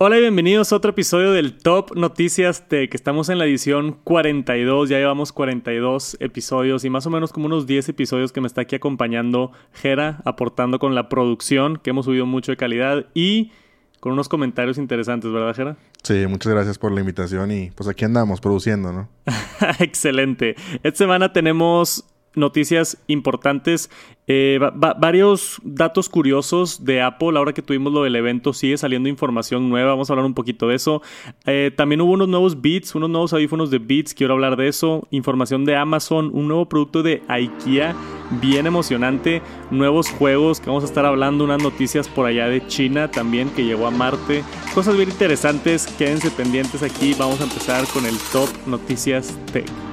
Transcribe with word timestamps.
Hola 0.00 0.16
y 0.16 0.20
bienvenidos 0.20 0.72
a 0.72 0.76
otro 0.76 0.92
episodio 0.92 1.32
del 1.32 1.58
Top 1.58 1.96
Noticias 1.96 2.68
Tech. 2.68 2.94
Estamos 2.94 3.30
en 3.30 3.38
la 3.38 3.46
edición 3.46 3.98
42, 4.04 4.88
ya 4.88 4.98
llevamos 4.98 5.32
42 5.32 6.18
episodios 6.20 6.84
y 6.84 6.90
más 6.90 7.04
o 7.06 7.10
menos 7.10 7.32
como 7.32 7.46
unos 7.46 7.66
10 7.66 7.88
episodios 7.88 8.30
que 8.30 8.40
me 8.40 8.46
está 8.46 8.60
aquí 8.60 8.76
acompañando 8.76 9.50
Jera, 9.72 10.22
aportando 10.24 10.78
con 10.78 10.94
la 10.94 11.08
producción, 11.08 11.78
que 11.78 11.90
hemos 11.90 12.04
subido 12.04 12.26
mucho 12.26 12.52
de 12.52 12.56
calidad 12.56 13.06
y 13.12 13.50
con 13.98 14.12
unos 14.12 14.28
comentarios 14.28 14.78
interesantes, 14.78 15.32
¿verdad, 15.32 15.52
Jera? 15.56 15.76
Sí, 16.04 16.28
muchas 16.28 16.52
gracias 16.52 16.78
por 16.78 16.92
la 16.92 17.00
invitación 17.00 17.50
y 17.50 17.72
pues 17.72 17.88
aquí 17.88 18.04
andamos 18.04 18.40
produciendo, 18.40 18.92
¿no? 18.92 19.08
Excelente. 19.80 20.54
Esta 20.84 20.98
semana 20.98 21.32
tenemos 21.32 22.04
noticias 22.38 23.02
importantes. 23.06 23.90
Eh, 24.30 24.60
varios 24.98 25.58
datos 25.64 26.10
curiosos 26.10 26.84
de 26.84 27.00
Apple. 27.00 27.38
Ahora 27.38 27.54
que 27.54 27.62
tuvimos 27.62 27.92
lo 27.94 28.02
del 28.02 28.14
evento, 28.14 28.52
sigue 28.52 28.76
saliendo 28.76 29.08
información 29.08 29.70
nueva. 29.70 29.92
Vamos 29.92 30.10
a 30.10 30.12
hablar 30.12 30.26
un 30.26 30.34
poquito 30.34 30.68
de 30.68 30.74
eso. 30.76 31.00
Eh, 31.46 31.70
también 31.74 32.02
hubo 32.02 32.12
unos 32.12 32.28
nuevos 32.28 32.60
Beats, 32.60 32.94
unos 32.94 33.08
nuevos 33.08 33.32
audífonos 33.32 33.70
de 33.70 33.78
Beats. 33.78 34.12
Quiero 34.12 34.34
hablar 34.34 34.56
de 34.56 34.68
eso. 34.68 35.08
Información 35.10 35.64
de 35.64 35.76
Amazon, 35.76 36.30
un 36.34 36.46
nuevo 36.46 36.68
producto 36.68 37.02
de 37.02 37.22
IKEA. 37.26 37.96
Bien 38.42 38.66
emocionante. 38.66 39.40
Nuevos 39.70 40.10
juegos 40.10 40.60
que 40.60 40.66
vamos 40.66 40.84
a 40.84 40.86
estar 40.86 41.06
hablando. 41.06 41.44
Unas 41.44 41.62
noticias 41.62 42.06
por 42.06 42.26
allá 42.26 42.48
de 42.48 42.66
China 42.66 43.10
también 43.10 43.48
que 43.50 43.64
llegó 43.64 43.86
a 43.86 43.90
Marte. 43.90 44.44
Cosas 44.74 44.94
bien 44.96 45.08
interesantes. 45.08 45.86
Quédense 45.86 46.30
pendientes 46.30 46.82
aquí. 46.82 47.14
Vamos 47.18 47.40
a 47.40 47.44
empezar 47.44 47.86
con 47.94 48.04
el 48.04 48.16
Top 48.30 48.48
Noticias 48.66 49.38
Tech. 49.52 49.87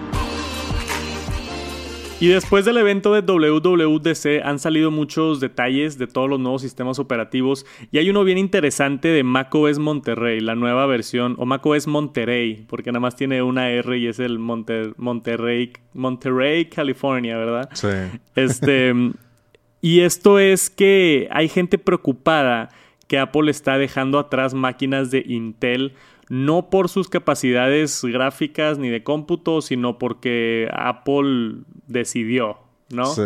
Y 2.22 2.28
después 2.28 2.64
del 2.64 2.78
evento 2.78 3.14
de 3.14 3.22
WWDC 3.22 4.42
han 4.46 4.58
salido 4.58 4.90
muchos 4.90 5.42
detalles 5.42 5.98
de 5.98 6.08
todos 6.08 6.30
los 6.30 6.40
nuevos 6.40 6.62
sistemas 6.62 6.98
operativos 6.98 7.66
y 7.92 7.98
hay 7.98 8.10
uno 8.10 8.24
bien 8.24 8.38
interesante 8.38 9.10
de 9.10 9.24
macOS 9.24 9.80
Monterrey, 9.80 10.40
la 10.40 10.56
nueva 10.56 10.86
versión, 10.86 11.36
o 11.38 11.46
macOS 11.46 11.88
Monterrey, 11.88 12.66
porque 12.70 12.94
nada 12.94 13.02
más 13.02 13.18
tiene 13.18 13.42
una 13.42 13.70
R 13.70 13.98
y 13.98 14.08
es 14.08 14.20
el 14.20 14.40
Monterrey, 14.40 15.74
Monterrey, 15.94 16.66
California, 16.66 17.38
¿verdad? 17.38 17.70
Sí. 17.74 17.90
Este, 18.36 18.94
y 19.82 20.00
esto 20.00 20.40
es 20.40 20.70
que 20.70 21.28
hay 21.32 21.50
gente 21.50 21.78
preocupada 21.78 22.70
que 23.08 23.20
Apple 23.20 23.52
está 23.52 23.78
dejando 23.78 24.20
atrás 24.20 24.54
máquinas 24.54 25.12
de 25.12 25.22
Intel 25.28 25.94
no 26.30 26.70
por 26.70 26.90
sus 26.90 27.08
capacidades 27.08 28.04
gráficas 28.04 28.80
ni 28.80 28.90
de 28.90 29.04
cómputo, 29.04 29.62
sino 29.62 30.00
porque 30.00 30.70
Apple 30.74 31.58
decidió, 31.88 32.58
¿no? 32.90 33.06
Sí. 33.06 33.22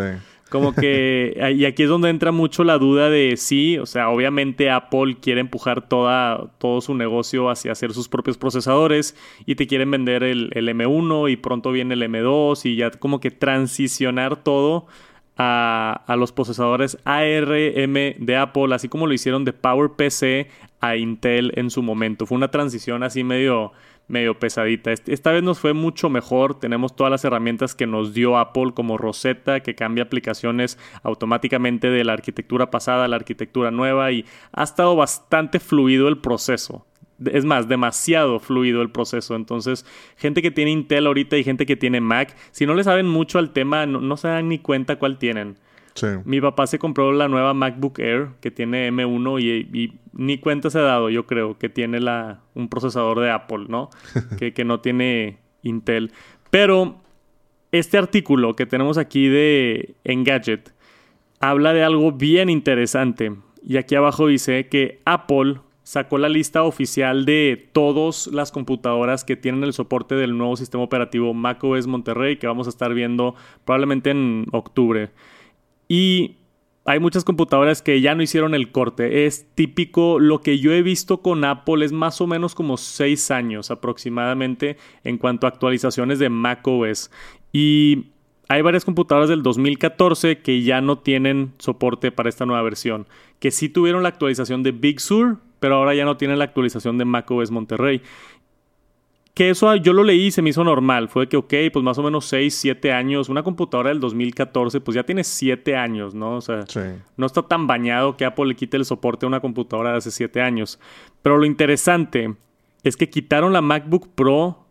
Como 0.50 0.74
que, 0.74 1.38
y 1.56 1.66
aquí 1.66 1.84
es 1.84 1.90
donde 1.90 2.10
entra 2.10 2.32
mucho 2.32 2.64
la 2.64 2.78
duda 2.78 3.10
de 3.10 3.36
sí, 3.38 3.78
o 3.78 3.86
sea, 3.86 4.10
obviamente 4.10 4.70
Apple 4.70 5.18
quiere 5.22 5.42
empujar 5.42 5.88
toda, 5.88 6.52
todo 6.58 6.82
su 6.82 6.96
negocio 6.96 7.50
hacia 7.50 7.72
hacer 7.72 7.94
sus 7.94 8.10
propios 8.10 8.38
procesadores 8.38 9.16
y 9.46 9.56
te 9.56 9.68
quieren 9.68 9.92
vender 9.92 10.24
el, 10.24 10.50
el 10.54 10.68
M1 10.70 11.32
y 11.32 11.38
pronto 11.38 11.72
viene 11.72 11.94
el 11.94 12.02
M2 12.02 12.66
y 12.66 12.76
ya 12.76 12.92
como 12.92 13.20
que 13.20 13.32
transicionar 13.32 14.38
todo 14.38 14.88
a, 15.38 16.04
a, 16.06 16.16
los 16.18 16.34
procesadores 16.34 16.98
ARM 17.06 17.94
de 17.94 18.38
Apple, 18.38 18.76
así 18.76 18.90
como 18.90 19.08
lo 19.08 19.14
hicieron 19.14 19.46
de 19.46 19.54
PowerPC 19.54 20.50
a 20.82 20.98
Intel 20.98 21.54
en 21.56 21.70
su 21.70 21.82
momento. 21.82 22.26
Fue 22.26 22.36
una 22.38 22.52
transición 22.52 23.04
así 23.04 23.24
medio, 23.24 23.72
medio 24.10 24.38
pesadita. 24.38 24.92
Esta 24.92 25.32
vez 25.32 25.42
nos 25.42 25.60
fue 25.60 25.74
mucho 25.74 26.10
mejor. 26.10 26.60
Tenemos 26.60 26.96
todas 26.96 27.12
las 27.12 27.24
herramientas 27.24 27.76
que 27.76 27.88
nos 27.88 28.14
dio 28.14 28.38
Apple 28.38 28.74
como 28.76 28.98
Rosetta, 28.98 29.62
que 29.62 29.76
cambia 29.76 30.04
aplicaciones 30.04 30.78
automáticamente 31.04 31.90
de 31.90 32.04
la 32.04 32.14
arquitectura 32.14 32.70
pasada 32.70 33.06
a 33.06 33.08
la 33.08 33.16
arquitectura 33.16 33.72
nueva 33.72 34.12
y 34.12 34.26
ha 34.52 34.64
estado 34.64 34.98
bastante 34.98 35.62
fluido 35.62 36.10
el 36.10 36.18
proceso 36.18 36.86
es 37.26 37.46
más, 37.46 37.68
demasiado 37.68 38.40
fluido 38.40 38.82
el 38.82 38.92
proceso. 38.92 39.36
Entonces, 39.36 39.86
gente 40.18 40.42
que 40.42 40.52
tiene 40.52 40.72
Intel 40.72 41.08
ahorita 41.08 41.38
y 41.38 41.44
gente 41.44 41.66
que 41.66 41.76
tiene 41.76 42.02
Mac, 42.02 42.36
si 42.52 42.66
no 42.66 42.74
le 42.74 42.84
saben 42.84 43.08
mucho 43.08 43.40
al 43.40 43.52
tema, 43.52 43.86
no, 43.86 44.18
se 44.18 44.28
dan 44.28 44.50
ni 44.50 44.60
cuenta 44.60 44.98
cuál 44.98 45.18
tienen. 45.18 45.58
Sí. 45.94 46.08
Mi 46.26 46.40
papá 46.40 46.68
se 46.68 46.80
compró 46.80 47.12
la 47.12 47.28
nueva 47.28 47.54
MacBook 47.54 48.00
Air 48.00 48.30
que 48.42 48.52
tiene 48.52 48.92
M1 48.92 49.42
y, 49.42 50.00
ni 50.14 50.38
cuenta 50.38 50.70
se 50.70 50.80
ha 50.80 50.84
dado, 50.84 51.10
yo 51.10 51.26
creo, 51.26 51.58
que 51.58 51.70
tiene 51.70 52.00
la, 52.00 52.42
un 52.56 52.70
procesador 52.70 53.20
de 53.20 53.32
Apple, 53.32 53.66
¿no? 53.68 53.90
que, 54.38 54.54
que 54.54 54.64
no 54.64 54.80
tiene 54.80 55.40
Intel. 55.64 56.12
Pero 56.50 57.02
este 57.72 57.98
artículo 57.98 58.56
que 58.56 58.66
tenemos 58.66 58.98
aquí 58.98 59.28
de 59.28 59.96
Engadget 60.04 60.74
habla 61.40 61.74
de 61.74 61.84
algo 61.84 62.12
bien 62.12 62.50
interesante. 62.50 63.34
Y 63.62 63.78
aquí 63.78 63.96
abajo 63.96 64.28
dice 64.28 64.68
que 64.68 65.02
Apple 65.06 65.60
sacó 65.84 66.20
la 66.20 66.30
lista 66.30 66.64
oficial 66.64 67.26
de 67.26 67.70
todas 67.74 68.28
las 68.28 68.52
computadoras 68.52 69.24
que 69.24 69.36
tienen 69.36 69.64
el 69.64 69.74
soporte 69.74 70.14
del 70.14 70.38
nuevo 70.38 70.56
sistema 70.56 70.84
operativo 70.84 71.34
macOS 71.34 71.88
Monterrey 71.88 72.38
que 72.38 72.46
vamos 72.46 72.68
a 72.68 72.70
estar 72.70 72.94
viendo 72.94 73.34
probablemente 73.66 74.12
en 74.12 74.46
octubre. 74.52 75.10
Y 75.90 76.38
hay 76.86 77.00
muchas 77.00 77.26
computadoras 77.26 77.82
que 77.82 78.00
ya 78.00 78.16
no 78.16 78.24
hicieron 78.24 78.56
el 78.56 78.72
corte. 78.72 79.26
Es 79.26 79.46
típico, 79.54 80.20
lo 80.20 80.40
que 80.40 80.60
yo 80.60 80.72
he 80.72 80.82
visto 80.82 81.22
con 81.22 81.44
Apple 81.44 81.84
es 81.84 81.92
más 81.92 82.22
o 82.22 82.28
menos 82.28 82.56
como 82.56 82.78
6 82.78 83.32
años 83.32 83.70
aproximadamente 83.72 84.78
en 85.04 85.18
cuanto 85.18 85.46
a 85.46 85.50
actualizaciones 85.50 86.20
de 86.20 86.30
macOS. 86.30 87.12
Y 87.52 88.06
hay 88.48 88.62
varias 88.62 88.86
computadoras 88.86 89.30
del 89.30 89.44
2014 89.44 90.40
que 90.40 90.62
ya 90.64 90.82
no 90.82 90.98
tienen 91.00 91.54
soporte 91.60 92.12
para 92.12 92.30
esta 92.30 92.46
nueva 92.46 92.64
versión. 92.64 93.08
Que 93.40 93.52
sí 93.52 93.70
tuvieron 93.70 94.02
la 94.04 94.10
actualización 94.10 94.64
de 94.64 94.72
Big 94.72 95.00
Sur, 95.00 95.38
pero 95.60 95.76
ahora 95.76 95.94
ya 95.94 96.06
no 96.06 96.18
tiene 96.18 96.38
la 96.38 96.46
actualización 96.46 96.98
de 96.98 97.06
macOS 97.06 97.52
Monterrey. 97.52 98.02
Que 99.40 99.52
eso 99.52 99.74
yo 99.78 99.94
lo 99.94 100.04
leí 100.04 100.26
y 100.26 100.32
se 100.32 100.42
me 100.42 100.50
hizo 100.50 100.66
normal. 100.66 101.08
Fue 101.08 101.30
que, 101.30 101.38
ok, 101.38 101.54
pues 101.72 101.82
más 101.82 101.98
o 101.98 102.04
menos 102.04 102.26
6, 102.26 102.54
7 102.54 102.92
años. 102.92 103.30
Una 103.30 103.42
computadora 103.42 103.88
del 103.88 104.02
2014, 104.02 104.82
pues 104.82 104.96
ya 104.96 105.04
tiene 105.04 105.24
7 105.24 105.78
años, 105.78 106.14
¿no? 106.14 106.36
O 106.36 106.42
sea, 106.42 106.66
no 107.16 107.26
está 107.26 107.44
tan 107.44 107.66
bañado 107.66 108.18
que 108.18 108.26
Apple 108.26 108.48
le 108.48 108.56
quite 108.58 108.76
el 108.76 108.84
soporte 108.84 109.26
a 109.26 109.30
una 109.30 109.40
computadora 109.40 109.92
de 109.92 110.00
hace 110.00 110.12
7 110.12 110.42
años. 110.42 110.78
Pero 111.22 111.38
lo 111.38 111.46
interesante 111.46 112.36
es 112.84 112.98
que 112.98 113.10
quitaron 113.10 113.54
la 113.54 113.62
MacBook 113.62 114.10
Pro 114.14 114.66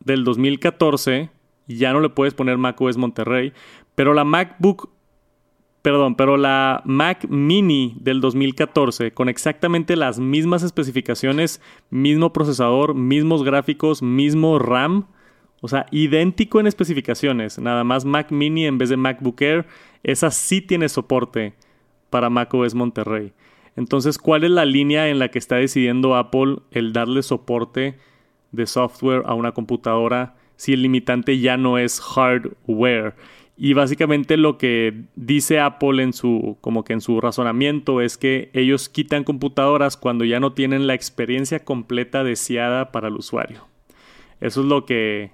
del 0.00 0.24
2014 0.24 1.28
y 1.66 1.76
ya 1.76 1.92
no 1.92 2.00
le 2.00 2.08
puedes 2.08 2.32
poner 2.32 2.56
macOS 2.56 2.96
Monterrey. 2.96 3.52
Pero 3.94 4.14
la 4.14 4.24
MacBook 4.24 4.93
Perdón, 5.84 6.14
pero 6.14 6.38
la 6.38 6.80
Mac 6.86 7.26
Mini 7.28 7.94
del 8.00 8.22
2014, 8.22 9.12
con 9.12 9.28
exactamente 9.28 9.96
las 9.96 10.18
mismas 10.18 10.62
especificaciones, 10.62 11.60
mismo 11.90 12.32
procesador, 12.32 12.94
mismos 12.94 13.44
gráficos, 13.44 14.02
mismo 14.02 14.58
RAM, 14.58 15.08
o 15.60 15.68
sea, 15.68 15.84
idéntico 15.90 16.58
en 16.58 16.68
especificaciones, 16.68 17.58
nada 17.58 17.84
más 17.84 18.06
Mac 18.06 18.30
Mini 18.30 18.64
en 18.64 18.78
vez 18.78 18.88
de 18.88 18.96
MacBook 18.96 19.42
Air, 19.42 19.66
esa 20.02 20.30
sí 20.30 20.62
tiene 20.62 20.88
soporte 20.88 21.52
para 22.08 22.30
macOS 22.30 22.74
Monterrey. 22.74 23.34
Entonces, 23.76 24.16
¿cuál 24.16 24.44
es 24.44 24.52
la 24.52 24.64
línea 24.64 25.10
en 25.10 25.18
la 25.18 25.28
que 25.28 25.38
está 25.38 25.56
decidiendo 25.56 26.16
Apple 26.16 26.60
el 26.70 26.94
darle 26.94 27.22
soporte 27.22 27.98
de 28.52 28.66
software 28.66 29.20
a 29.26 29.34
una 29.34 29.52
computadora 29.52 30.34
si 30.56 30.72
el 30.72 30.80
limitante 30.80 31.40
ya 31.40 31.58
no 31.58 31.76
es 31.76 32.00
hardware? 32.00 33.16
Y 33.56 33.72
básicamente 33.72 34.36
lo 34.36 34.58
que 34.58 35.04
dice 35.14 35.60
Apple 35.60 36.02
en 36.02 36.12
su, 36.12 36.56
como 36.60 36.82
que 36.82 36.92
en 36.92 37.00
su 37.00 37.20
razonamiento 37.20 38.00
es 38.00 38.18
que 38.18 38.50
ellos 38.52 38.88
quitan 38.88 39.22
computadoras 39.22 39.96
cuando 39.96 40.24
ya 40.24 40.40
no 40.40 40.52
tienen 40.52 40.88
la 40.88 40.94
experiencia 40.94 41.64
completa 41.64 42.24
deseada 42.24 42.90
para 42.90 43.08
el 43.08 43.14
usuario. 43.14 43.66
Eso 44.40 44.62
es 44.62 44.66
lo 44.66 44.84
que 44.84 45.30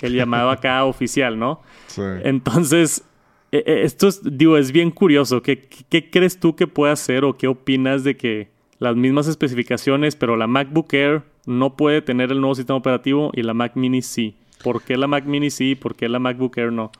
el 0.00 0.14
llamado 0.14 0.50
acá 0.50 0.84
oficial, 0.86 1.38
¿no? 1.38 1.60
Sí. 1.86 2.02
Entonces, 2.24 3.04
e, 3.52 3.62
e, 3.64 3.82
esto 3.84 4.08
es, 4.08 4.20
digo, 4.24 4.56
es 4.56 4.72
bien 4.72 4.90
curioso. 4.90 5.40
¿Qué, 5.42 5.68
¿Qué, 5.88 6.10
crees 6.10 6.40
tú 6.40 6.56
que 6.56 6.66
puede 6.66 6.92
hacer 6.92 7.24
o 7.24 7.36
qué 7.36 7.46
opinas 7.46 8.02
de 8.02 8.16
que 8.16 8.48
las 8.78 8.96
mismas 8.96 9.28
especificaciones, 9.28 10.16
pero 10.16 10.36
la 10.36 10.48
MacBook 10.48 10.92
Air 10.92 11.22
no 11.46 11.76
puede 11.76 12.02
tener 12.02 12.32
el 12.32 12.40
nuevo 12.40 12.56
sistema 12.56 12.76
operativo 12.76 13.30
y 13.34 13.42
la 13.42 13.54
Mac 13.54 13.76
Mini 13.76 14.02
sí? 14.02 14.36
¿Por 14.62 14.82
qué 14.82 14.96
la 14.96 15.06
Mac 15.06 15.24
Mini 15.26 15.50
sí 15.50 15.70
y 15.70 15.74
por 15.76 15.94
qué 15.94 16.08
la 16.08 16.18
MacBook 16.18 16.58
Air 16.58 16.72
no? 16.72 16.90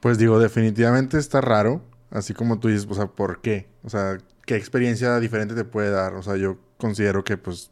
Pues 0.00 0.18
digo, 0.18 0.38
definitivamente 0.38 1.18
está 1.18 1.40
raro. 1.40 1.82
Así 2.10 2.34
como 2.34 2.58
tú 2.58 2.68
dices, 2.68 2.86
o 2.90 2.94
sea, 2.94 3.06
¿por 3.06 3.40
qué? 3.40 3.68
O 3.84 3.90
sea, 3.90 4.18
¿qué 4.44 4.56
experiencia 4.56 5.20
diferente 5.20 5.54
te 5.54 5.64
puede 5.64 5.90
dar? 5.90 6.14
O 6.14 6.22
sea, 6.22 6.36
yo 6.36 6.58
considero 6.76 7.22
que 7.22 7.36
pues, 7.36 7.70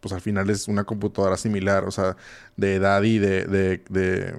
pues 0.00 0.12
al 0.12 0.20
final 0.20 0.50
es 0.50 0.68
una 0.68 0.84
computadora 0.84 1.36
similar, 1.36 1.84
o 1.84 1.90
sea, 1.90 2.16
de 2.56 2.74
edad 2.74 3.02
y 3.02 3.18
de, 3.18 3.44
de, 3.44 3.82
de 3.88 4.34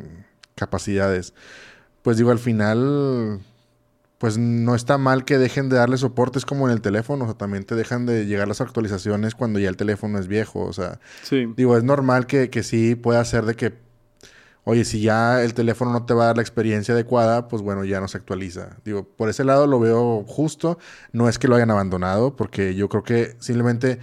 capacidades. 0.56 1.34
Pues 2.04 2.18
digo, 2.18 2.30
al 2.30 2.40
final, 2.40 3.42
pues 4.20 4.38
no 4.38 4.76
está 4.76 4.98
mal 4.98 5.26
que 5.26 5.38
dejen 5.38 5.70
de 5.70 5.78
darle 5.78 5.98
soporte, 5.98 6.38
es 6.38 6.46
como 6.46 6.68
en 6.68 6.74
el 6.74 6.82
teléfono, 6.82 7.24
o 7.24 7.28
sea, 7.28 7.38
también 7.38 7.64
te 7.64 7.76
dejan 7.76 8.06
de 8.06 8.26
llegar 8.26 8.48
las 8.48 8.62
actualizaciones 8.62 9.34
cuando 9.34 9.60
ya 9.60 9.70
el 9.70 9.78
teléfono 9.78 10.20
es 10.20 10.28
viejo, 10.28 10.60
o 10.62 10.74
sea, 10.74 11.00
sí. 11.24 11.52
digo, 11.58 11.78
es 11.78 11.84
normal 11.84 12.28
que, 12.28 12.50
que 12.50 12.62
sí 12.64 12.96
pueda 12.96 13.24
ser 13.26 13.46
de 13.46 13.56
que 13.56 13.89
oye, 14.70 14.86
si 14.86 15.02
ya 15.02 15.44
el 15.44 15.54
teléfono 15.54 15.92
no 15.92 16.06
te 16.06 16.14
va 16.14 16.24
a 16.24 16.26
dar 16.28 16.36
la 16.38 16.44
experiencia 16.44 16.94
adecuada, 16.94 17.48
pues 17.48 17.62
bueno, 17.62 17.84
ya 17.86 18.00
no 18.00 18.08
se 18.08 18.18
actualiza. 18.18 18.78
Digo, 18.86 19.04
por 19.04 19.30
ese 19.30 19.44
lado 19.44 19.68
lo 19.68 19.80
veo 19.80 20.24
justo. 20.28 20.78
No 21.12 21.28
es 21.28 21.40
que 21.40 21.48
lo 21.48 21.56
hayan 21.56 21.72
abandonado, 21.72 22.36
porque 22.36 22.76
yo 22.76 22.88
creo 22.88 23.04
que 23.04 23.36
simplemente 23.40 24.00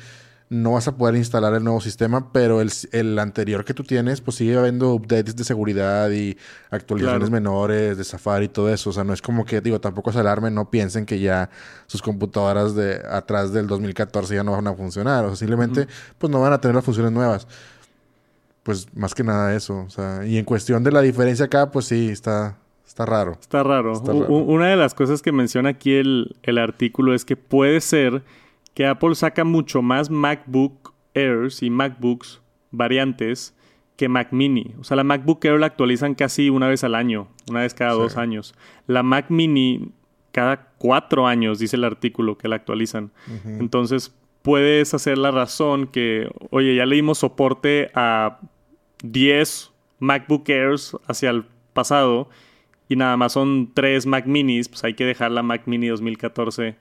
no 0.49 0.73
vas 0.73 0.87
a 0.87 0.97
poder 0.97 1.17
instalar 1.17 1.55
el 1.55 1.65
nuevo 1.65 1.81
sistema, 1.81 2.33
pero 2.33 2.61
el, 2.61 2.73
el 2.93 3.19
anterior 3.19 3.65
que 3.65 3.75
tú 3.75 3.83
tienes, 3.83 4.21
pues 4.21 4.37
sigue 4.37 4.57
habiendo 4.57 4.93
updates 4.93 5.35
de 5.35 5.45
seguridad 5.45 6.11
y 6.11 6.37
actualizaciones 6.71 7.31
menores 7.31 7.97
de 7.97 8.05
Safari 8.05 8.47
y 8.47 8.49
todo 8.49 8.73
eso. 8.73 8.91
O 8.91 8.93
sea, 8.93 9.03
no 9.03 9.13
es 9.13 9.23
como 9.23 9.45
que, 9.45 9.61
digo, 9.61 9.81
tampoco 9.81 10.13
se 10.13 10.21
alarmen, 10.21 10.55
no 10.55 10.71
piensen 10.71 11.05
que 11.05 11.19
ya 11.19 11.51
sus 11.87 12.01
computadoras 12.01 12.75
de 12.77 13.03
atrás 13.11 13.53
del 13.53 13.67
2014 13.67 14.37
ya 14.37 14.45
no 14.45 14.53
van 14.53 14.69
a 14.69 14.75
funcionar. 14.75 15.25
O 15.25 15.29
sea, 15.29 15.37
simplemente, 15.37 15.89
pues 16.19 16.31
no 16.31 16.41
van 16.41 16.53
a 16.53 16.61
tener 16.61 16.77
las 16.77 16.85
funciones 16.85 17.13
nuevas. 17.13 17.49
Pues 18.67 18.89
más 18.97 19.15
que 19.15 19.23
nada 19.23 19.55
eso. 19.55 19.85
O 19.87 19.91
sea, 19.91 20.27
y 20.27 20.39
en 20.39 20.45
cuestión 20.45 20.83
de 20.83 20.91
la 20.91 21.01
diferencia 21.01 21.45
acá, 21.45 21.71
pues 21.71 21.85
sí, 21.85 22.09
está, 22.09 22.59
Está 22.85 23.07
raro. 23.07 23.39
Está 23.41 23.63
raro. 23.63 23.93
Una 24.29 24.67
de 24.67 24.77
las 24.77 24.93
cosas 24.93 25.23
que 25.23 25.31
menciona 25.31 25.69
aquí 25.69 25.95
el, 25.95 26.37
el, 26.43 26.59
artículo 26.59 27.15
es 27.15 27.25
que 27.25 27.37
puede 27.37 27.81
ser 27.81 28.23
que 28.75 28.87
Apple 28.87 29.15
saca 29.15 29.45
mucho 29.45 29.83
más 29.83 30.11
MacBook 30.11 30.95
Airs 31.15 31.63
y 31.63 31.71
MacBooks 31.71 32.41
variantes 32.73 33.55
que 33.97 34.09
Mac 34.09 34.33
Mini. 34.33 34.75
O 34.81 34.85
sea, 34.85 34.97
la 34.97 35.05
MacBook 35.05 35.45
Air 35.45 35.61
la 35.61 35.67
actualizan 35.67 36.17
casi 36.17 36.51
una 36.51 36.67
vez 36.67 36.83
al 36.83 36.97
año, 36.97 37.29
una 37.49 37.61
vez 37.61 37.73
cada 37.73 37.93
dos 37.93 38.17
años. 38.17 38.53
La 38.89 39.05
Mac 39.05 39.27
Mini 39.29 39.93
cada 40.33 40.73
cuatro 40.79 41.29
años, 41.29 41.61
dice 41.61 41.77
el 41.77 41.85
artículo, 41.85 42.37
que 42.37 42.49
la 42.49 42.57
actualizan. 42.57 43.13
Entonces, 43.45 44.13
puedes 44.43 44.93
hacer 44.95 45.19
la 45.19 45.31
razón 45.31 45.87
que, 45.87 46.31
oye, 46.51 46.77
ya 46.77 46.85
le 46.87 46.97
dimos 46.97 47.19
soporte 47.19 47.91
a 47.95 48.39
10 49.03 49.73
MacBook 49.99 50.49
Airs 50.49 50.97
hacia 51.07 51.31
el 51.31 51.45
pasado 51.73 52.29
y 52.89 52.97
nada 52.97 53.17
más 53.17 53.33
son 53.33 53.73
tres 53.75 54.07
Mac 54.07 54.27
Minis, 54.27 54.69
pues 54.69 54.85
hay 54.85 54.95
que 54.95 55.05
dejar 55.05 55.31
la 55.31 55.43
Mac 55.43 55.63
Mini 55.67 55.89
2014 55.89 56.77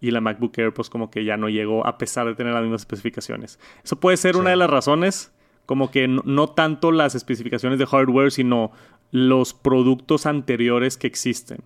y 0.00 0.10
la 0.10 0.20
MacBook 0.20 0.56
Air 0.58 0.72
pues 0.72 0.90
como 0.90 1.10
que 1.10 1.24
ya 1.24 1.36
no 1.36 1.48
llegó 1.48 1.86
a 1.86 1.98
pesar 1.98 2.26
de 2.26 2.34
tener 2.34 2.52
las 2.52 2.62
mismas 2.62 2.82
especificaciones. 2.82 3.58
Eso 3.82 3.98
puede 3.98 4.16
ser 4.16 4.36
una 4.36 4.50
de 4.50 4.56
las 4.56 4.70
razones, 4.70 5.32
como 5.64 5.90
que 5.90 6.08
no, 6.08 6.48
tanto 6.48 6.92
las 6.92 7.14
especificaciones 7.14 7.78
de 7.78 7.86
hardware, 7.86 8.30
sino 8.30 8.72
los 9.10 9.54
productos 9.54 10.26
anteriores 10.26 10.96
que 10.96 11.06
existen. 11.06 11.60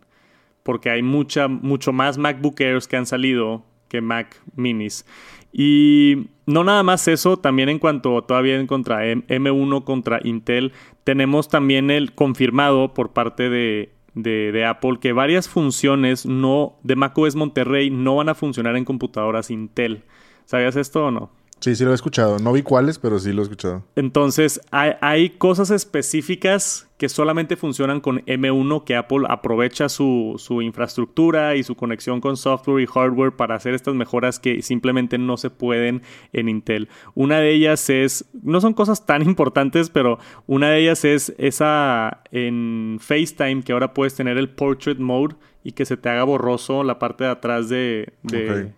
Porque 0.62 0.90
hay 0.90 1.02
mucha, 1.02 1.48
mucho 1.48 1.92
más 1.92 2.18
MacBook 2.18 2.60
Airs 2.60 2.86
que 2.86 2.96
han 2.96 3.06
salido 3.06 3.64
que 3.90 4.00
Mac 4.00 4.40
Minis. 4.56 5.04
Y 5.52 6.28
no 6.46 6.64
nada 6.64 6.82
más 6.82 7.06
eso, 7.08 7.36
también 7.36 7.68
en 7.68 7.78
cuanto 7.78 8.22
todavía 8.22 8.58
en 8.58 8.66
contra 8.66 9.04
M1 9.04 9.84
contra 9.84 10.20
Intel, 10.24 10.72
tenemos 11.04 11.48
también 11.48 11.90
el 11.90 12.14
confirmado 12.14 12.94
por 12.94 13.12
parte 13.12 13.50
de 13.50 13.92
de, 14.14 14.64
Apple 14.64 14.98
que 15.00 15.12
varias 15.12 15.48
funciones 15.48 16.26
no 16.26 16.78
de 16.82 16.96
macOS 16.96 17.36
Monterrey 17.36 17.90
no 17.90 18.16
van 18.16 18.28
a 18.28 18.34
funcionar 18.34 18.76
en 18.76 18.84
computadoras 18.84 19.50
Intel. 19.50 20.04
¿Sabías 20.44 20.76
esto 20.76 21.06
o 21.06 21.10
no? 21.10 21.30
Sí, 21.60 21.76
sí 21.76 21.84
lo 21.84 21.92
he 21.92 21.94
escuchado. 21.94 22.38
No 22.38 22.52
vi 22.52 22.62
cuáles, 22.62 22.98
pero 22.98 23.18
sí 23.18 23.32
lo 23.32 23.42
he 23.42 23.44
escuchado. 23.44 23.84
Entonces, 23.94 24.60
hay, 24.70 25.30
cosas 25.30 25.70
específicas 25.70 26.88
que 26.96 27.10
solamente 27.10 27.56
funcionan 27.56 28.00
con 28.00 28.20
M1, 28.24 28.84
que 28.84 28.96
Apple 28.96 29.26
aprovecha 29.28 29.90
su, 29.90 30.36
su, 30.38 30.62
infraestructura 30.62 31.56
y 31.56 31.62
su 31.62 31.74
conexión 31.74 32.20
con 32.20 32.36
software 32.38 32.82
y 32.82 32.86
hardware 32.86 33.36
para 33.36 33.54
hacer 33.54 33.74
estas 33.74 33.94
mejoras 33.94 34.38
que 34.38 34.62
simplemente 34.62 35.18
no 35.18 35.36
se 35.36 35.50
pueden 35.50 36.02
en 36.32 36.48
Intel. 36.48 36.88
Una 37.14 37.38
de 37.38 37.52
ellas 37.52 37.88
es, 37.90 38.24
no 38.42 38.60
son 38.60 38.72
cosas 38.72 39.04
tan 39.04 39.22
importantes, 39.28 39.90
pero 39.90 40.18
una 40.46 40.70
de 40.70 40.80
ellas 40.80 41.04
es 41.04 41.34
esa 41.36 42.22
en 42.32 42.98
FaceTime 43.00 43.62
que 43.62 43.72
ahora 43.72 43.92
puedes 43.92 44.14
tener 44.14 44.38
el 44.38 44.48
portrait 44.48 44.98
mode 44.98 45.36
y 45.62 45.72
que 45.72 45.84
se 45.84 45.98
te 45.98 46.08
haga 46.08 46.24
borroso 46.24 46.84
la 46.84 46.98
parte 46.98 47.24
de 47.24 47.30
atrás 47.30 47.68
de, 47.68 48.14
de 48.22 48.72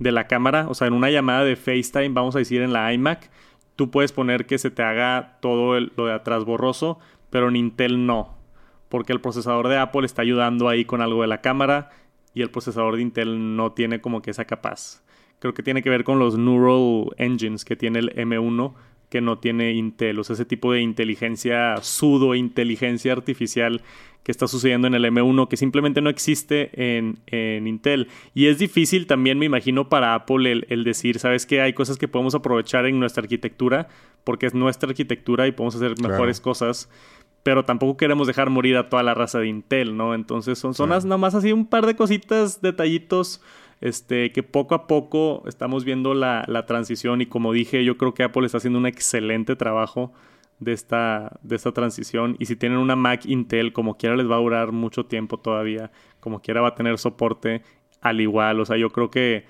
la 0.00 0.26
cámara, 0.26 0.66
o 0.68 0.74
sea, 0.74 0.86
en 0.86 0.94
una 0.94 1.10
llamada 1.10 1.44
de 1.44 1.56
FaceTime, 1.56 2.10
vamos 2.10 2.34
a 2.34 2.38
decir 2.38 2.62
en 2.62 2.72
la 2.72 2.92
iMac, 2.92 3.30
tú 3.76 3.90
puedes 3.90 4.12
poner 4.12 4.46
que 4.46 4.58
se 4.58 4.70
te 4.70 4.82
haga 4.82 5.38
todo 5.40 5.78
lo 5.78 6.06
de 6.06 6.12
atrás 6.12 6.44
borroso, 6.44 6.98
pero 7.28 7.48
en 7.48 7.56
Intel 7.56 8.06
no, 8.06 8.36
porque 8.88 9.12
el 9.12 9.20
procesador 9.20 9.68
de 9.68 9.78
Apple 9.78 10.06
está 10.06 10.22
ayudando 10.22 10.68
ahí 10.68 10.84
con 10.84 11.02
algo 11.02 11.22
de 11.22 11.28
la 11.28 11.40
cámara 11.40 11.90
y 12.34 12.42
el 12.42 12.50
procesador 12.50 12.96
de 12.96 13.02
Intel 13.02 13.56
no 13.56 13.72
tiene 13.72 14.00
como 14.00 14.22
que 14.22 14.30
esa 14.30 14.46
capaz. 14.46 15.02
Creo 15.38 15.54
que 15.54 15.62
tiene 15.62 15.82
que 15.82 15.90
ver 15.90 16.04
con 16.04 16.18
los 16.18 16.36
Neural 16.36 17.14
Engines 17.16 17.64
que 17.64 17.76
tiene 17.76 17.98
el 17.98 18.14
M1 18.14 18.74
que 19.10 19.20
no 19.20 19.38
tiene 19.38 19.72
Intel, 19.72 20.18
o 20.20 20.24
sea, 20.24 20.34
ese 20.34 20.46
tipo 20.46 20.72
de 20.72 20.80
inteligencia 20.80 21.76
sudo, 21.82 22.34
inteligencia 22.34 23.12
artificial 23.12 23.82
que 24.22 24.32
está 24.32 24.46
sucediendo 24.46 24.86
en 24.86 24.94
el 24.94 25.04
M1 25.04 25.48
que 25.48 25.56
simplemente 25.56 26.00
no 26.00 26.10
existe 26.10 26.70
en, 26.76 27.18
Intel. 27.66 28.08
Y 28.34 28.46
es 28.46 28.58
difícil 28.58 29.06
también, 29.06 29.38
me 29.38 29.46
imagino, 29.46 29.88
para 29.88 30.14
Apple 30.14 30.64
el, 30.68 30.84
decir, 30.84 31.18
¿sabes 31.18 31.44
qué? 31.44 31.60
Hay 31.60 31.72
cosas 31.72 31.98
que 31.98 32.08
podemos 32.08 32.34
aprovechar 32.34 32.86
en 32.86 33.00
nuestra 33.00 33.22
arquitectura 33.22 33.88
porque 34.22 34.46
es 34.46 34.54
nuestra 34.54 34.90
arquitectura 34.90 35.46
y 35.46 35.52
podemos 35.52 35.74
hacer 35.76 35.94
mejores 36.00 36.40
cosas. 36.40 36.88
Pero 37.42 37.64
tampoco 37.64 37.96
queremos 37.96 38.26
dejar 38.26 38.50
morir 38.50 38.76
a 38.76 38.90
toda 38.90 39.02
la 39.02 39.14
raza 39.14 39.38
de 39.38 39.48
Intel, 39.48 39.96
¿no? 39.96 40.14
Entonces 40.14 40.58
son 40.58 40.74
zonas 40.74 41.06
nada 41.06 41.16
más 41.16 41.34
así 41.34 41.52
un 41.52 41.66
par 41.66 41.86
de 41.86 41.96
cositas, 41.96 42.60
detallitos, 42.60 43.40
este, 43.80 44.32
que 44.32 44.42
poco 44.42 44.74
a 44.74 44.86
poco 44.86 45.42
estamos 45.46 45.84
viendo 45.84 46.14
la, 46.14 46.44
la 46.46 46.66
transición 46.66 47.20
y 47.20 47.26
como 47.26 47.52
dije, 47.52 47.84
yo 47.84 47.96
creo 47.96 48.14
que 48.14 48.22
Apple 48.22 48.46
está 48.46 48.58
haciendo 48.58 48.78
un 48.78 48.86
excelente 48.86 49.56
trabajo 49.56 50.12
de 50.60 50.72
esta, 50.72 51.38
de 51.42 51.56
esta 51.56 51.72
transición. 51.72 52.36
Y 52.38 52.46
si 52.46 52.54
tienen 52.54 52.78
una 52.78 52.94
Mac 52.94 53.24
Intel, 53.24 53.72
como 53.72 53.96
quiera 53.96 54.16
les 54.16 54.30
va 54.30 54.36
a 54.36 54.40
durar 54.40 54.72
mucho 54.72 55.06
tiempo 55.06 55.38
todavía. 55.38 55.90
Como 56.20 56.40
quiera 56.40 56.60
va 56.60 56.68
a 56.68 56.74
tener 56.74 56.98
soporte 56.98 57.62
al 58.00 58.20
igual. 58.20 58.60
O 58.60 58.66
sea, 58.66 58.76
yo 58.76 58.90
creo 58.90 59.10
que 59.10 59.46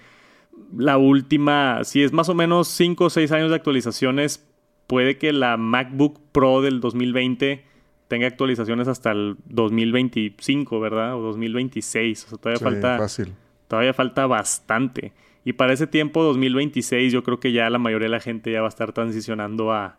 la 0.77 0.97
última, 0.97 1.85
si 1.85 2.03
es 2.03 2.13
más 2.13 2.29
o 2.29 2.35
menos 2.35 2.69
5 2.69 3.05
o 3.05 3.11
6 3.11 3.33
años 3.33 3.51
de 3.51 3.57
actualizaciones, 3.57 4.47
puede 4.87 5.19
que 5.19 5.33
la 5.33 5.57
MacBook 5.57 6.21
Pro 6.33 6.63
del 6.63 6.81
2020 6.81 7.65
tenga 8.09 8.27
actualizaciones 8.27 8.89
hasta 8.89 9.11
el 9.13 9.37
2025, 9.47 10.81
¿verdad? 10.81 11.17
O 11.17 11.21
2026. 11.23 12.25
O 12.25 12.29
sea, 12.29 12.39
todavía 12.39 12.61
falta. 12.61 12.99
Fácil. 12.99 13.35
Todavía 13.71 13.95
falta 13.95 14.27
bastante. 14.27 15.13
Y 15.45 15.53
para 15.53 15.73
ese 15.73 15.87
tiempo, 15.87 16.25
2026, 16.25 17.13
yo 17.13 17.23
creo 17.23 17.39
que 17.39 17.53
ya 17.53 17.71
la 17.71 17.79
mayoría 17.79 18.07
de 18.07 18.11
la 18.11 18.19
gente 18.19 18.51
ya 18.51 18.63
va 18.63 18.67
a 18.67 18.69
estar 18.69 18.93
transicionando 18.93 19.71
a, 19.73 19.97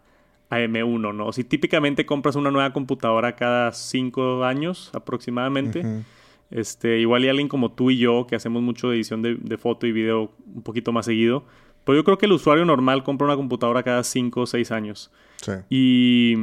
a 0.49 0.59
M1, 0.59 1.15
¿no? 1.15 1.31
Si 1.31 1.45
típicamente 1.45 2.05
compras 2.05 2.35
una 2.35 2.51
nueva 2.51 2.73
computadora 2.73 3.37
cada 3.37 3.71
cinco 3.71 4.43
años 4.43 4.91
aproximadamente, 4.93 6.03
este, 6.49 6.99
igual 6.99 7.23
y 7.23 7.29
alguien 7.29 7.47
como 7.47 7.71
tú 7.71 7.91
y 7.91 7.97
yo, 7.97 8.27
que 8.27 8.35
hacemos 8.35 8.61
mucho 8.61 8.89
de 8.89 8.97
edición 8.97 9.21
de, 9.21 9.57
foto 9.57 9.87
y 9.87 9.93
video 9.93 10.33
un 10.53 10.63
poquito 10.63 10.91
más 10.91 11.05
seguido, 11.05 11.45
pues 11.85 11.95
yo 11.95 12.03
creo 12.03 12.17
que 12.17 12.25
el 12.25 12.33
usuario 12.33 12.65
normal 12.65 13.03
compra 13.03 13.27
una 13.27 13.37
computadora 13.37 13.83
cada 13.83 14.03
cinco 14.03 14.41
o 14.41 14.45
seis 14.45 14.69
años. 14.69 15.11
Sí. 15.37 15.53
Y 15.69 16.35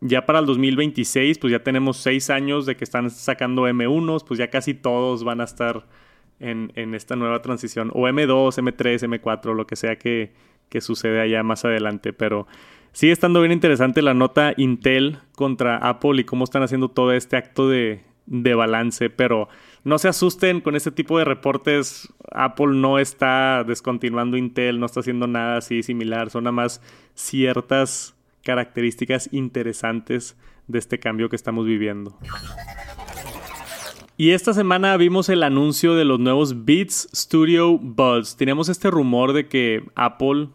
ya 0.00 0.26
para 0.26 0.38
el 0.38 0.46
2026, 0.46 1.38
pues 1.38 1.50
ya 1.50 1.64
tenemos 1.64 1.96
seis 1.96 2.30
años 2.30 2.66
de 2.66 2.76
que 2.76 2.84
están 2.84 3.10
sacando 3.10 3.66
M1s, 3.66 4.24
pues 4.24 4.38
ya 4.38 4.48
casi 4.48 4.74
todos 4.74 5.24
van 5.24 5.40
a 5.40 5.44
estar 5.44 5.84
en, 6.40 6.72
en 6.74 6.94
esta 6.94 7.16
nueva 7.16 7.42
transición, 7.42 7.90
o 7.94 8.08
M2, 8.08 8.58
M3, 8.58 9.20
M4, 9.20 9.54
lo 9.54 9.66
que 9.66 9.76
sea 9.76 9.96
que, 9.96 10.32
que 10.68 10.80
sucede 10.80 11.20
allá 11.20 11.42
más 11.42 11.64
adelante, 11.64 12.12
pero 12.12 12.46
Sigue 12.92 13.12
estando 13.12 13.40
bien 13.40 13.52
interesante 13.52 14.02
la 14.02 14.12
nota 14.12 14.52
Intel 14.58 15.18
contra 15.34 15.78
Apple 15.78 16.20
y 16.20 16.24
cómo 16.24 16.44
están 16.44 16.62
haciendo 16.62 16.90
todo 16.90 17.12
este 17.12 17.38
acto 17.38 17.68
de, 17.68 18.04
balance, 18.26 19.08
pero 19.08 19.48
no 19.82 19.98
se 19.98 20.08
asusten 20.08 20.60
con 20.60 20.76
este 20.76 20.90
tipo 20.90 21.18
de 21.18 21.24
reportes. 21.24 22.12
Apple 22.30 22.74
no 22.74 22.98
está 22.98 23.64
descontinuando 23.64 24.36
Intel, 24.36 24.78
no 24.78 24.86
está 24.86 25.00
haciendo 25.00 25.26
nada 25.26 25.56
así 25.56 25.82
similar, 25.82 26.28
son 26.28 26.44
nada 26.44 26.52
más 26.52 26.82
ciertas 27.14 28.14
características 28.44 29.30
interesantes 29.32 30.36
de 30.68 30.78
este 30.78 30.98
cambio 30.98 31.30
que 31.30 31.36
estamos 31.36 31.64
viviendo. 31.64 32.18
Y 34.22 34.30
esta 34.30 34.54
semana 34.54 34.96
vimos 34.96 35.28
el 35.30 35.42
anuncio 35.42 35.96
de 35.96 36.04
los 36.04 36.20
nuevos 36.20 36.64
Beats 36.64 37.08
Studio 37.12 37.76
Buds. 37.76 38.36
Teníamos 38.36 38.68
este 38.68 38.88
rumor 38.88 39.32
de 39.32 39.48
que 39.48 39.82
Apple, 39.96 40.50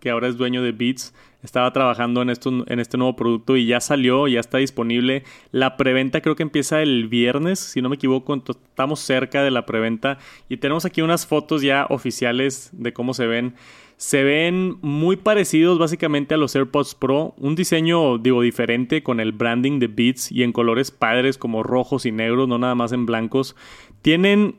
que 0.00 0.10
ahora 0.10 0.26
es 0.26 0.36
dueño 0.36 0.60
de 0.60 0.72
Beats, 0.72 1.14
estaba 1.42 1.72
trabajando 1.72 2.22
en, 2.22 2.30
esto, 2.30 2.64
en 2.66 2.80
este 2.80 2.98
nuevo 2.98 3.16
producto 3.16 3.56
y 3.56 3.66
ya 3.66 3.80
salió, 3.80 4.28
ya 4.28 4.40
está 4.40 4.58
disponible. 4.58 5.24
La 5.52 5.76
preventa 5.76 6.20
creo 6.20 6.36
que 6.36 6.42
empieza 6.42 6.82
el 6.82 7.08
viernes, 7.08 7.58
si 7.58 7.82
no 7.82 7.88
me 7.88 7.96
equivoco, 7.96 8.34
estamos 8.34 9.00
cerca 9.00 9.42
de 9.42 9.50
la 9.50 9.66
preventa 9.66 10.18
y 10.48 10.58
tenemos 10.58 10.84
aquí 10.84 11.02
unas 11.02 11.26
fotos 11.26 11.62
ya 11.62 11.86
oficiales 11.88 12.70
de 12.72 12.92
cómo 12.92 13.14
se 13.14 13.26
ven. 13.26 13.54
Se 13.96 14.24
ven 14.24 14.78
muy 14.80 15.16
parecidos 15.16 15.78
básicamente 15.78 16.34
a 16.34 16.38
los 16.38 16.56
AirPods 16.56 16.94
Pro, 16.94 17.34
un 17.36 17.54
diseño 17.54 18.16
digo 18.16 18.40
diferente 18.40 19.02
con 19.02 19.20
el 19.20 19.32
branding 19.32 19.78
de 19.78 19.88
Beats 19.88 20.32
y 20.32 20.42
en 20.42 20.52
colores 20.52 20.90
padres 20.90 21.36
como 21.36 21.62
rojos 21.62 22.06
y 22.06 22.12
negros, 22.12 22.48
no 22.48 22.58
nada 22.58 22.74
más 22.74 22.92
en 22.92 23.04
blancos. 23.04 23.56
Tienen 24.00 24.56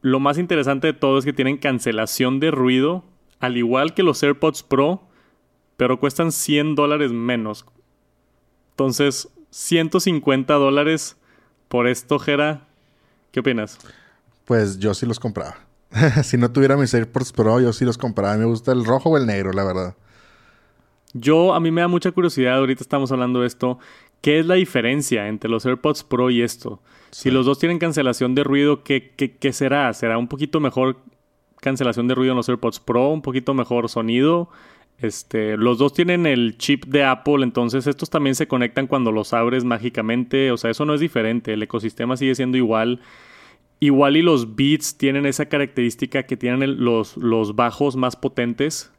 lo 0.00 0.20
más 0.20 0.38
interesante 0.38 0.86
de 0.86 0.92
todo 0.92 1.18
es 1.18 1.24
que 1.24 1.32
tienen 1.32 1.58
cancelación 1.58 2.40
de 2.40 2.50
ruido, 2.50 3.04
al 3.40 3.56
igual 3.56 3.94
que 3.94 4.02
los 4.02 4.22
AirPods 4.22 4.62
Pro, 4.62 5.02
pero 5.78 6.00
cuestan 6.00 6.32
100 6.32 6.74
dólares 6.74 7.12
menos. 7.12 7.64
Entonces, 8.70 9.28
150 9.50 10.52
dólares 10.54 11.16
por 11.68 11.86
esto, 11.86 12.18
Jera. 12.18 12.66
¿Qué 13.30 13.40
opinas? 13.40 13.78
Pues 14.44 14.80
yo 14.80 14.92
sí 14.92 15.06
los 15.06 15.20
compraba. 15.20 15.56
si 16.24 16.36
no 16.36 16.50
tuviera 16.50 16.76
mis 16.76 16.92
AirPods 16.92 17.32
Pro, 17.32 17.60
yo 17.60 17.72
sí 17.72 17.84
los 17.84 17.96
compraba. 17.96 18.36
Me 18.36 18.44
gusta 18.44 18.72
el 18.72 18.84
rojo 18.84 19.10
o 19.10 19.16
el 19.16 19.26
negro, 19.26 19.52
la 19.52 19.62
verdad. 19.62 19.96
Yo, 21.12 21.54
a 21.54 21.60
mí 21.60 21.70
me 21.70 21.80
da 21.80 21.88
mucha 21.88 22.10
curiosidad, 22.10 22.58
ahorita 22.58 22.82
estamos 22.82 23.12
hablando 23.12 23.42
de 23.42 23.46
esto. 23.46 23.78
¿Qué 24.20 24.40
es 24.40 24.46
la 24.46 24.56
diferencia 24.56 25.28
entre 25.28 25.48
los 25.48 25.64
AirPods 25.64 26.02
Pro 26.02 26.28
y 26.28 26.42
esto? 26.42 26.82
Si 27.12 27.30
los 27.30 27.46
dos 27.46 27.60
tienen 27.60 27.78
cancelación 27.78 28.34
de 28.34 28.42
ruido, 28.42 28.82
¿qué, 28.82 29.12
qué, 29.16 29.36
qué 29.36 29.52
será? 29.52 29.94
¿Será 29.94 30.18
un 30.18 30.26
poquito 30.26 30.58
mejor 30.58 30.96
cancelación 31.60 32.08
de 32.08 32.16
ruido 32.16 32.32
en 32.32 32.38
los 32.38 32.48
AirPods 32.48 32.80
Pro? 32.80 33.10
¿Un 33.10 33.22
poquito 33.22 33.54
mejor 33.54 33.88
sonido? 33.88 34.50
Este, 35.00 35.56
los 35.56 35.78
dos 35.78 35.92
tienen 35.92 36.26
el 36.26 36.58
chip 36.58 36.86
de 36.86 37.04
Apple, 37.04 37.44
entonces 37.44 37.86
estos 37.86 38.10
también 38.10 38.34
se 38.34 38.48
conectan 38.48 38.88
cuando 38.88 39.12
los 39.12 39.32
abres 39.32 39.64
mágicamente. 39.64 40.50
O 40.50 40.56
sea, 40.56 40.70
eso 40.70 40.84
no 40.84 40.94
es 40.94 41.00
diferente. 41.00 41.52
El 41.52 41.62
ecosistema 41.62 42.16
sigue 42.16 42.34
siendo 42.34 42.56
igual. 42.56 43.00
Igual 43.80 44.16
y 44.16 44.22
los 44.22 44.56
beats 44.56 44.96
tienen 44.96 45.24
esa 45.24 45.46
característica 45.46 46.24
que 46.24 46.36
tienen 46.36 46.84
los, 46.84 47.16
los 47.16 47.54
bajos 47.54 47.94
más 47.94 48.16
potentes. 48.16 48.90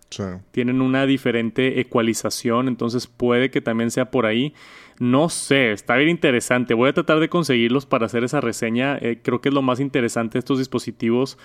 Tienen 0.51 0.81
una 0.81 1.05
diferente 1.05 1.79
ecualización, 1.79 2.67
entonces 2.67 3.05
puede 3.05 3.51
que 3.51 3.61
también 3.61 3.91
sea 3.91 4.09
por 4.09 4.25
ahí. 4.25 4.53
No 4.99 5.29
sé, 5.29 5.71
está 5.71 5.95
bien 5.95 6.09
interesante. 6.09 6.73
Voy 6.73 6.89
a 6.89 6.93
tratar 6.93 7.19
de 7.19 7.29
conseguirlos 7.29 7.85
para 7.85 8.07
hacer 8.07 8.23
esa 8.23 8.41
reseña. 8.41 8.97
Eh, 8.97 9.19
creo 9.21 9.39
que 9.39 9.49
es 9.49 9.55
lo 9.55 9.61
más 9.61 9.79
interesante 9.79 10.33
de 10.33 10.39
estos 10.39 10.57
dispositivos. 10.57 11.37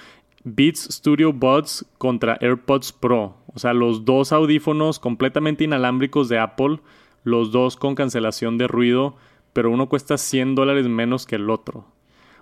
Beats 0.44 0.88
Studio 0.90 1.32
Buds 1.32 1.86
contra 1.96 2.36
AirPods 2.40 2.92
Pro. 2.92 3.38
O 3.46 3.58
sea, 3.58 3.72
los 3.72 4.04
dos 4.04 4.30
audífonos 4.30 4.98
completamente 4.98 5.64
inalámbricos 5.64 6.28
de 6.28 6.38
Apple, 6.38 6.80
los 7.24 7.50
dos 7.50 7.76
con 7.76 7.94
cancelación 7.94 8.58
de 8.58 8.68
ruido, 8.68 9.16
pero 9.54 9.70
uno 9.70 9.88
cuesta 9.88 10.18
100 10.18 10.54
dólares 10.54 10.86
menos 10.86 11.24
que 11.24 11.36
el 11.36 11.48
otro. 11.48 11.86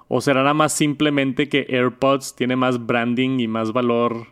¿O 0.08 0.20
será 0.20 0.40
nada 0.40 0.54
más 0.54 0.72
simplemente 0.72 1.48
que 1.48 1.66
AirPods 1.68 2.34
tiene 2.34 2.56
más 2.56 2.84
branding 2.84 3.38
y 3.38 3.46
más 3.46 3.72
valor 3.72 4.26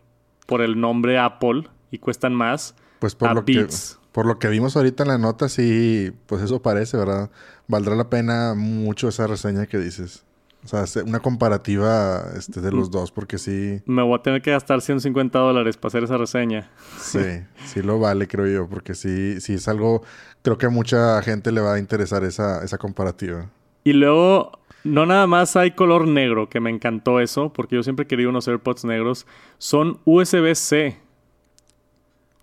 por 0.46 0.62
el 0.62 0.80
nombre 0.80 1.18
Apple 1.18 1.68
y 1.92 1.98
cuestan 1.98 2.34
más? 2.34 2.74
Pues 2.98 3.14
por, 3.14 3.34
lo 3.34 3.44
que, 3.44 3.66
por 4.12 4.26
lo 4.26 4.38
que 4.38 4.48
vimos 4.48 4.76
ahorita 4.76 5.04
en 5.04 5.08
la 5.08 5.18
nota, 5.18 5.48
sí, 5.48 6.10
pues 6.26 6.42
eso 6.42 6.60
parece, 6.60 6.96
¿verdad? 6.96 7.30
Valdrá 7.68 7.94
la 7.94 8.10
pena 8.10 8.54
mucho 8.56 9.08
esa 9.08 9.28
reseña 9.28 9.66
que 9.66 9.78
dices. 9.78 10.24
O 10.62 10.68
sea, 10.68 11.02
una 11.04 11.20
comparativa 11.20 12.22
este, 12.36 12.60
de 12.60 12.70
los 12.70 12.90
dos, 12.90 13.10
porque 13.10 13.38
sí. 13.38 13.80
Me 13.86 14.02
voy 14.02 14.18
a 14.18 14.22
tener 14.22 14.42
que 14.42 14.50
gastar 14.50 14.82
150 14.82 15.38
dólares 15.38 15.76
para 15.78 15.88
hacer 15.88 16.04
esa 16.04 16.18
reseña. 16.18 16.70
Sí, 16.98 17.18
sí 17.64 17.82
lo 17.82 17.98
vale, 17.98 18.28
creo 18.28 18.46
yo, 18.46 18.68
porque 18.68 18.94
sí, 18.94 19.40
sí 19.40 19.54
es 19.54 19.68
algo. 19.68 20.02
Creo 20.42 20.58
que 20.58 20.66
a 20.66 20.70
mucha 20.70 21.22
gente 21.22 21.50
le 21.50 21.62
va 21.62 21.74
a 21.74 21.78
interesar 21.78 22.24
esa, 22.24 22.62
esa 22.62 22.76
comparativa. 22.76 23.48
Y 23.84 23.94
luego, 23.94 24.52
no 24.84 25.06
nada 25.06 25.26
más 25.26 25.56
hay 25.56 25.70
color 25.70 26.06
negro, 26.06 26.50
que 26.50 26.60
me 26.60 26.68
encantó 26.68 27.20
eso, 27.20 27.52
porque 27.52 27.76
yo 27.76 27.82
siempre 27.82 28.04
he 28.04 28.06
querido 28.06 28.28
unos 28.28 28.46
AirPods 28.46 28.84
negros. 28.84 29.26
Son 29.56 29.98
USB-C. 30.04 30.98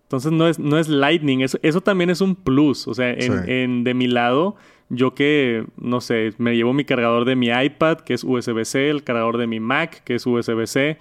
Entonces 0.04 0.32
no 0.32 0.48
es, 0.48 0.58
no 0.58 0.80
es 0.80 0.88
Lightning, 0.88 1.42
eso, 1.42 1.60
eso 1.62 1.82
también 1.82 2.10
es 2.10 2.22
un 2.22 2.36
plus. 2.36 2.88
O 2.88 2.94
sea, 2.94 3.12
en, 3.12 3.84
de 3.84 3.94
mi 3.94 4.08
lado, 4.08 4.56
yo 4.90 5.16
que, 5.16 5.66
no 5.78 6.02
sé, 6.02 6.34
me 6.38 6.56
llevo 6.56 6.74
mi 6.74 6.86
cargador 6.86 7.26
de 7.26 7.36
mi 7.36 7.48
iPad, 7.48 8.00
que 8.00 8.14
es 8.14 8.24
USB-C, 8.24 8.90
el 8.90 9.04
cargador 9.04 9.38
de 9.38 9.48
mi 9.48 9.60
Mac, 9.60 10.04
que 10.04 10.16
es 10.16 10.26
USB-C, 10.26 10.98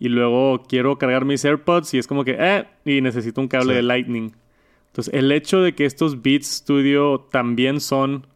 y 0.00 0.08
luego 0.08 0.62
quiero 0.68 0.98
cargar 0.98 1.24
mis 1.24 1.44
AirPods 1.44 1.94
y 1.94 1.98
es 1.98 2.06
como 2.06 2.24
que, 2.24 2.36
eh, 2.38 2.66
y 2.84 3.00
necesito 3.00 3.40
un 3.40 3.48
cable 3.48 3.74
de 3.74 3.82
Lightning. 3.82 4.32
Entonces, 4.88 5.12
el 5.14 5.30
hecho 5.32 5.60
de 5.60 5.74
que 5.74 5.84
estos 5.84 6.22
Beats 6.22 6.46
Studio 6.46 7.20
también 7.30 7.80
son 7.80 8.26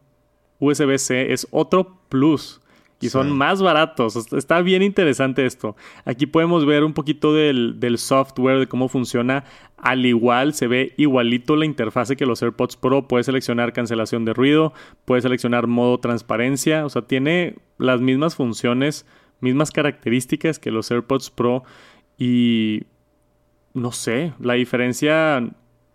USB-C 0.59 1.33
es 1.33 1.47
otro 1.51 1.99
plus. 2.09 2.61
Y 3.05 3.09
son 3.09 3.31
más 3.31 3.61
baratos. 3.61 4.15
Está 4.33 4.61
bien 4.61 4.81
interesante 4.81 5.45
esto. 5.45 5.75
Aquí 6.05 6.25
podemos 6.25 6.65
ver 6.65 6.83
un 6.83 6.93
poquito 6.93 7.33
del, 7.33 7.97
software, 7.97 8.59
de 8.59 8.67
cómo 8.67 8.87
funciona. 8.87 9.43
Al 9.77 10.05
igual, 10.05 10.53
se 10.53 10.67
ve 10.67 10.93
igualito 10.97 11.55
la 11.55 11.65
interfase 11.65 12.15
que 12.15 12.25
los 12.25 12.41
AirPods 12.41 12.77
Pro. 12.77 13.07
Puedes 13.07 13.25
seleccionar 13.25 13.73
cancelación 13.73 14.25
de 14.25 14.33
ruido, 14.33 14.73
puedes 15.05 15.23
seleccionar 15.23 15.67
modo 15.67 15.99
transparencia. 15.99 16.85
O 16.85 16.89
sea, 16.89 17.01
tiene 17.01 17.55
las 17.77 17.99
mismas 17.99 18.35
funciones, 18.35 19.05
mismas 19.41 19.71
características 19.71 20.59
que 20.59 20.71
los 20.71 20.89
AirPods 20.89 21.29
Pro. 21.31 21.63
Y 22.17 22.83
no 23.73 23.91
sé, 23.91 24.33
la 24.39 24.53
diferencia, 24.53 25.43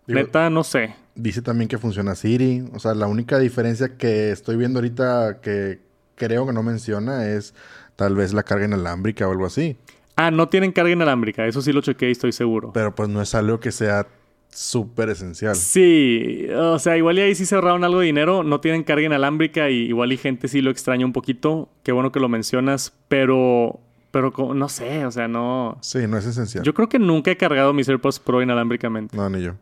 neta, 0.05 0.49
no 0.49 0.63
sé. 0.63 0.95
Dice 1.15 1.41
también 1.41 1.67
que 1.67 1.77
funciona 1.77 2.15
Siri. 2.15 2.63
O 2.73 2.79
sea, 2.79 2.93
la 2.93 3.07
única 3.07 3.39
diferencia 3.39 3.97
que 3.97 4.31
estoy 4.31 4.55
viendo 4.55 4.79
ahorita 4.79 5.39
que 5.41 5.88
creo 6.19 6.45
que 6.45 6.53
no 6.53 6.61
menciona 6.61 7.25
es 7.27 7.55
tal 7.95 8.15
vez 8.15 8.33
la 8.33 8.43
carga 8.43 8.65
inalámbrica 8.65 9.27
o 9.27 9.31
algo 9.31 9.47
así. 9.47 9.77
Ah, 10.15 10.29
no 10.29 10.49
tienen 10.49 10.71
carga 10.71 10.91
inalámbrica. 10.91 11.47
Eso 11.47 11.61
sí 11.61 11.71
lo 11.73 11.81
chequé 11.81 12.09
y 12.09 12.11
estoy 12.11 12.33
seguro. 12.33 12.71
Pero 12.73 12.93
pues 12.93 13.09
no 13.09 13.21
es 13.21 13.33
algo 13.33 13.59
que 13.59 13.71
sea 13.71 14.05
súper 14.49 15.09
esencial. 15.09 15.55
Sí, 15.55 16.47
o 16.55 16.77
sea, 16.79 16.97
igual 16.97 17.17
y 17.19 17.21
ahí 17.21 17.35
sí 17.35 17.45
se 17.45 17.55
ahorraron 17.55 17.83
algo 17.83 17.99
de 17.99 18.07
dinero, 18.07 18.43
no 18.43 18.59
tienen 18.59 18.83
carga 18.83 19.05
inalámbrica 19.05 19.69
y 19.69 19.85
igual 19.85 20.11
y 20.11 20.17
gente 20.17 20.47
sí 20.47 20.61
lo 20.61 20.71
extraña 20.71 21.05
un 21.05 21.13
poquito, 21.13 21.69
qué 21.83 21.91
bueno 21.91 22.11
que 22.11 22.19
lo 22.19 22.29
mencionas, 22.29 22.93
pero 23.07 23.79
pero 24.11 24.33
no 24.55 24.69
sé, 24.69 25.05
o 25.05 25.11
sea, 25.11 25.27
no 25.27 25.77
Sí, 25.81 26.07
no 26.07 26.17
es 26.17 26.25
esencial. 26.25 26.63
Yo 26.63 26.73
creo 26.73 26.89
que 26.89 26.99
nunca 26.99 27.31
he 27.31 27.37
cargado 27.37 27.73
mis 27.73 27.87
AirPods 27.87 28.19
Pro 28.19 28.41
inalámbricamente. 28.41 29.15
No, 29.15 29.29
ni 29.29 29.43
yo. 29.43 29.53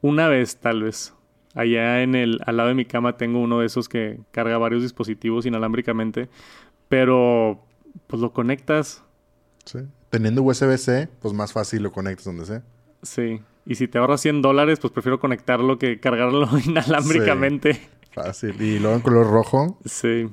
Una 0.00 0.28
vez, 0.28 0.56
tal 0.56 0.82
vez. 0.82 1.14
Allá 1.58 2.04
en 2.04 2.14
el, 2.14 2.38
al 2.46 2.56
lado 2.56 2.68
de 2.68 2.76
mi 2.76 2.84
cama 2.84 3.16
tengo 3.16 3.40
uno 3.40 3.58
de 3.58 3.66
esos 3.66 3.88
que 3.88 4.20
carga 4.30 4.58
varios 4.58 4.80
dispositivos 4.80 5.44
inalámbricamente. 5.44 6.28
Pero, 6.88 7.64
pues 8.06 8.22
lo 8.22 8.32
conectas. 8.32 9.02
Sí. 9.64 9.80
Teniendo 10.08 10.44
USB-C, 10.44 11.08
pues 11.20 11.34
más 11.34 11.52
fácil 11.52 11.82
lo 11.82 11.90
conectas 11.90 12.26
donde 12.26 12.46
sea. 12.46 12.62
Sí. 13.02 13.40
Y 13.66 13.74
si 13.74 13.88
te 13.88 13.98
ahorras 13.98 14.20
100 14.20 14.40
dólares, 14.40 14.78
pues 14.78 14.92
prefiero 14.92 15.18
conectarlo 15.18 15.80
que 15.80 15.98
cargarlo 15.98 16.48
inalámbricamente. 16.64 17.80
Fácil. 18.12 18.54
Y 18.62 18.78
luego 18.78 18.94
en 18.94 19.02
color 19.02 19.26
rojo. 19.28 19.80
Sí. 19.84 20.28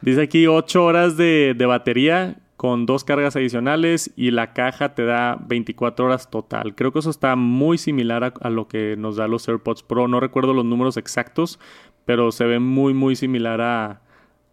Dice 0.00 0.22
aquí 0.22 0.46
8 0.46 0.84
horas 0.84 1.16
de, 1.16 1.56
de 1.58 1.66
batería 1.66 2.36
con 2.58 2.86
dos 2.86 3.04
cargas 3.04 3.36
adicionales 3.36 4.10
y 4.16 4.32
la 4.32 4.52
caja 4.52 4.96
te 4.96 5.04
da 5.04 5.38
24 5.46 6.06
horas 6.06 6.28
total. 6.28 6.74
Creo 6.74 6.92
que 6.92 6.98
eso 6.98 7.08
está 7.08 7.36
muy 7.36 7.78
similar 7.78 8.34
a, 8.40 8.50
lo 8.50 8.66
que 8.66 8.96
nos 8.98 9.14
da 9.14 9.28
los 9.28 9.48
AirPods 9.48 9.84
Pro. 9.84 10.08
No 10.08 10.18
recuerdo 10.18 10.52
los 10.54 10.64
números 10.64 10.96
exactos, 10.96 11.60
pero 12.04 12.32
se 12.32 12.46
ve 12.46 12.58
muy, 12.58 12.94
muy 12.94 13.14
similar 13.14 13.60
a, 13.60 14.02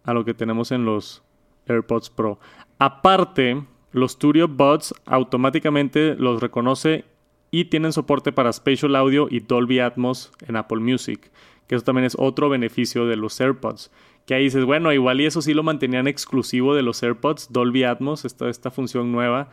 a 0.04 0.14
lo 0.14 0.24
que 0.24 0.34
tenemos 0.34 0.70
en 0.70 0.84
los 0.84 1.24
AirPods 1.66 2.10
Pro. 2.10 2.38
Aparte, 2.78 3.64
los 3.90 4.12
Studio 4.12 4.46
Buds 4.46 4.94
automáticamente 5.04 6.14
los 6.14 6.40
reconoce 6.40 7.06
y 7.50 7.64
tienen 7.64 7.92
soporte 7.92 8.30
para 8.30 8.52
Spatial 8.52 8.94
Audio 8.94 9.26
y 9.28 9.40
Dolby 9.40 9.80
Atmos 9.80 10.30
en 10.46 10.54
Apple 10.54 10.78
Music, 10.78 11.32
que 11.66 11.74
eso 11.74 11.84
también 11.84 12.04
es 12.04 12.14
otro 12.16 12.48
beneficio 12.48 13.06
de 13.06 13.16
los 13.16 13.40
AirPods 13.40 13.90
que 14.26 14.34
ahí 14.34 14.44
dices, 14.44 14.64
bueno, 14.64 14.92
igual 14.92 15.20
y 15.20 15.26
eso 15.26 15.40
sí 15.40 15.54
lo 15.54 15.62
mantenían 15.62 16.08
exclusivo 16.08 16.74
de 16.74 16.82
los 16.82 17.02
AirPods, 17.02 17.52
Dolby 17.52 17.84
Atmos, 17.84 18.24
esta, 18.24 18.48
esta 18.48 18.72
función 18.72 19.12
nueva. 19.12 19.48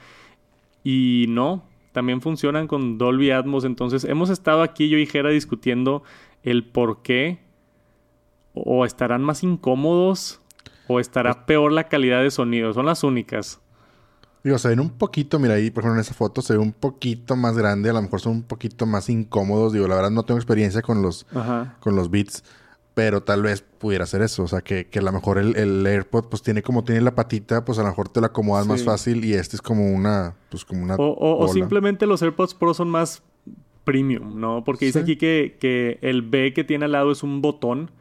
Y 0.83 1.27
no, 1.29 1.63
también 1.91 2.21
funcionan 2.21 2.67
con 2.67 2.97
Dolby 2.97 3.29
Atmos. 3.29 3.65
Entonces, 3.65 4.03
hemos 4.03 4.31
estado 4.31 4.63
aquí, 4.63 4.89
yo 4.89 4.97
y 4.97 5.05
Jera, 5.05 5.29
discutiendo 5.29 6.03
el 6.41 6.65
por 6.65 7.03
qué. 7.03 7.39
O 8.55 8.83
estarán 8.83 9.23
más 9.23 9.43
incómodos, 9.43 10.41
o 10.87 10.99
estará 10.99 11.45
peor 11.45 11.71
la 11.71 11.87
calidad 11.87 12.21
de 12.21 12.31
sonido. 12.31 12.73
Son 12.73 12.85
las 12.85 13.03
únicas. 13.03 13.59
Digo, 14.43 14.57
se 14.57 14.69
ven 14.69 14.79
un 14.79 14.89
poquito, 14.89 15.39
mira 15.39 15.53
ahí, 15.53 15.71
por 15.71 15.83
ejemplo, 15.83 15.95
en 15.95 16.01
esa 16.01 16.13
foto 16.13 16.41
se 16.41 16.53
ve 16.53 16.59
un 16.59 16.73
poquito 16.73 17.35
más 17.35 17.57
grande, 17.57 17.89
a 17.89 17.93
lo 17.93 18.01
mejor 18.01 18.19
son 18.19 18.33
un 18.33 18.43
poquito 18.43 18.85
más 18.85 19.09
incómodos. 19.09 19.71
Digo, 19.71 19.87
la 19.87 19.95
verdad 19.95 20.11
no 20.11 20.23
tengo 20.23 20.39
experiencia 20.39 20.81
con 20.81 21.01
los, 21.01 21.25
con 21.79 21.95
los 21.95 22.09
beats. 22.09 22.43
Pero 22.93 23.23
tal 23.23 23.41
vez 23.41 23.62
pudiera 23.62 24.05
ser 24.05 24.21
eso. 24.21 24.43
O 24.43 24.47
sea, 24.47 24.62
que, 24.62 24.85
que 24.85 25.00
a 25.00 25.01
lo 25.01 25.12
mejor 25.12 25.39
el, 25.39 25.55
el, 25.55 25.85
AirPod, 25.85 26.25
pues 26.29 26.43
tiene 26.43 26.62
como 26.62 26.83
tiene 26.83 27.01
la 27.01 27.15
patita, 27.15 27.65
pues 27.65 27.79
a 27.79 27.81
lo 27.81 27.89
mejor 27.89 28.09
te 28.09 28.21
la 28.21 28.27
acomodas 28.27 28.67
más 28.67 28.83
fácil 28.83 29.25
y 29.25 29.33
este 29.33 29.55
es 29.55 29.62
como 29.62 29.91
una, 29.91 30.35
pues 30.50 30.63
como 30.63 30.83
una. 30.83 30.95
O, 30.97 31.47
simplemente 31.47 32.05
los 32.05 32.21
AirPods 32.21 32.53
Pro 32.53 32.73
son 32.73 32.89
más 32.89 33.23
premium, 33.83 34.39
¿no? 34.39 34.63
Porque 34.63 34.85
dice 34.85 35.00
aquí 35.00 35.17
que, 35.17 35.57
que 35.59 35.97
el 36.01 36.21
B 36.21 36.53
que 36.53 36.63
tiene 36.63 36.85
al 36.85 36.91
lado 36.91 37.12
es 37.12 37.23
un 37.23 37.41
botón. 37.41 37.91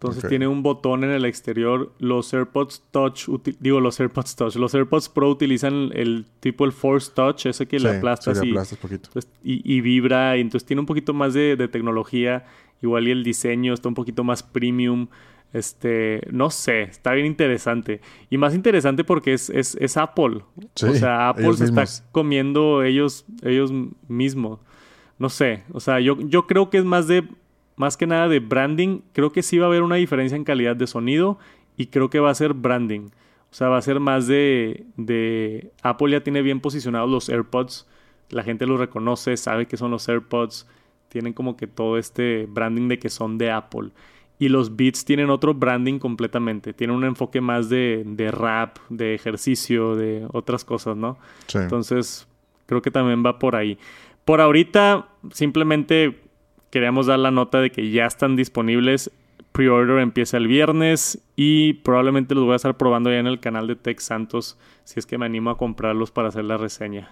Entonces 0.00 0.28
tiene 0.28 0.46
un 0.46 0.62
botón 0.62 1.02
en 1.02 1.10
el 1.10 1.24
exterior. 1.24 1.92
Los 1.98 2.32
AirPods 2.32 2.84
Touch, 2.92 3.28
digo 3.58 3.80
los 3.80 3.98
AirPods 3.98 4.36
Touch, 4.36 4.54
los 4.54 4.72
AirPods 4.72 5.08
Pro 5.08 5.28
utilizan 5.28 5.90
el 5.92 6.24
tipo 6.38 6.64
el 6.64 6.70
Force 6.70 7.10
Touch, 7.12 7.46
ese 7.46 7.66
que 7.66 7.80
le 7.80 7.96
aplastas, 7.96 8.40
y, 8.44 8.54
poquito. 8.76 9.10
y, 9.42 9.74
y, 9.76 9.80
vibra. 9.80 10.36
Y 10.36 10.40
entonces 10.40 10.64
tiene 10.64 10.78
un 10.78 10.86
poquito 10.86 11.14
más 11.14 11.34
de, 11.34 11.56
de 11.56 11.66
tecnología. 11.66 12.46
Igual 12.80 13.08
y 13.08 13.10
el 13.10 13.24
diseño 13.24 13.74
está 13.74 13.88
un 13.88 13.96
poquito 13.96 14.22
más 14.22 14.44
premium. 14.44 15.08
Este, 15.52 16.20
no 16.30 16.50
sé, 16.50 16.82
está 16.82 17.12
bien 17.12 17.26
interesante. 17.26 18.00
Y 18.30 18.36
más 18.36 18.54
interesante 18.54 19.02
porque 19.02 19.32
es, 19.32 19.50
es, 19.50 19.76
es 19.80 19.96
Apple. 19.96 20.42
o 20.82 20.94
sea, 20.94 21.30
Apple 21.30 21.54
se 21.54 21.64
está 21.64 21.84
comiendo 22.12 22.82
ellos, 22.82 23.24
ellos 23.42 23.72
mismos. 24.06 24.60
No 25.18 25.28
sé. 25.28 25.64
O 25.72 25.80
sea, 25.80 26.00
yo, 26.00 26.18
yo 26.20 26.46
creo 26.46 26.70
que 26.70 26.78
es 26.78 26.84
más 26.84 27.08
de. 27.08 27.26
Más 27.78 27.96
que 27.96 28.06
nada 28.06 28.28
de 28.28 28.40
branding. 28.40 29.00
Creo 29.12 29.32
que 29.32 29.42
sí 29.42 29.56
va 29.56 29.66
a 29.66 29.68
haber 29.68 29.82
una 29.82 29.94
diferencia 29.94 30.36
en 30.36 30.44
calidad 30.44 30.76
de 30.76 30.86
sonido. 30.86 31.38
Y 31.76 31.86
creo 31.86 32.10
que 32.10 32.18
va 32.20 32.30
a 32.30 32.34
ser 32.34 32.52
branding. 32.52 33.08
O 33.50 33.54
sea, 33.54 33.68
va 33.68 33.78
a 33.78 33.82
ser 33.82 34.00
más 34.00 34.26
de, 34.26 34.84
de... 34.96 35.72
Apple 35.82 36.10
ya 36.10 36.20
tiene 36.22 36.42
bien 36.42 36.60
posicionados 36.60 37.08
los 37.08 37.28
AirPods. 37.28 37.86
La 38.30 38.42
gente 38.42 38.66
los 38.66 38.78
reconoce, 38.78 39.36
sabe 39.36 39.66
que 39.66 39.76
son 39.76 39.92
los 39.92 40.08
AirPods. 40.08 40.66
Tienen 41.08 41.32
como 41.32 41.56
que 41.56 41.66
todo 41.66 41.96
este 41.96 42.46
branding 42.50 42.88
de 42.88 42.98
que 42.98 43.08
son 43.08 43.38
de 43.38 43.52
Apple. 43.52 43.90
Y 44.40 44.48
los 44.48 44.76
Beats 44.76 45.04
tienen 45.04 45.30
otro 45.30 45.54
branding 45.54 45.98
completamente. 45.98 46.72
Tienen 46.72 46.96
un 46.96 47.04
enfoque 47.04 47.40
más 47.40 47.68
de, 47.68 48.02
de 48.04 48.30
rap, 48.30 48.78
de 48.88 49.14
ejercicio, 49.14 49.94
de 49.96 50.26
otras 50.32 50.64
cosas, 50.64 50.96
¿no? 50.96 51.16
Sí. 51.46 51.58
Entonces, 51.58 52.28
creo 52.66 52.82
que 52.82 52.90
también 52.90 53.24
va 53.24 53.38
por 53.38 53.56
ahí. 53.56 53.78
Por 54.24 54.40
ahorita, 54.40 55.08
simplemente 55.32 56.20
queríamos 56.70 57.06
dar 57.06 57.18
la 57.18 57.30
nota 57.30 57.60
de 57.60 57.70
que 57.70 57.90
ya 57.90 58.06
están 58.06 58.36
disponibles. 58.36 59.10
Pre-order 59.52 59.98
empieza 60.00 60.36
el 60.36 60.46
viernes 60.46 61.20
y 61.34 61.74
probablemente 61.74 62.34
los 62.34 62.44
voy 62.44 62.52
a 62.52 62.56
estar 62.56 62.76
probando 62.76 63.10
ya 63.10 63.18
en 63.18 63.26
el 63.26 63.40
canal 63.40 63.66
de 63.66 63.76
Tech 63.76 63.98
Santos 64.00 64.58
si 64.84 65.00
es 65.00 65.06
que 65.06 65.18
me 65.18 65.26
animo 65.26 65.50
a 65.50 65.58
comprarlos 65.58 66.10
para 66.10 66.28
hacer 66.28 66.44
la 66.44 66.56
reseña. 66.56 67.10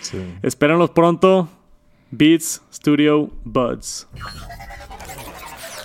Sí. 0.00 0.18
Espérenlos 0.42 0.90
pronto. 0.90 1.48
Beats 2.10 2.62
Studio 2.72 3.30
Buds. 3.44 4.08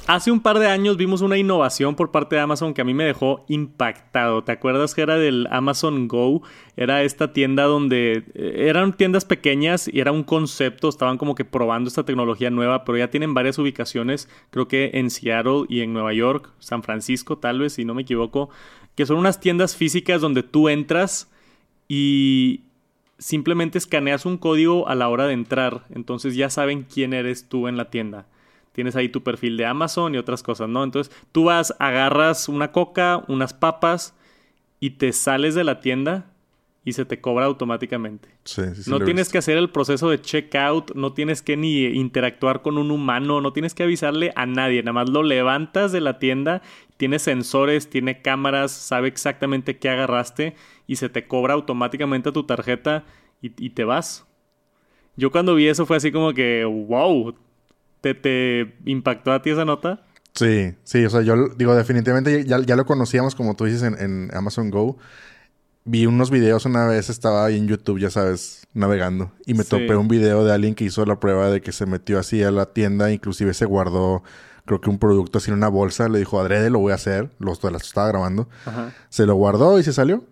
Hace 0.08 0.30
un 0.30 0.40
par 0.40 0.60
de 0.60 0.68
años 0.68 0.98
vimos 0.98 1.22
una 1.22 1.36
innovación 1.36 1.96
por 1.96 2.12
parte 2.12 2.36
de 2.36 2.42
Amazon 2.42 2.76
que 2.76 2.82
a 2.82 2.84
mí 2.84 2.94
me 2.94 3.06
dejó 3.06 3.44
impactado. 3.48 4.44
¿Te 4.44 4.52
acuerdas 4.52 4.94
que 4.94 5.02
era 5.02 5.18
del 5.18 5.48
Amazon 5.50 6.08
Go? 6.08 6.44
Era 6.78 7.02
esta 7.02 7.34
tienda 7.34 7.64
donde 7.64 8.24
eh, 8.36 8.68
eran 8.68 8.96
tiendas 8.96 9.26
pequeñas 9.26 9.90
y 9.92 10.02
era 10.02 10.12
un 10.12 10.24
concepto, 10.24 10.90
estaban 10.90 11.18
como 11.18 11.34
que 11.34 11.44
probando 11.44 11.88
esta 11.88 12.06
tecnología 12.06 12.52
nueva, 12.52 12.86
pero 12.86 13.00
ya 13.00 13.10
tienen 13.10 13.34
varias 13.34 13.58
ubicaciones, 13.58 14.30
creo 14.52 14.68
que 14.68 14.92
en 14.94 15.10
Seattle 15.10 15.64
y 15.70 15.82
en 15.82 15.94
Nueva 15.94 16.14
York, 16.14 16.52
San 16.60 16.84
Francisco 16.84 17.40
tal 17.40 17.58
vez, 17.58 17.74
si 17.74 17.84
no 17.84 17.96
me 17.96 18.04
equivoco, 18.04 18.52
que 18.94 19.08
son 19.08 19.18
unas 19.18 19.40
tiendas 19.40 19.76
físicas 19.76 20.22
donde 20.22 20.44
tú 20.44 20.70
entras 20.70 21.32
y 21.88 22.62
simplemente 23.18 23.80
escaneas 23.80 24.28
un 24.28 24.38
código 24.38 24.88
a 24.88 24.94
la 24.94 25.10
hora 25.10 25.26
de 25.26 25.34
entrar, 25.34 25.88
entonces 25.90 26.36
ya 26.36 26.52
saben 26.52 26.84
quién 26.84 27.12
eres 27.12 27.50
tú 27.50 27.68
en 27.68 27.76
la 27.76 27.90
tienda 27.90 28.28
tienes 28.76 28.96
ahí 28.98 29.08
tu 29.08 29.24
perfil 29.24 29.56
de 29.56 29.66
Amazon 29.66 30.14
y 30.14 30.18
otras 30.18 30.44
cosas, 30.44 30.68
¿no? 30.68 30.84
Entonces 30.84 31.16
tú 31.32 31.46
vas, 31.46 31.74
agarras 31.80 32.50
una 32.50 32.74
coca, 32.74 33.24
unas 33.30 33.54
papas 33.54 34.14
y 34.82 34.92
te 34.92 35.14
sales 35.14 35.56
de 35.56 35.64
la 35.64 35.80
tienda 35.80 36.26
y 36.84 36.92
se 36.92 37.06
te 37.06 37.22
cobra 37.22 37.46
automáticamente. 37.46 38.28
Sí, 38.44 38.62
sí, 38.76 38.84
sí 38.84 38.92
no 38.92 39.00
tienes 39.00 39.30
que 39.30 39.38
hacer 39.38 39.58
el 39.58 39.70
proceso 39.70 40.10
de 40.10 40.22
checkout, 40.22 40.94
no 40.94 41.14
tienes 41.14 41.42
que 41.42 41.56
ni 41.56 41.86
interactuar 41.86 42.62
con 42.62 42.78
un 42.78 42.92
humano, 42.92 43.40
no 43.40 43.54
tienes 43.54 43.74
que 43.74 43.84
avisarle 43.84 44.34
a 44.36 44.46
nadie, 44.46 44.84
nada 44.84 44.94
más 44.94 45.10
lo 45.10 45.24
levantas 45.24 45.94
de 45.94 46.02
la 46.02 46.20
tienda, 46.20 46.62
tiene 46.98 47.18
sensores, 47.18 47.90
tiene 47.90 48.22
cámaras, 48.22 48.72
sabe 48.72 49.08
exactamente 49.08 49.78
qué 49.78 49.90
agarraste 49.90 50.54
y 50.86 50.98
se 50.98 51.08
te 51.08 51.28
cobra 51.28 51.54
automáticamente 51.54 52.30
a 52.30 52.34
tu 52.34 52.44
tarjeta 52.44 53.06
y, 53.42 53.54
y 53.58 53.70
te 53.70 53.86
vas. 53.86 54.28
Yo 55.16 55.32
cuando 55.32 55.56
vi 55.56 55.70
eso 55.70 55.86
fue 55.86 55.96
así 55.96 56.12
como 56.12 56.34
que, 56.34 56.66
wow, 56.66 57.34
¿te, 58.14 58.14
te 58.14 58.76
impactó 58.86 59.32
a 59.32 59.42
ti 59.42 59.50
esa 59.50 59.66
nota? 59.66 60.04
Sí, 60.34 60.76
sí, 60.84 61.04
o 61.06 61.10
sea, 61.10 61.22
yo 61.22 61.48
digo, 61.58 61.74
definitivamente 61.76 62.44
ya, 62.46 62.60
ya 62.60 62.76
lo 62.76 62.86
conocíamos, 62.86 63.34
como 63.36 63.56
tú 63.56 63.66
dices, 63.66 63.82
en, 63.84 63.98
en 64.00 64.30
Amazon 64.36 64.70
Go. 64.70 64.98
Vi 65.86 66.06
unos 66.06 66.30
videos 66.30 66.66
una 66.66 66.86
vez, 66.88 67.10
estaba 67.10 67.46
ahí 67.46 67.58
en 67.58 67.68
YouTube, 67.68 68.00
ya 68.00 68.10
sabes, 68.10 68.68
navegando. 68.74 69.32
Y 69.46 69.54
me 69.54 69.64
Sí. 69.64 69.70
topé 69.70 69.96
un 69.96 70.08
video 70.08 70.44
de 70.44 70.54
alguien 70.54 70.76
que 70.76 70.84
hizo 70.84 71.06
la 71.06 71.20
prueba 71.20 71.50
de 71.50 71.62
que 71.62 71.72
se 71.72 71.86
metió 71.86 72.20
así 72.20 72.44
a 72.44 72.52
la 72.52 72.68
tienda, 72.74 73.12
inclusive 73.12 73.54
se 73.54 73.66
guardó, 73.66 74.24
creo 74.66 74.82
que 74.82 74.90
un 74.90 74.98
producto 75.00 75.38
así 75.38 75.52
en 75.52 75.58
una 75.58 75.68
bolsa. 75.70 76.10
Le 76.10 76.20
dijo, 76.20 76.40
adrede, 76.40 76.70
lo 76.70 76.80
voy 76.80 76.92
a 76.92 76.96
hacer. 76.96 77.30
Los 77.40 77.64
las 77.64 77.84
estaba 77.84 78.08
grabando. 78.08 78.50
Ajá. 78.66 78.94
Se 79.10 79.26
lo 79.26 79.36
guardó 79.36 79.80
y 79.80 79.84
se 79.84 79.94
salió. 79.94 80.24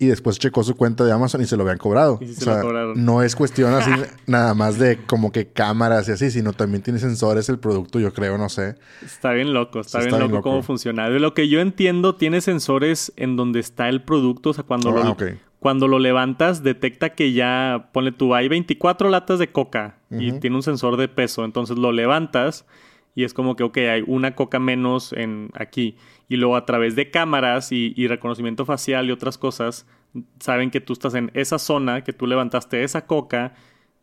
Y 0.00 0.06
después 0.06 0.38
checó 0.38 0.62
su 0.62 0.76
cuenta 0.76 1.04
de 1.04 1.10
Amazon 1.10 1.40
y 1.42 1.46
se 1.46 1.56
lo 1.56 1.64
habían 1.64 1.78
cobrado. 1.78 2.18
Y 2.20 2.26
o 2.26 2.28
se 2.28 2.44
sea, 2.44 2.56
lo 2.58 2.62
cobraron. 2.62 3.04
no 3.04 3.20
es 3.22 3.34
cuestión 3.34 3.74
así 3.74 3.90
nada 4.26 4.54
más 4.54 4.78
de 4.78 4.98
como 5.06 5.32
que 5.32 5.48
cámaras 5.48 6.08
y 6.08 6.12
así, 6.12 6.30
sino 6.30 6.52
también 6.52 6.82
tiene 6.82 7.00
sensores 7.00 7.48
el 7.48 7.58
producto, 7.58 7.98
yo 7.98 8.12
creo, 8.12 8.38
no 8.38 8.48
sé. 8.48 8.76
Está 9.04 9.32
bien 9.32 9.52
loco, 9.52 9.80
está, 9.80 9.98
Sí, 9.98 10.04
bien, 10.06 10.14
está 10.14 10.18
bien 10.24 10.30
loco, 10.36 10.48
cómo 10.48 10.62
funciona. 10.62 11.10
De 11.10 11.18
lo 11.18 11.34
que 11.34 11.48
yo 11.48 11.60
entiendo, 11.60 12.14
tiene 12.14 12.40
sensores 12.40 13.12
en 13.16 13.34
donde 13.34 13.58
está 13.58 13.88
el 13.88 14.02
producto. 14.02 14.50
O 14.50 14.52
sea, 14.54 14.62
cuando, 14.62 14.90
Ah, 14.96 15.02
lo, 15.04 15.16
cuando 15.58 15.88
lo 15.88 15.98
levantas, 15.98 16.62
detecta 16.62 17.10
que 17.16 17.32
ya, 17.32 17.88
ponle 17.92 18.12
tú, 18.12 18.36
hay 18.36 18.46
24 18.48 19.08
latas 19.10 19.40
de 19.40 19.50
coca 19.50 19.96
y 20.10 20.30
tiene 20.38 20.54
un 20.54 20.62
sensor 20.62 20.96
de 20.96 21.08
peso. 21.08 21.44
Entonces 21.44 21.76
lo 21.76 21.90
levantas 21.90 22.66
y 23.16 23.24
es 23.24 23.34
como 23.34 23.56
que, 23.56 23.64
ok, 23.64 23.78
hay 23.78 24.04
una 24.06 24.36
coca 24.36 24.60
menos 24.60 25.12
en 25.12 25.50
aquí. 25.54 25.96
Y 26.28 26.36
luego 26.36 26.56
a 26.56 26.66
través 26.66 26.94
de 26.96 27.10
cámaras 27.10 27.72
y, 27.72 27.92
y 27.96 28.06
reconocimiento 28.06 28.64
facial 28.66 29.08
y 29.08 29.12
otras 29.12 29.38
cosas, 29.38 29.86
saben 30.40 30.70
que 30.70 30.80
tú 30.80 30.92
estás 30.92 31.14
en 31.14 31.30
esa 31.34 31.58
zona, 31.58 32.04
que 32.04 32.12
tú 32.12 32.26
levantaste 32.26 32.82
esa 32.82 33.06
coca 33.06 33.54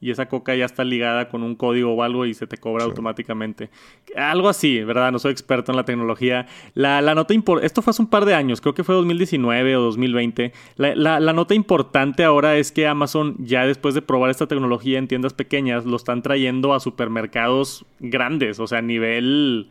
y 0.01 0.11
esa 0.11 0.27
coca 0.27 0.53
ya 0.55 0.65
está 0.65 0.83
ligada 0.83 1.29
con 1.29 1.41
un 1.41 1.55
código 1.55 1.93
o 1.93 2.03
algo 2.03 2.25
y 2.25 2.33
se 2.33 2.47
te 2.47 2.57
cobra 2.57 2.83
Sí. 2.83 2.89
automáticamente. 2.89 3.69
Algo 4.15 4.49
así, 4.49 4.83
¿verdad? 4.83 5.11
No 5.11 5.19
soy 5.19 5.31
experto 5.31 5.71
en 5.71 5.77
la 5.77 5.85
tecnología. 5.85 6.47
La, 6.73 7.01
la 7.01 7.15
nota 7.15 7.33
esto 7.61 7.81
fue 7.81 7.91
hace 7.91 8.01
un 8.01 8.09
par 8.09 8.25
de 8.25 8.35
años, 8.35 8.59
creo 8.59 8.73
que 8.73 8.83
fue 8.83 8.93
2019 8.93 9.75
o 9.77 9.81
2020. 9.81 10.51
La, 10.75 10.95
la- 10.95 11.19
la 11.19 11.33
nota 11.33 11.55
importante 11.55 12.23
ahora 12.23 12.57
es 12.57 12.71
que 12.71 12.87
Amazon 12.87 13.35
ya 13.39 13.65
después 13.65 13.95
de 13.95 14.01
probar 14.01 14.29
esta 14.31 14.47
tecnología 14.47 14.99
en 14.99 15.07
tiendas 15.07 15.33
pequeñas, 15.33 15.85
lo 15.85 15.95
están 15.95 16.21
trayendo 16.21 16.73
a 16.73 16.79
supermercados 16.81 17.85
grandes, 17.99 18.59
o 18.59 18.67
sea, 18.67 18.79
a 18.79 18.83
nivel 18.83 19.69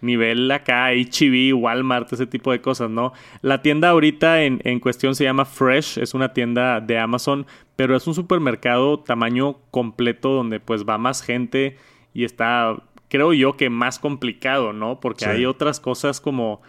nivel 0.00 0.50
acá, 0.50 0.88
HB, 0.92 1.54
Walmart, 1.54 2.12
ese 2.12 2.26
tipo 2.26 2.52
de 2.52 2.60
cosas, 2.60 2.90
¿no? 2.90 3.12
La 3.42 3.62
tienda 3.62 3.88
ahorita 3.90 4.42
en, 4.42 4.60
en 4.64 4.78
cuestión 4.80 5.14
se 5.14 5.24
llama 5.24 5.44
Fresh, 5.44 5.98
es 5.98 6.14
una 6.14 6.32
tienda 6.32 6.80
de 6.80 6.98
Amazon, 6.98 7.46
pero 7.76 7.96
es 7.96 8.06
un 8.06 8.14
supermercado 8.14 9.00
tamaño 9.00 9.58
completo 9.70 10.30
donde 10.30 10.60
pues 10.60 10.84
va 10.84 10.98
más 10.98 11.22
gente 11.22 11.76
y 12.14 12.24
está, 12.24 12.76
creo 13.08 13.32
yo 13.32 13.56
que 13.56 13.70
más 13.70 13.98
complicado, 13.98 14.72
¿no? 14.72 15.00
Porque 15.00 15.24
Sí. 15.24 15.30
hay 15.30 15.44
otras 15.46 15.80
cosas 15.80 16.20
como, 16.20 16.60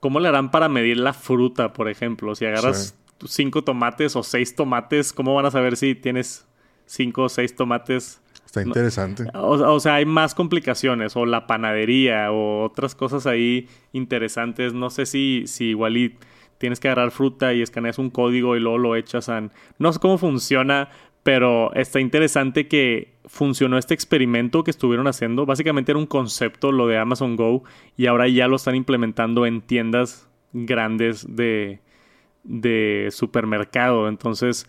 ¿cómo 0.00 0.20
le 0.20 0.28
harán 0.28 0.50
para 0.50 0.68
medir 0.68 0.96
la 0.98 1.12
fruta, 1.12 1.72
por 1.72 1.88
ejemplo? 1.88 2.34
Si 2.34 2.44
agarras 2.46 2.96
cinco 3.26 3.62
tomates 3.62 4.16
o 4.16 4.22
seis 4.22 4.54
tomates, 4.54 5.12
¿cómo 5.12 5.34
van 5.34 5.46
a 5.46 5.50
saber 5.50 5.76
si 5.76 5.94
tienes 5.94 6.46
cinco 6.86 7.24
o 7.24 7.28
seis 7.28 7.54
tomates? 7.54 8.22
Está 8.50 8.62
interesante. 8.62 9.26
O, 9.32 9.50
o 9.50 9.78
sea, 9.78 9.94
hay 9.94 10.04
más 10.04 10.34
complicaciones, 10.34 11.14
o 11.14 11.24
la 11.24 11.46
panadería, 11.46 12.32
o 12.32 12.64
otras 12.64 12.96
cosas 12.96 13.24
ahí 13.28 13.68
interesantes. 13.92 14.74
No 14.74 14.90
sé 14.90 15.06
si, 15.06 15.44
si 15.46 15.66
igual 15.66 15.96
y 15.96 16.16
tienes 16.58 16.80
que 16.80 16.88
agarrar 16.88 17.12
fruta 17.12 17.54
y 17.54 17.62
escaneas 17.62 18.00
un 18.00 18.10
código 18.10 18.56
y 18.56 18.60
luego 18.60 18.78
lo 18.78 18.96
echas 18.96 19.28
a... 19.28 19.48
No 19.78 19.92
sé 19.92 20.00
cómo 20.00 20.18
funciona, 20.18 20.88
pero 21.22 21.72
está 21.74 22.00
interesante 22.00 22.66
que 22.66 23.14
funcionó 23.24 23.78
este 23.78 23.94
experimento 23.94 24.64
que 24.64 24.72
estuvieron 24.72 25.06
haciendo. 25.06 25.46
Básicamente 25.46 25.92
era 25.92 26.00
un 26.00 26.06
concepto 26.06 26.72
lo 26.72 26.88
de 26.88 26.98
Amazon 26.98 27.36
Go 27.36 27.62
y 27.96 28.06
ahora 28.06 28.26
ya 28.26 28.48
lo 28.48 28.56
están 28.56 28.74
implementando 28.74 29.46
en 29.46 29.60
tiendas 29.60 30.28
grandes 30.52 31.24
de, 31.36 31.78
de 32.42 33.10
supermercado. 33.12 34.08
Entonces, 34.08 34.66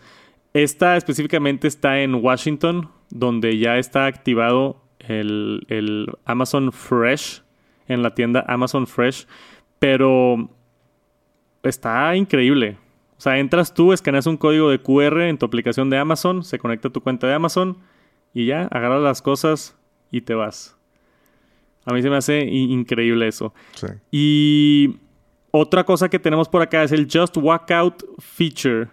esta 0.54 0.96
específicamente 0.96 1.66
está 1.66 2.00
en 2.00 2.14
Washington, 2.14 2.90
donde 3.12 3.58
ya 3.58 3.78
está 3.78 4.06
activado 4.06 4.82
el, 4.98 5.64
el 5.68 6.06
Amazon 6.24 6.72
Fresh, 6.72 7.42
en 7.86 8.02
la 8.02 8.14
tienda 8.14 8.44
Amazon 8.48 8.86
Fresh, 8.86 9.26
pero 9.78 10.48
está 11.62 12.16
increíble. 12.16 12.78
O 13.18 13.20
sea, 13.20 13.38
entras 13.38 13.74
tú, 13.74 13.92
escaneas 13.92 14.26
un 14.26 14.36
código 14.36 14.70
de 14.70 14.80
QR 14.80 15.22
en 15.22 15.38
tu 15.38 15.46
aplicación 15.46 15.90
de 15.90 15.98
Amazon, 15.98 16.42
se 16.42 16.58
conecta 16.58 16.88
a 16.88 16.92
tu 16.92 17.02
cuenta 17.02 17.26
de 17.26 17.34
Amazon 17.34 17.78
y 18.32 18.46
ya, 18.46 18.62
agarras 18.70 19.02
las 19.02 19.22
cosas 19.22 19.76
y 20.10 20.22
te 20.22 20.34
vas. 20.34 20.76
A 21.84 21.92
mí 21.92 22.02
se 22.02 22.10
me 22.10 22.16
hace 22.16 22.40
increíble 22.44 23.28
eso. 23.28 23.52
Sí. 23.74 23.86
Y 24.10 24.96
otra 25.50 25.84
cosa 25.84 26.08
que 26.08 26.18
tenemos 26.18 26.48
por 26.48 26.62
acá 26.62 26.82
es 26.82 26.92
el 26.92 27.08
Just 27.12 27.36
Walk 27.36 27.70
Out 27.72 28.02
feature. 28.18 28.88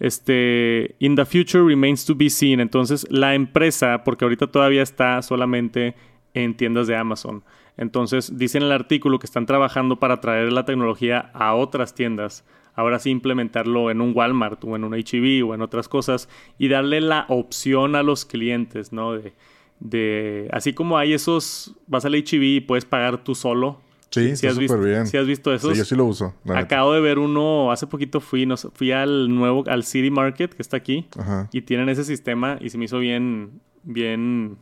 Este, 0.00 0.96
in 0.98 1.14
the 1.14 1.26
future 1.26 1.62
remains 1.62 2.04
to 2.06 2.14
be 2.14 2.30
seen. 2.30 2.58
Entonces, 2.58 3.06
la 3.10 3.34
empresa, 3.34 4.02
porque 4.02 4.24
ahorita 4.24 4.48
todavía 4.48 4.82
está 4.82 5.20
solamente 5.22 5.94
en 6.34 6.56
tiendas 6.56 6.86
de 6.86 6.96
Amazon. 6.96 7.44
Entonces, 7.76 8.36
dice 8.36 8.58
en 8.58 8.64
el 8.64 8.72
artículo 8.72 9.18
que 9.18 9.26
están 9.26 9.46
trabajando 9.46 10.00
para 10.00 10.20
traer 10.20 10.52
la 10.52 10.64
tecnología 10.64 11.30
a 11.34 11.54
otras 11.54 11.94
tiendas. 11.94 12.44
Ahora 12.74 12.98
sí 12.98 13.10
implementarlo 13.10 13.90
en 13.90 14.00
un 14.00 14.12
Walmart 14.14 14.64
o 14.64 14.74
en 14.74 14.84
un 14.84 14.94
HEB 14.94 15.46
o 15.46 15.54
en 15.54 15.60
otras 15.60 15.88
cosas 15.88 16.28
y 16.58 16.68
darle 16.68 17.00
la 17.00 17.26
opción 17.28 17.94
a 17.94 18.02
los 18.02 18.24
clientes, 18.24 18.92
¿no? 18.92 19.12
De, 19.12 19.34
de 19.80 20.48
así 20.52 20.72
como 20.72 20.96
hay 20.96 21.12
esos, 21.12 21.76
vas 21.86 22.04
al 22.04 22.14
HEB 22.14 22.42
y 22.42 22.60
puedes 22.60 22.84
pagar 22.84 23.22
tú 23.22 23.34
solo. 23.34 23.80
Sí, 24.10 24.26
está 24.30 24.48
visto, 24.48 24.74
súper 24.76 24.88
bien. 24.88 25.06
si 25.06 25.16
has 25.16 25.26
visto 25.26 25.54
esos. 25.54 25.72
Sí, 25.72 25.78
yo 25.78 25.84
sí 25.84 25.94
lo 25.94 26.04
uso. 26.04 26.34
neta. 26.44 26.58
Acabo 26.58 26.92
de 26.92 27.00
ver 27.00 27.18
uno, 27.18 27.70
hace 27.70 27.86
poquito 27.86 28.20
fui, 28.20 28.44
no 28.44 28.56
fui 28.56 28.90
al 28.92 29.32
nuevo, 29.34 29.62
al 29.68 29.84
City 29.84 30.10
Market 30.10 30.52
que 30.52 30.62
está 30.62 30.76
aquí 30.78 31.06
Ajá. 31.16 31.48
y 31.52 31.62
tienen 31.62 31.88
ese 31.88 32.02
sistema 32.04 32.58
y 32.60 32.70
se 32.70 32.78
me 32.78 32.86
hizo 32.86 32.98
bien, 32.98 33.60
bien, 33.84 34.56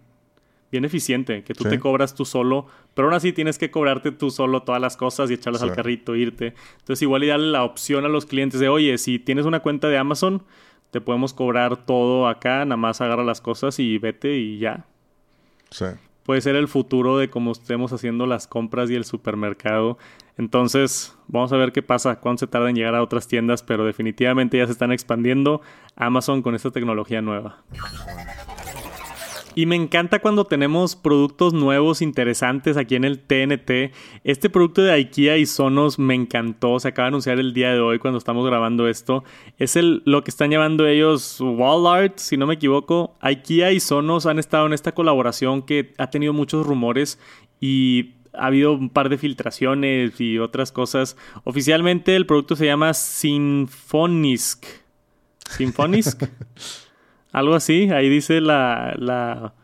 bien 0.70 0.84
eficiente, 0.84 1.44
que 1.44 1.54
tú 1.54 1.64
Sí. 1.64 1.70
te 1.70 1.78
cobras 1.78 2.14
tú 2.14 2.26
solo, 2.26 2.66
pero 2.92 3.08
aún 3.08 3.14
así 3.14 3.32
tienes 3.32 3.56
que 3.56 3.70
cobrarte 3.70 4.12
tú 4.12 4.30
solo 4.30 4.64
todas 4.64 4.82
las 4.82 4.98
cosas 4.98 5.30
y 5.30 5.34
echarlas 5.34 5.62
Sí. 5.62 5.68
al 5.68 5.74
carrito, 5.74 6.14
irte. 6.14 6.52
Entonces 6.80 7.00
igual 7.00 7.24
y 7.24 7.28
darle 7.28 7.46
la 7.46 7.64
opción 7.64 8.04
a 8.04 8.08
los 8.08 8.26
clientes 8.26 8.60
de, 8.60 8.68
oye, 8.68 8.98
si 8.98 9.18
tienes 9.18 9.46
una 9.46 9.60
cuenta 9.60 9.88
de 9.88 9.96
Amazon, 9.96 10.42
te 10.90 11.00
podemos 11.00 11.32
cobrar 11.32 11.86
todo 11.86 12.28
acá, 12.28 12.66
nada 12.66 12.76
más 12.76 13.00
agarra 13.00 13.24
las 13.24 13.40
cosas 13.40 13.78
y 13.78 13.96
vete 13.96 14.36
y 14.36 14.58
ya. 14.58 14.84
Sí. 15.70 15.86
Puede 16.28 16.42
ser 16.42 16.56
el 16.56 16.68
futuro 16.68 17.16
de 17.16 17.30
cómo 17.30 17.52
estemos 17.52 17.90
haciendo 17.94 18.26
las 18.26 18.46
compras 18.46 18.90
y 18.90 18.94
el 18.94 19.06
supermercado. 19.06 19.96
Entonces, 20.36 21.16
vamos 21.26 21.54
a 21.54 21.56
ver 21.56 21.72
qué 21.72 21.82
pasa, 21.82 22.20
cuánto 22.20 22.40
se 22.40 22.46
tarda 22.46 22.68
en 22.68 22.76
llegar 22.76 22.94
a 22.94 23.02
otras 23.02 23.26
tiendas, 23.26 23.62
pero 23.62 23.86
definitivamente 23.86 24.58
ya 24.58 24.66
se 24.66 24.72
están 24.72 24.92
expandiendo 24.92 25.62
Amazon 25.96 26.42
con 26.42 26.54
esta 26.54 26.70
tecnología 26.70 27.22
nueva. 27.22 27.62
Y 29.58 29.66
me 29.66 29.74
encanta 29.74 30.20
cuando 30.20 30.44
tenemos 30.44 30.94
productos 30.94 31.52
nuevos, 31.52 32.00
interesantes 32.00 32.76
aquí 32.76 32.94
en 32.94 33.02
el 33.02 33.18
TNT. 33.18 33.92
Este 34.22 34.50
producto 34.50 34.82
de 34.82 34.92
IKEA 34.92 35.36
y 35.36 35.46
Sonos 35.46 35.98
me 35.98 36.14
encantó. 36.14 36.78
Se 36.78 36.86
acaba 36.86 37.06
de 37.06 37.08
anunciar 37.08 37.40
el 37.40 37.52
día 37.52 37.72
de 37.72 37.80
hoy 37.80 37.98
cuando 37.98 38.18
estamos 38.18 38.46
grabando 38.46 38.86
esto. 38.86 39.24
Es 39.56 39.74
el, 39.74 40.04
lo 40.04 40.22
que 40.22 40.30
están 40.30 40.52
llamando 40.52 40.86
ellos 40.86 41.40
Wall 41.40 41.88
Art, 41.88 42.18
si 42.18 42.36
no 42.36 42.46
me 42.46 42.54
equivoco. 42.54 43.16
IKEA 43.20 43.72
y 43.72 43.80
Sonos 43.80 44.26
han 44.26 44.38
estado 44.38 44.64
en 44.64 44.74
esta 44.74 44.92
colaboración 44.92 45.62
que 45.62 45.92
ha 45.98 46.08
tenido 46.08 46.32
muchos 46.32 46.64
rumores 46.64 47.18
y 47.60 48.12
ha 48.34 48.46
habido 48.46 48.74
un 48.74 48.90
par 48.90 49.08
de 49.08 49.18
filtraciones 49.18 50.20
y 50.20 50.38
otras 50.38 50.70
cosas. 50.70 51.16
Oficialmente 51.42 52.14
el 52.14 52.26
producto 52.26 52.54
se 52.54 52.66
llama 52.66 52.94
Symfonisk. 52.94 54.66
Symfonisk. 55.50 56.22
Algo 57.32 57.54
así, 57.54 57.90
ahí 57.90 58.08
dice 58.08 58.40
la, 58.40 58.94
la... 58.98 59.54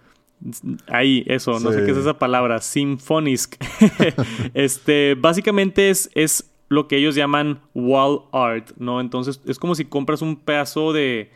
Ahí, 0.89 1.25
eso, 1.27 1.59
no 1.61 1.73
sé 1.73 1.85
qué 1.85 1.93
es 1.93 1.97
esa 1.97 2.19
palabra, 2.19 2.61
Symfonisk. 2.61 3.57
este, 4.55 5.15
básicamente 5.19 5.89
es, 5.89 6.11
es 6.15 6.53
lo 6.69 6.87
que 6.89 6.97
ellos 6.97 7.15
llaman 7.15 7.61
wall 7.75 8.23
art, 8.33 8.73
¿no? 8.77 9.01
Entonces 9.01 9.41
es 9.47 9.59
como 9.59 9.75
si 9.75 9.87
compras 9.87 10.21
un 10.21 10.37
pedazo 10.37 10.93
de, 10.93 11.31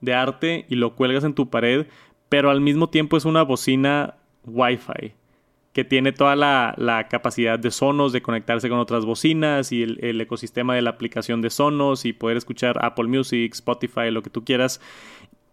de 0.00 0.14
arte 0.14 0.66
y 0.68 0.76
lo 0.76 0.94
cuelgas 0.94 1.24
en 1.24 1.34
tu 1.34 1.50
pared, 1.50 1.86
pero 2.28 2.50
al 2.50 2.60
mismo 2.60 2.88
tiempo 2.88 3.16
es 3.16 3.24
una 3.24 3.42
bocina 3.42 4.14
Wi-Fi 4.44 5.14
que 5.72 5.84
tiene 5.84 6.12
toda 6.12 6.36
la, 6.36 6.74
la 6.76 7.08
capacidad 7.08 7.58
de 7.58 7.70
Sonos, 7.70 8.12
de 8.12 8.20
conectarse 8.20 8.68
con 8.68 8.78
otras 8.78 9.06
bocinas 9.06 9.72
y 9.72 9.82
el, 9.82 9.98
el 10.04 10.20
ecosistema 10.20 10.74
de 10.74 10.82
la 10.82 10.90
aplicación 10.90 11.40
de 11.40 11.48
Sonos 11.48 12.04
y 12.04 12.12
poder 12.12 12.36
escuchar 12.36 12.84
Apple 12.84 13.06
Music, 13.06 13.52
Spotify, 13.54 14.10
lo 14.10 14.22
que 14.22 14.28
tú 14.28 14.44
quieras 14.44 14.80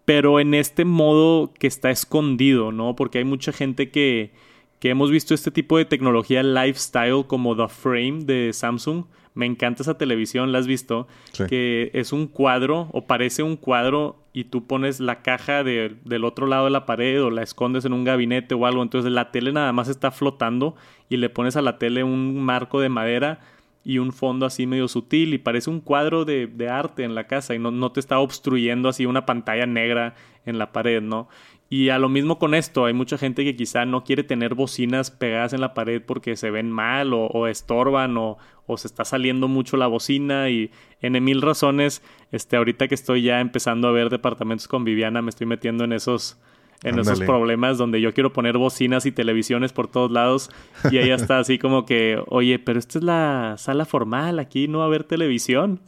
pero 0.10 0.40
en 0.40 0.56
este 0.56 0.86
modo 0.86 1.54
que 1.60 1.68
está 1.68 1.92
escondido, 1.92 2.72
¿no? 2.72 2.96
Porque 2.96 3.20
hay 3.20 3.26
mucha 3.26 3.52
gente 3.52 3.92
que, 3.92 4.32
que 4.80 4.90
hemos 4.90 5.12
visto 5.12 5.36
este 5.36 5.52
tipo 5.52 5.78
de 5.78 5.86
tecnología 5.86 6.42
lifestyle 6.42 7.26
como 7.28 7.56
The 7.56 7.68
Frame 7.68 8.24
de 8.24 8.52
Samsung. 8.52 9.06
Me 9.36 9.46
encanta 9.46 9.84
esa 9.84 10.00
televisión, 10.00 10.52
¿la 10.52 10.58
has 10.58 10.66
visto? 10.66 11.08
Sí. 11.34 11.44
Que 11.48 11.92
es 11.94 12.12
un 12.12 12.26
cuadro 12.26 12.90
o 12.92 13.06
parece 13.06 13.44
un 13.44 13.56
cuadro 13.56 14.16
y 14.34 14.46
tú 14.46 14.66
pones 14.66 15.00
la 15.00 15.22
caja 15.22 15.64
de- 15.64 15.96
del 16.06 16.26
otro 16.26 16.48
lado 16.48 16.66
de 16.66 16.72
la 16.72 16.88
pared 16.88 17.24
o 17.24 17.30
la 17.30 17.44
escondes 17.44 17.86
en 17.86 17.94
un 17.94 18.04
gabinete 18.04 18.56
o 18.56 18.66
algo. 18.66 18.82
Entonces 18.82 19.12
la 19.12 19.30
tele 19.30 19.52
nada 19.52 19.72
más 19.74 19.90
está 19.90 20.10
flotando 20.10 20.76
y 21.08 21.18
le 21.18 21.30
pones 21.30 21.56
a 21.56 21.62
la 21.62 21.78
tele 21.78 22.04
un 22.04 22.42
marco 22.42 22.80
de 22.82 22.90
madera 22.90 23.42
y 23.84 23.98
un 23.98 24.12
fondo 24.12 24.46
así 24.46 24.68
medio 24.68 24.88
sutil 24.88 25.34
y 25.34 25.38
parece 25.38 25.70
un 25.70 25.80
cuadro 25.80 26.26
de, 26.26 26.48
de 26.48 26.70
arte 26.70 27.04
en 27.04 27.16
la 27.16 27.28
casa 27.28 27.56
y 27.56 27.60
no, 27.60 27.72
no 27.72 27.92
te 27.92 28.00
está 28.00 28.20
obstruyendo 28.20 28.90
así 28.90 29.06
una 29.06 29.26
pantalla 29.26 29.66
negra 29.66 30.16
en 30.46 30.60
la 30.60 30.72
pared, 30.72 31.02
¿no? 31.02 31.30
Y 31.72 31.90
a 31.90 32.00
lo 32.00 32.10
mismo 32.10 32.40
con 32.40 32.56
esto, 32.56 32.86
hay 32.86 32.94
mucha 32.94 33.18
gente 33.20 33.44
que 33.44 33.56
quizá 33.56 33.86
no 33.86 34.04
quiere 34.04 34.24
tener 34.24 34.56
bocinas 34.56 35.12
pegadas 35.12 35.54
en 35.54 35.62
la 35.62 35.76
pared 35.76 36.02
porque 36.04 36.36
se 36.36 36.50
ven 36.50 36.72
mal 36.72 37.14
o, 37.14 37.28
o 37.28 37.46
estorban 37.46 38.18
o, 38.18 38.40
o 38.66 38.78
se 38.78 38.88
está 38.88 39.06
saliendo 39.06 39.48
mucho 39.48 39.78
la 39.78 39.86
bocina 39.86 40.50
y 40.50 40.72
en 41.02 41.24
mil 41.24 41.44
razones, 41.44 42.02
este, 42.32 42.58
ahorita 42.58 42.88
que 42.88 42.96
estoy 42.96 43.22
ya 43.22 43.40
empezando 43.40 43.88
a 43.88 43.92
ver 43.92 44.10
departamentos 44.10 44.68
con 44.68 44.84
Viviana, 44.84 45.22
me 45.22 45.30
estoy 45.30 45.46
metiendo 45.46 45.84
en 45.84 45.94
esos 45.94 46.40
en 46.84 47.00
esos 47.00 47.20
problemas 47.22 47.78
donde 47.78 48.00
yo 48.02 48.14
quiero 48.14 48.32
poner 48.32 48.58
bocinas 48.58 49.06
y 49.06 49.12
televisiones 49.12 49.74
por 49.74 49.88
todos 49.88 50.12
lados 50.12 50.50
y 50.92 50.98
ella 50.98 51.16
está 51.16 51.40
así 51.40 51.58
como 51.58 51.86
que, 51.86 52.22
oye, 52.28 52.60
pero 52.60 52.80
esta 52.80 53.00
es 53.00 53.04
la 53.04 53.56
sala 53.58 53.86
formal, 53.86 54.40
aquí 54.40 54.68
no 54.68 54.80
va 54.80 54.86
a 54.86 54.88
haber 54.88 55.04
televisión. 55.04 55.82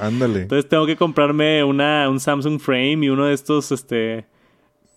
Ándale. 0.00 0.42
Entonces 0.42 0.68
tengo 0.68 0.86
que 0.86 0.96
comprarme 0.96 1.62
una, 1.64 2.08
un 2.08 2.20
Samsung 2.20 2.60
Frame 2.60 3.06
y 3.06 3.08
uno 3.08 3.26
de 3.26 3.34
estos 3.34 3.70
este, 3.72 4.26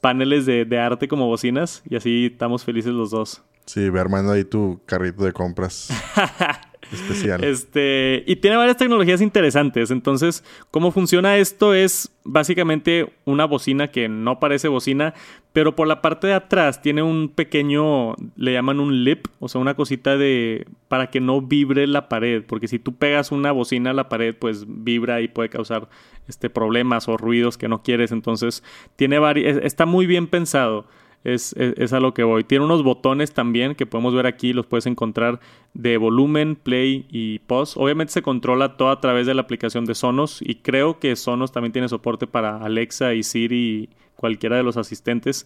paneles 0.02 0.46
de, 0.46 0.66
de 0.66 0.80
arte 0.80 1.08
como 1.08 1.28
bocinas 1.28 1.84
y 1.90 1.96
así 1.96 2.30
estamos 2.32 2.64
felices 2.64 2.94
los 2.94 3.12
dos. 3.12 3.44
Sí, 3.66 3.90
ve 3.90 4.00
armando 4.00 4.32
ahí 4.32 4.46
tu 4.46 4.80
carrito 4.86 5.24
de 5.26 5.34
compras 5.34 5.90
especial. 6.92 7.44
Este, 7.44 8.24
y 8.26 8.38
tiene 8.38 8.58
varias 8.58 8.78
tecnologías 8.78 9.22
interesantes. 9.22 9.92
Entonces, 9.92 10.44
¿cómo 10.72 10.92
funciona 10.92 11.38
esto? 11.38 11.74
Es 11.74 12.12
básicamente 12.24 13.14
una 13.26 13.46
bocina 13.46 13.90
que 13.90 14.10
no 14.10 14.40
parece 14.40 14.68
bocina, 14.68 15.14
pero 15.54 15.76
por 15.76 15.88
la 15.88 16.02
parte 16.02 16.28
de 16.28 16.34
atrás 16.34 16.82
tiene 16.82 17.02
un 17.02 17.30
pequeño, 17.30 18.16
le 18.36 18.54
llaman 18.54 18.80
un 18.80 19.04
lip, 19.04 19.28
o 19.40 19.50
sea, 19.50 19.62
una 19.62 19.76
cosita 19.76 20.18
de 20.18 20.68
para 20.88 21.10
que 21.10 21.20
no 21.20 21.42
vibre 21.42 21.88
la 21.88 22.10
pared, 22.10 22.44
porque 22.46 22.68
si 22.68 22.80
tú 22.80 22.96
pegas 22.96 23.32
una 23.32 23.52
bocina 23.52 23.92
a 23.92 23.94
la 23.94 24.10
pared, 24.10 24.36
pues 24.36 24.66
vibra 24.68 25.22
y 25.22 25.28
puede 25.28 25.50
causar 25.50 25.90
este 26.28 26.50
problemas 26.50 27.08
o 27.08 27.18
ruidos 27.18 27.58
que 27.58 27.68
no 27.68 27.82
quieres. 27.82 28.12
Entonces, 28.12 28.64
tiene 28.96 29.18
está 29.64 29.86
muy 29.86 30.06
bien 30.06 30.28
pensado. 30.28 30.86
Es, 31.24 31.54
es, 31.58 31.74
es 31.78 31.94
a 31.94 32.00
lo 32.00 32.14
que 32.14 32.24
voy. 32.24 32.44
Tiene 32.44 32.64
unos 32.64 32.84
botones 32.84 33.34
también 33.34 33.76
que 33.76 33.86
podemos 33.86 34.14
ver 34.14 34.26
aquí, 34.28 34.54
los 34.54 34.66
puedes 34.66 34.86
encontrar 34.86 35.40
de 35.74 35.98
volumen, 35.98 36.56
play 36.56 37.06
y 37.10 37.40
pause. 37.40 37.76
Obviamente 37.78 38.14
se 38.14 38.22
controla 38.22 38.78
todo 38.78 38.92
a 38.92 39.02
través 39.02 39.28
de 39.28 39.34
la 39.34 39.42
aplicación 39.42 39.86
de 39.86 39.96
Sonos 39.96 40.42
y 40.42 40.56
creo 40.56 41.00
que 41.00 41.16
Sonos 41.16 41.52
también 41.52 41.74
tiene 41.74 41.90
soporte 41.90 42.28
para 42.28 42.58
Alexa 42.64 43.14
y 43.14 43.24
Siri 43.24 43.58
y 43.84 43.90
cualquiera 44.16 44.56
de 44.58 44.64
los 44.64 44.78
asistentes, 44.78 45.46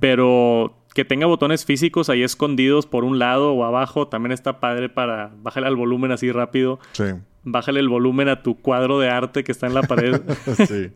pero 0.00 0.74
que 0.94 1.04
tenga 1.04 1.26
botones 1.26 1.64
físicos 1.64 2.08
ahí 2.10 2.22
escondidos 2.22 2.86
por 2.86 3.04
un 3.04 3.18
lado 3.18 3.52
o 3.52 3.64
abajo 3.64 4.08
también 4.08 4.32
está 4.32 4.58
padre 4.60 4.88
para 4.88 5.30
bájale 5.42 5.66
al 5.66 5.76
volumen 5.76 6.10
así 6.10 6.32
rápido, 6.32 6.80
Sí. 6.92 7.04
bájale 7.44 7.78
el 7.80 7.88
volumen 7.88 8.28
a 8.28 8.42
tu 8.42 8.56
cuadro 8.56 8.98
de 8.98 9.08
arte 9.10 9.44
que 9.44 9.52
está 9.52 9.66
en 9.68 9.74
la 9.74 9.82
pared. 9.82 10.20
sí. 10.66 10.90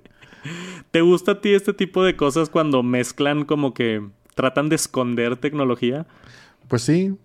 ¿Te 0.93 1.01
gusta 1.01 1.33
a 1.33 1.41
ti 1.41 1.55
este 1.55 1.73
tipo 1.73 2.05
de 2.05 2.17
cosas 2.17 2.51
cuando 2.51 2.83
mezclan 2.83 3.47
como 3.47 3.73
que 3.73 4.07
tratan 4.35 4.69
de 4.69 4.77
esconder 4.77 5.39
tecnología? 5.39 6.07
Pues 6.69 6.83
sí. 6.83 7.17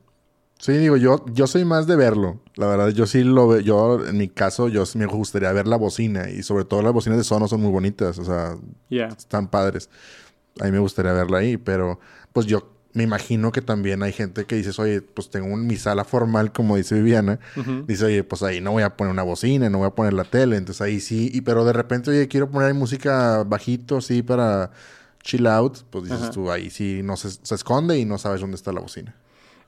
Sí, 0.57 0.71
digo, 0.71 0.97
yo, 0.97 1.23
yo 1.33 1.45
soy 1.45 1.65
más 1.65 1.85
de 1.85 1.97
verlo. 1.97 2.39
La 2.55 2.65
verdad, 2.65 2.89
yo 2.89 3.05
sí 3.05 3.23
lo 3.23 3.49
veo. 3.49 3.59
Yo, 3.59 4.05
en 4.07 4.17
mi 4.17 4.29
caso, 4.29 4.69
yo 4.69 4.83
me 4.95 5.05
gustaría 5.05 5.51
ver 5.51 5.67
la 5.67 5.75
bocina. 5.75 6.29
Y 6.29 6.43
sobre 6.43 6.63
todo 6.63 6.81
las 6.81 6.93
bocinas 6.93 7.17
de 7.17 7.25
Sonos 7.25 7.49
son 7.49 7.61
muy 7.61 7.71
bonitas. 7.71 8.17
O 8.17 8.23
sea, 8.23 8.55
están 8.89 9.49
padres. 9.49 9.89
A 10.61 10.65
mí 10.65 10.71
me 10.71 10.79
gustaría 10.79 11.11
verla 11.11 11.39
ahí. 11.39 11.57
Pero, 11.57 11.99
pues 12.31 12.45
yo 12.45 12.71
me 12.97 13.03
imagino 13.03 13.51
que 13.51 13.61
también 13.61 14.01
hay 14.03 14.11
gente 14.11 14.45
que 14.45 14.55
dices, 14.55 14.79
oye, 14.79 15.01
pues 15.01 15.29
tengo 15.29 15.47
un- 15.53 15.67
mi 15.67 15.75
sala 15.77 16.03
formal, 16.03 16.51
como 16.51 16.75
dice 16.75 16.95
Viviana. 16.95 17.39
Dice, 17.87 18.05
oye, 18.05 18.23
pues 18.23 18.41
ahí 18.43 18.59
no 18.59 18.71
voy 18.71 18.83
a 18.83 18.97
poner 18.97 19.11
una 19.13 19.23
bocina, 19.23 19.69
no 19.69 19.77
voy 19.77 19.87
a 19.87 19.91
poner 19.91 20.13
la 20.13 20.23
tele. 20.23 20.57
Entonces 20.57 20.81
ahí 20.81 20.99
sí. 20.99 21.29
Y 21.33 21.41
pero 21.41 21.63
de 21.63 21.73
repente, 21.73 22.09
oye, 22.09 22.27
quiero 22.27 22.49
poner 22.49 22.69
ahí 22.69 22.73
música 22.73 23.43
bajito, 23.45 23.97
así, 23.97 24.23
para 24.23 24.71
chill 25.21 25.45
out. 25.47 25.77
Pues 25.89 26.05
dices 26.05 26.21
Ajá. 26.23 26.31
tú, 26.31 26.51
ahí 26.51 26.69
sí 26.69 27.01
no 27.03 27.15
se, 27.17 27.29
se 27.29 27.55
esconde 27.55 27.97
y 27.99 28.05
no 28.05 28.17
sabes 28.17 28.41
dónde 28.41 28.55
está 28.55 28.71
la 28.73 28.81
bocina. 28.81 29.13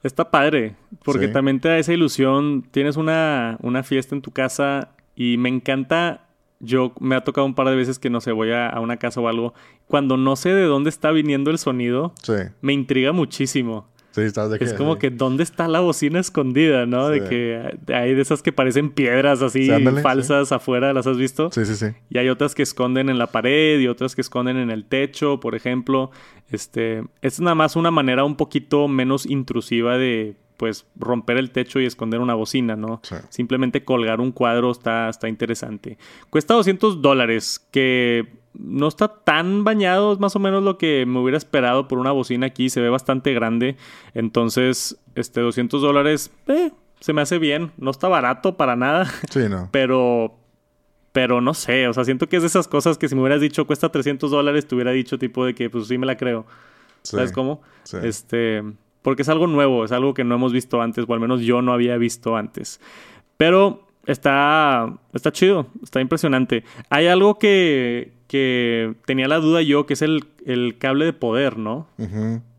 Está 0.01 0.31
padre, 0.31 0.75
porque 1.03 1.27
Sí. 1.27 1.33
también 1.33 1.59
te 1.59 1.67
da 1.69 1.77
esa 1.77 1.93
ilusión. 1.93 2.65
Tienes 2.71 2.95
una, 2.97 3.57
una 3.61 3.83
fiesta 3.83 4.15
en 4.15 4.21
tu 4.21 4.31
casa 4.31 4.89
y 5.15 5.37
me 5.37 5.49
encanta. 5.49 6.25
Yo 6.61 6.93
me 6.99 7.15
ha 7.15 7.23
tocado 7.23 7.45
un 7.45 7.53
par 7.55 7.67
de 7.69 7.75
veces 7.75 7.99
que 7.99 8.09
no 8.09 8.19
sé, 8.21 8.31
voy 8.31 8.51
a, 8.51 8.69
a 8.69 8.79
una 8.79 8.97
casa 8.97 9.21
o 9.21 9.27
algo. 9.27 9.53
Cuando 9.89 10.17
no 10.17 10.35
sé 10.35 10.49
de 10.53 10.63
dónde 10.65 10.89
está 10.91 11.09
viniendo 11.09 11.49
el 11.49 11.57
sonido, 11.57 12.13
Sí. 12.21 12.33
me 12.61 12.73
intriga 12.73 13.11
muchísimo. 13.11 13.89
Sí, 14.11 14.21
estás 14.21 14.51
de 14.51 14.57
Es 14.61 14.73
como 14.73 14.93
sí. 14.93 14.99
que 14.99 15.09
dónde 15.09 15.41
está 15.43 15.67
la 15.67 15.79
bocina 15.79 16.19
escondida, 16.19 16.85
¿no? 16.85 17.07
Sí. 17.11 17.19
De 17.19 17.27
que 17.29 17.77
hay 17.93 18.13
de 18.13 18.21
esas 18.21 18.41
que 18.43 18.51
parecen 18.51 18.91
piedras 18.91 19.41
así 19.41 19.65
Sí, 19.65 19.71
ándale, 19.71 20.01
falsas 20.01 20.51
afuera, 20.51 20.93
¿las 20.93 21.07
has 21.07 21.17
visto? 21.17 21.49
Sí, 21.51 21.65
sí, 21.65 21.75
sí. 21.75 21.87
Y 22.09 22.19
hay 22.19 22.29
otras 22.29 22.53
que 22.53 22.61
esconden 22.63 23.09
en 23.09 23.17
la 23.17 23.27
pared 23.27 23.79
y 23.79 23.87
otras 23.87 24.13
que 24.15 24.21
esconden 24.21 24.57
en 24.57 24.69
el 24.69 24.85
techo, 24.85 25.39
por 25.39 25.55
ejemplo. 25.55 26.11
Este, 26.51 27.03
es 27.21 27.39
nada 27.39 27.55
más 27.55 27.75
una 27.75 27.89
manera 27.91 28.23
un 28.25 28.35
poquito 28.35 28.87
menos 28.87 29.25
intrusiva 29.25 29.97
de 29.97 30.35
pues 30.59 30.85
romper 30.97 31.37
el 31.37 31.51
techo 31.51 31.79
y 31.79 31.85
esconder 31.85 32.19
una 32.19 32.33
bocina, 32.33 32.75
¿no? 32.75 32.99
Sí. 33.01 33.15
Simplemente 33.29 33.85
colgar 33.85 34.19
un 34.19 34.33
cuadro 34.33 34.71
está, 34.71 35.07
está 35.07 35.29
interesante. 35.29 35.97
Cuesta 36.29 36.53
200 36.53 37.01
dólares, 37.01 37.65
que 37.71 38.27
no 38.53 38.89
está 38.89 39.07
tan 39.07 39.63
bañado, 39.63 40.11
es 40.11 40.19
más 40.19 40.35
o 40.35 40.39
menos 40.39 40.61
lo 40.61 40.77
que 40.77 41.05
me 41.07 41.19
hubiera 41.19 41.37
esperado 41.37 41.87
por 41.87 41.97
una 41.97 42.11
bocina 42.11 42.47
aquí, 42.47 42.69
se 42.69 42.81
ve 42.81 42.89
bastante 42.89 43.33
grande. 43.33 43.77
Entonces, 44.13 44.99
este 45.15 45.39
200 45.39 45.81
dólares, 45.81 46.29
eh, 46.47 46.71
se 46.99 47.13
me 47.13 47.21
hace 47.21 47.39
bien, 47.39 47.71
no 47.77 47.89
está 47.89 48.09
barato 48.09 48.57
para 48.57 48.75
nada. 48.75 49.09
Sí, 49.29 49.47
no. 49.49 49.69
Pero, 49.71 50.35
pero 51.13 51.41
no 51.41 51.53
sé, 51.53 51.87
o 51.87 51.93
sea, 51.93 52.03
siento 52.03 52.27
que 52.27 52.35
es 52.35 52.43
de 52.43 52.47
esas 52.47 52.67
cosas 52.67 52.97
que 52.97 53.07
si 53.07 53.15
me 53.15 53.21
hubieras 53.21 53.41
dicho 53.41 53.65
cuesta 53.65 53.89
300 53.89 54.29
dólares, 54.29 54.67
te 54.67 54.75
hubiera 54.75 54.91
dicho 54.91 55.17
tipo 55.17 55.43
de 55.45 55.55
que 55.55 55.69
pues 55.69 55.87
sí 55.87 55.97
me 55.97 56.05
la 56.05 56.17
creo. 56.17 56.45
¿Sabes 57.01 57.31
cómo? 57.31 57.61
Este, 58.03 58.61
porque 59.01 59.21
es 59.21 59.29
algo 59.29 59.47
nuevo, 59.47 59.85
es 59.85 59.91
algo 59.91 60.13
que 60.13 60.23
no 60.23 60.35
hemos 60.35 60.53
visto 60.53 60.81
antes, 60.81 61.05
o 61.07 61.13
al 61.13 61.19
menos 61.19 61.41
yo 61.41 61.61
no 61.61 61.73
había 61.73 61.97
visto 61.97 62.35
antes. 62.35 62.79
Pero 63.37 63.87
está, 64.05 64.93
está 65.13 65.31
chido, 65.31 65.67
está 65.83 66.01
impresionante. 66.01 66.63
Hay 66.89 67.07
algo 67.07 67.39
que, 67.39 68.13
que 68.27 68.95
tenía 69.05 69.27
la 69.27 69.39
duda 69.39 69.61
yo, 69.61 69.85
que 69.85 69.93
es 69.93 70.01
el, 70.01 70.25
el 70.45 70.77
cable 70.77 71.05
de 71.05 71.13
poder, 71.13 71.57
¿no? 71.57 71.87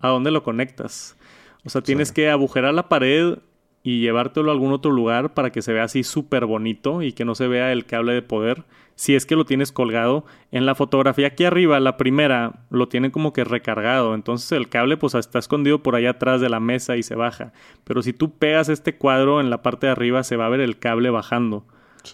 ¿A 0.01 0.09
dónde 0.09 0.31
lo 0.31 0.43
conectas? 0.43 1.17
O 1.65 1.71
sea, 1.71 1.83
tienes 1.83 2.13
que 2.13 2.31
agujerar 2.31 2.73
la 2.73 2.89
pared 2.89 3.39
y 3.83 4.01
llevártelo 4.01 4.51
a 4.51 4.53
algún 4.53 4.73
otro 4.73 4.91
lugar 4.91 5.33
para 5.33 5.51
que 5.51 5.63
se 5.63 5.73
vea 5.73 5.85
así 5.85 6.03
súper 6.03 6.47
bonito 6.47 7.03
y 7.03 7.13
que 7.13 7.25
no 7.25 7.35
se 7.35 7.49
vea 7.49 7.73
el 7.73 7.87
cable 7.87 8.13
de 8.13 8.23
poder. 8.23 8.65
Si 8.95 9.15
es 9.15 9.25
que 9.25 9.37
lo 9.37 9.47
tienes 9.47 9.73
colgado 9.73 10.27
en 10.53 10.67
la 10.67 10.75
fotografía 10.75 11.29
aquí 11.29 11.45
arriba, 11.45 11.81
la 11.81 11.97
primera 11.97 12.67
lo 12.69 12.89
tiene 12.89 13.11
como 13.11 13.33
que 13.33 13.45
recargado. 13.45 14.15
Entonces 14.15 14.53
el 14.53 14.69
cable 14.69 14.99
pues 14.99 15.15
está 15.15 15.39
escondido 15.39 15.83
por 15.83 15.95
allá 15.95 16.11
atrás 16.11 16.43
de 16.43 16.51
la 16.51 16.61
mesa 16.61 16.99
y 16.99 17.03
se 17.03 17.15
baja. 17.15 17.55
Pero 17.85 18.03
si 18.03 18.13
tú 18.13 18.33
pegas 18.33 18.69
este 18.69 18.97
cuadro 18.97 19.41
en 19.41 19.49
la 19.49 19.63
parte 19.63 19.87
de 19.87 19.93
arriba 19.93 20.23
se 20.25 20.37
va 20.37 20.45
a 20.45 20.51
ver 20.51 20.61
el 20.61 20.79
cable 20.79 21.09
bajando. 21.09 21.65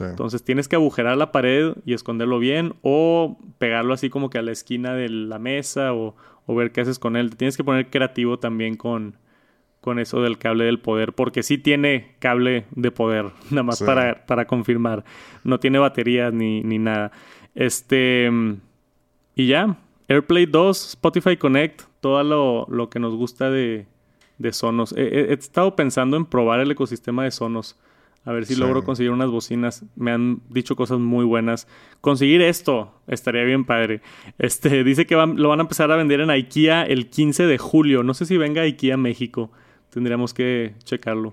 Entonces 0.01 0.45
tienes 0.45 0.69
que 0.69 0.77
agujerar 0.77 1.17
la 1.17 1.33
pared 1.33 1.75
y 1.85 1.95
esconderlo 1.95 2.39
bien 2.39 2.75
o 2.83 3.39
pegarlo 3.59 3.95
así 3.95 4.11
como 4.11 4.31
que 4.31 4.39
a 4.39 4.43
la 4.43 4.53
esquina 4.53 4.95
de 4.95 5.09
la 5.09 5.39
mesa 5.39 5.93
o, 5.93 6.17
o 6.45 6.55
ver 6.55 6.73
qué 6.73 6.81
haces 6.81 6.99
con 6.99 7.17
él. 7.17 7.37
tienes 7.37 7.57
que 7.57 7.65
poner 7.65 7.91
creativo 7.91 8.39
también 8.39 8.77
con, 8.77 9.17
con 9.87 10.01
eso 10.01 10.21
del 10.21 10.37
cable 10.37 10.65
del 10.65 10.81
poder, 10.81 11.13
porque 11.13 11.45
sí 11.45 11.59
tiene 11.59 12.17
cable 12.19 12.65
de 12.73 12.91
poder, 12.91 13.27
nada 13.51 13.63
más 13.63 13.81
para, 13.81 14.27
para, 14.27 14.45
confirmar. 14.49 15.05
No 15.45 15.61
tiene 15.61 15.79
baterías 15.79 16.33
ni, 16.33 16.65
ni 16.65 16.81
nada. 16.81 17.13
Este. 17.55 18.29
Y 19.37 19.47
ya. 19.47 19.77
AirPlay 20.09 20.47
2, 20.47 20.89
Spotify 20.89 21.37
Connect, 21.37 21.83
todo 22.01 22.25
lo, 22.25 22.67
lo 22.69 22.91
que 22.91 22.99
nos 22.99 23.15
gusta 23.15 23.49
de, 23.49 23.87
de 24.39 24.53
Sonos. 24.53 24.93
He, 24.97 25.33
estado 25.33 25.77
pensando 25.77 26.17
en 26.17 26.27
probar 26.27 26.59
el 26.59 26.73
ecosistema 26.73 27.23
de 27.23 27.31
Sonos. 27.31 27.79
A 28.25 28.33
ver 28.33 28.45
si 28.45 28.57
logro 28.57 28.83
conseguir 28.83 29.13
unas 29.13 29.31
bocinas. 29.31 29.85
Me 29.95 30.11
han 30.11 30.41
dicho 30.49 30.75
cosas 30.75 30.99
muy 30.99 31.25
buenas. 31.25 31.69
Conseguir 32.01 32.43
esto 32.43 32.93
estaría 33.07 33.45
bien 33.45 33.65
padre. 33.65 34.01
Este 34.37 34.83
dice 34.83 35.07
que 35.07 35.15
lo 35.15 35.49
van 35.49 35.61
a 35.61 35.63
empezar 35.63 35.93
a 35.93 35.97
vender 35.97 36.19
en 36.19 36.31
IKEA 36.31 36.83
el 36.83 37.09
15 37.09 37.47
de 37.47 37.59
julio. 37.59 38.03
No 38.03 38.15
sé 38.15 38.27
si 38.27 38.37
venga 38.37 38.63
a 38.63 38.65
IKEA 38.65 38.97
México. 38.97 39.53
Tendríamos 39.97 40.35
que 40.35 40.75
checarlo. 40.85 41.33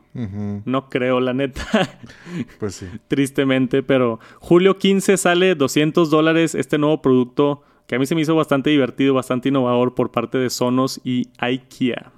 No 0.63 0.89
creo, 0.89 1.19
la 1.19 1.33
neta. 1.33 1.67
pues 2.61 2.75
sí. 2.75 2.85
Tristemente, 3.09 3.83
pero 3.83 4.21
julio 4.39 4.77
15 4.77 5.17
sale 5.17 5.53
200 5.53 6.09
dólares 6.09 6.55
este 6.55 6.77
nuevo 6.77 7.01
producto 7.01 7.61
que 7.87 7.95
a 7.95 7.99
mí 7.99 8.05
se 8.05 8.15
me 8.15 8.21
hizo 8.21 8.37
bastante 8.37 8.69
divertido, 8.69 9.13
bastante 9.13 9.49
innovador 9.49 9.95
por 9.95 10.11
parte 10.11 10.37
de 10.37 10.49
Sonos 10.49 11.01
y 11.03 11.27
IKEA. 11.39 12.13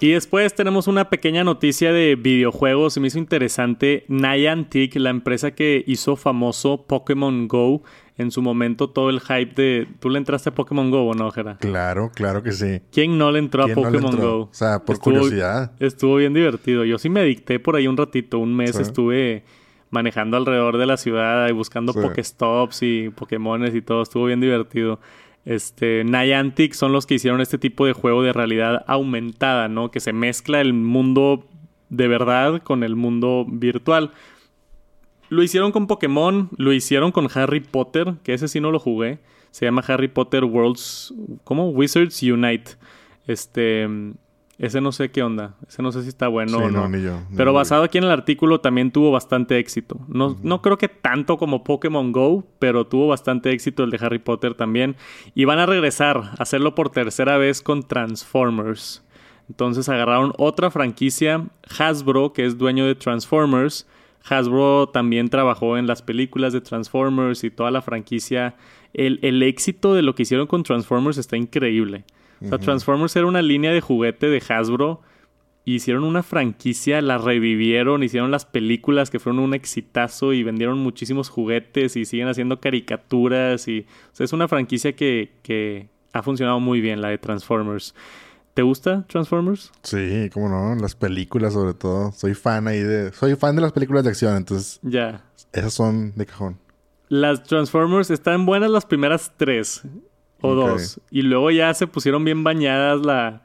Y 0.00 0.10
después 0.10 0.52
tenemos 0.52 0.88
una 0.88 1.10
pequeña 1.10 1.44
noticia 1.44 1.92
de 1.92 2.16
videojuegos. 2.16 2.94
Se 2.94 2.98
me 2.98 3.06
hizo 3.06 3.18
interesante. 3.20 4.04
Niantic, 4.08 4.96
la 4.96 5.10
empresa 5.10 5.52
que 5.52 5.84
hizo 5.86 6.16
famoso 6.16 6.88
Pokémon 6.88 7.46
Go, 7.46 7.84
en 8.18 8.30
su 8.30 8.42
momento 8.42 8.88
todo 8.88 9.10
el 9.10 9.20
hype 9.20 9.54
de... 9.54 9.88
¿Tú 10.00 10.08
le 10.08 10.18
entraste 10.18 10.48
a 10.48 10.54
Pokémon 10.54 10.90
Go 10.90 11.04
o 11.04 11.14
no, 11.14 11.30
Jera? 11.30 11.58
Claro, 11.58 12.10
claro 12.14 12.42
que 12.42 12.52
sí. 12.52 12.80
¿Quién 12.90 13.18
no 13.18 13.30
le 13.30 13.38
entró 13.38 13.64
a 13.64 13.68
Pokémon 13.68 14.16
Go? 14.16 14.40
O 14.42 14.48
sea, 14.52 14.84
por 14.84 14.98
curiosidad. 14.98 15.72
Estuvo 15.80 16.16
bien 16.16 16.32
divertido. 16.32 16.84
Yo 16.84 16.98
sí 16.98 17.08
me 17.08 17.22
dicté 17.24 17.60
por 17.60 17.76
ahí 17.76 17.86
un 17.86 17.96
ratito, 17.96 18.38
un 18.38 18.56
mes 18.56 18.78
estuve 18.78 19.44
manejando 19.90 20.36
alrededor 20.36 20.78
de 20.78 20.86
la 20.86 20.96
ciudad 20.96 21.48
y 21.48 21.52
buscando 21.52 21.92
Pokéstops 21.92 22.82
y 22.82 23.10
Pokémones 23.10 23.74
y 23.74 23.82
todo. 23.82 24.02
Estuvo 24.02 24.24
bien 24.26 24.40
divertido. 24.40 24.98
Este, 25.44 26.02
Niantic 26.04 26.72
son 26.72 26.92
los 26.92 27.06
que 27.06 27.14
hicieron 27.14 27.40
este 27.40 27.56
tipo 27.56 27.86
de 27.86 27.92
juego 27.92 28.22
de 28.22 28.32
realidad 28.32 28.84
aumentada, 28.88 29.68
¿no? 29.68 29.90
Que 29.90 30.00
se 30.00 30.12
mezcla 30.12 30.60
el 30.60 30.72
mundo 30.72 31.46
de 31.88 32.08
verdad 32.08 32.62
con 32.62 32.82
el 32.82 32.96
mundo 32.96 33.46
virtual. 33.48 34.10
Lo 35.28 35.42
hicieron 35.42 35.72
con 35.72 35.86
Pokémon, 35.86 36.50
lo 36.56 36.72
hicieron 36.72 37.12
con 37.12 37.28
Harry 37.34 37.60
Potter, 37.60 38.14
que 38.22 38.34
ese 38.34 38.48
sí 38.48 38.60
no 38.60 38.70
lo 38.70 38.78
jugué. 38.78 39.18
Se 39.50 39.64
llama 39.64 39.82
Harry 39.86 40.08
Potter 40.08 40.44
Worlds, 40.44 41.14
¿cómo? 41.44 41.70
Wizards 41.70 42.22
Unite. 42.22 42.72
Este, 43.26 43.88
ese 44.58 44.80
no 44.80 44.92
sé 44.92 45.10
qué 45.10 45.22
onda. 45.22 45.54
Ese 45.68 45.82
no 45.82 45.92
sé 45.92 46.02
si 46.02 46.08
está 46.08 46.28
bueno 46.28 46.58
o 46.58 46.70
no. 46.70 46.90
Pero 47.36 47.52
basado 47.52 47.82
aquí 47.82 47.98
en 47.98 48.04
el 48.04 48.10
artículo 48.10 48.60
también 48.60 48.90
tuvo 48.90 49.10
bastante 49.10 49.58
éxito. 49.58 49.98
No, 50.08 50.36
no 50.42 50.62
creo 50.62 50.78
que 50.78 50.88
tanto 50.88 51.36
como 51.36 51.64
Pokémon 51.64 52.12
Go, 52.12 52.44
pero 52.58 52.86
tuvo 52.86 53.08
bastante 53.08 53.50
éxito 53.50 53.84
el 53.84 53.90
de 53.90 53.98
Harry 54.00 54.18
Potter 54.18 54.54
también. 54.54 54.96
Y 55.34 55.44
van 55.44 55.58
a 55.58 55.66
regresar 55.66 56.18
a 56.18 56.42
hacerlo 56.42 56.74
por 56.74 56.90
tercera 56.90 57.36
vez 57.36 57.60
con 57.60 57.82
Transformers. 57.82 59.02
Entonces 59.48 59.88
agarraron 59.88 60.32
otra 60.38 60.70
franquicia, 60.70 61.46
Hasbro, 61.78 62.32
que 62.32 62.44
es 62.44 62.58
dueño 62.58 62.86
de 62.86 62.94
Transformers 62.94 63.86
Hasbro 64.24 64.88
también 64.88 65.28
trabajó 65.28 65.76
en 65.76 65.86
las 65.86 66.02
películas 66.02 66.52
de 66.52 66.60
Transformers 66.60 67.44
y 67.44 67.50
toda 67.50 67.70
la 67.70 67.82
franquicia. 67.82 68.56
El, 68.92 69.42
éxito 69.42 69.94
de 69.94 70.02
lo 70.02 70.14
que 70.14 70.22
hicieron 70.22 70.46
con 70.46 70.62
Transformers 70.62 71.18
está 71.18 71.36
increíble. 71.36 72.04
O 72.42 72.48
sea, 72.48 72.58
Transformers 72.58 73.16
era 73.16 73.26
una 73.26 73.42
línea 73.42 73.72
de 73.72 73.80
juguete 73.80 74.28
de 74.28 74.42
Hasbro. 74.48 75.00
Hicieron 75.64 76.04
una 76.04 76.22
franquicia, 76.22 77.00
la 77.02 77.18
revivieron, 77.18 78.02
hicieron 78.02 78.30
las 78.30 78.44
películas 78.44 79.10
que 79.10 79.18
fueron 79.18 79.40
un 79.40 79.54
exitazo 79.54 80.32
y 80.32 80.42
vendieron 80.42 80.78
muchísimos 80.78 81.28
juguetes 81.28 81.96
y 81.96 82.04
siguen 82.04 82.28
haciendo 82.28 82.60
caricaturas. 82.60 83.66
Y, 83.68 83.80
o 83.80 84.14
sea, 84.14 84.24
es 84.24 84.32
una 84.32 84.48
franquicia 84.48 84.94
que, 84.94 85.32
que 85.42 85.88
ha 86.12 86.22
funcionado 86.22 86.60
muy 86.60 86.80
bien, 86.80 87.00
la 87.00 87.08
de 87.08 87.18
Transformers. 87.18 87.94
¿Te 88.56 88.62
gusta 88.62 89.04
Transformers? 89.06 89.70
Sí, 89.82 90.30
cómo 90.32 90.48
no, 90.48 90.74
las 90.76 90.94
películas 90.94 91.52
sobre 91.52 91.74
todo. 91.74 92.10
Soy 92.12 92.32
fan 92.32 92.66
ahí 92.66 92.80
de... 92.80 93.12
Soy 93.12 93.36
fan 93.36 93.54
de 93.54 93.60
las 93.60 93.70
películas 93.70 94.02
de 94.02 94.08
acción, 94.08 94.34
entonces... 94.34 94.80
Ya. 94.80 95.22
Esas 95.52 95.74
son 95.74 96.14
de 96.16 96.24
cajón. 96.24 96.58
Las 97.10 97.42
Transformers 97.42 98.08
están 98.10 98.46
buenas 98.46 98.70
las 98.70 98.86
primeras 98.86 99.30
tres 99.36 99.82
o 100.40 100.54
dos. 100.54 100.98
Y 101.10 101.20
luego 101.20 101.50
ya 101.50 101.74
se 101.74 101.86
pusieron 101.86 102.24
bien 102.24 102.44
bañadas 102.44 103.04
la... 103.04 103.42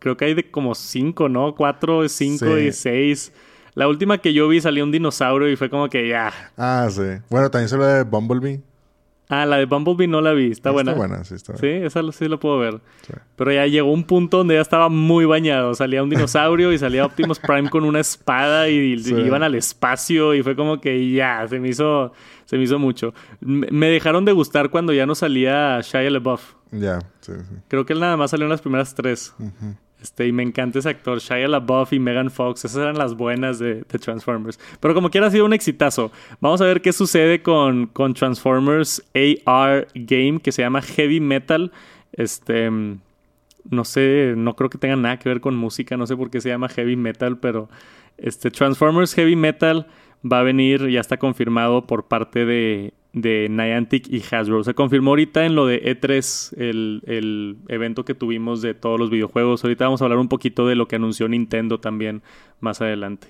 Creo 0.00 0.18
que 0.18 0.26
hay 0.26 0.34
de 0.34 0.50
como 0.50 0.74
cinco, 0.74 1.30
¿no? 1.30 1.54
Cuatro, 1.54 2.06
cinco 2.06 2.58
y 2.58 2.72
seis. 2.72 3.32
La 3.72 3.88
última 3.88 4.18
que 4.18 4.34
yo 4.34 4.48
vi 4.48 4.60
salió 4.60 4.84
un 4.84 4.92
dinosaurio 4.92 5.50
y 5.50 5.56
fue 5.56 5.70
como 5.70 5.88
que 5.88 6.10
ya. 6.10 6.30
Ah, 6.58 6.86
sí. 6.90 7.22
Bueno, 7.30 7.50
también 7.50 7.70
se 7.70 7.78
lo 7.78 7.86
de 7.86 8.02
Bumblebee. 8.02 8.60
Ah, 9.28 9.44
la 9.44 9.56
de 9.56 9.64
Bumblebee 9.64 10.06
no 10.06 10.20
la 10.20 10.32
vi. 10.32 10.52
Está, 10.52 10.70
buena. 10.70 10.92
Está 10.92 10.98
buena, 11.06 11.24
sí, 11.24 11.34
está 11.34 11.56
Sí, 11.56 11.66
esa 11.66 12.00
sí 12.12 12.28
lo 12.28 12.38
puedo 12.38 12.58
ver. 12.58 12.80
Pero 13.34 13.52
ya 13.52 13.66
llegó 13.66 13.92
un 13.92 14.04
punto 14.04 14.38
donde 14.38 14.54
ya 14.54 14.60
estaba 14.60 14.88
muy 14.88 15.24
bañado. 15.24 15.74
Salía 15.74 16.02
un 16.02 16.10
dinosaurio 16.10 16.72
y 16.72 16.78
salía 16.78 17.04
Optimus 17.04 17.40
Prime 17.40 17.68
con 17.68 17.84
una 17.84 17.98
espada 18.00 18.68
y, 18.68 18.94
iban 18.94 19.42
al 19.42 19.54
espacio 19.56 20.34
y 20.34 20.42
fue 20.42 20.54
como 20.54 20.80
que 20.80 21.10
ya, 21.10 21.46
se 21.48 21.58
me 21.58 21.68
hizo, 21.68 22.12
se 22.44 22.56
me 22.56 22.64
hizo 22.64 22.78
mucho. 22.78 23.14
Me 23.40 23.88
dejaron 23.88 24.24
de 24.24 24.32
gustar 24.32 24.70
cuando 24.70 24.92
ya 24.92 25.06
no 25.06 25.14
salía 25.14 25.80
Shia 25.80 26.08
LaBeouf. 26.08 26.54
Ya, 26.70 27.00
sí, 27.20 27.32
sí. 27.32 27.56
Creo 27.68 27.84
que 27.84 27.94
él 27.94 28.00
nada 28.00 28.16
más 28.16 28.30
salió 28.30 28.46
en 28.46 28.50
las 28.50 28.60
primeras 28.60 28.94
tres. 28.94 29.34
Este, 30.06 30.28
y 30.28 30.30
me 30.30 30.44
encanta 30.44 30.78
ese 30.78 30.88
actor, 30.88 31.18
Shia 31.18 31.48
LaBeouf 31.48 31.92
y 31.92 31.98
Megan 31.98 32.30
Fox. 32.30 32.64
Esas 32.64 32.80
eran 32.80 32.96
las 32.96 33.16
buenas 33.16 33.58
de, 33.58 33.82
Transformers. 33.82 34.56
Pero 34.78 34.94
como 34.94 35.10
quiera 35.10 35.26
ha 35.26 35.30
sido 35.32 35.44
un 35.44 35.52
exitazo. 35.52 36.12
Vamos 36.40 36.60
a 36.60 36.64
ver 36.64 36.80
qué 36.80 36.92
sucede 36.92 37.42
con, 37.42 37.88
con 37.88 38.14
Transformers 38.14 39.02
AR 39.44 39.88
Game 39.96 40.38
que 40.38 40.52
se 40.52 40.62
llama 40.62 40.80
Heavy 40.80 41.18
Metal. 41.18 41.72
Este, 42.12 42.70
no 42.70 43.84
sé, 43.84 44.34
no 44.36 44.54
creo 44.54 44.70
que 44.70 44.78
tenga 44.78 44.94
nada 44.94 45.18
que 45.18 45.28
ver 45.28 45.40
con 45.40 45.56
música. 45.56 45.96
No 45.96 46.06
sé 46.06 46.16
por 46.16 46.30
qué 46.30 46.40
se 46.40 46.50
llama 46.50 46.68
Heavy 46.68 46.94
Metal, 46.94 47.38
pero 47.38 47.68
este 48.16 48.52
Transformers 48.52 49.12
Heavy 49.14 49.34
Metal 49.34 49.88
va 50.24 50.38
a 50.38 50.44
venir, 50.44 50.88
ya 50.88 51.00
está 51.00 51.16
confirmado 51.16 51.88
por 51.88 52.06
parte 52.06 52.44
de 52.44 52.94
de 53.16 53.48
Niantic 53.48 54.08
y 54.12 54.22
Hasbro. 54.30 54.62
Se 54.62 54.74
confirmó 54.74 55.12
ahorita 55.12 55.46
en 55.46 55.54
lo 55.54 55.66
de 55.66 55.82
E3, 55.82 56.52
el, 56.58 57.56
evento 57.68 58.04
que 58.04 58.14
tuvimos 58.14 58.60
de 58.60 58.74
todos 58.74 59.00
los 59.00 59.08
videojuegos. 59.08 59.64
Ahorita 59.64 59.86
vamos 59.86 60.02
a 60.02 60.04
hablar 60.04 60.18
un 60.18 60.28
poquito 60.28 60.66
de 60.66 60.76
lo 60.76 60.86
que 60.86 60.96
anunció 60.96 61.26
Nintendo 61.26 61.80
también 61.80 62.22
más 62.60 62.82
adelante. 62.82 63.28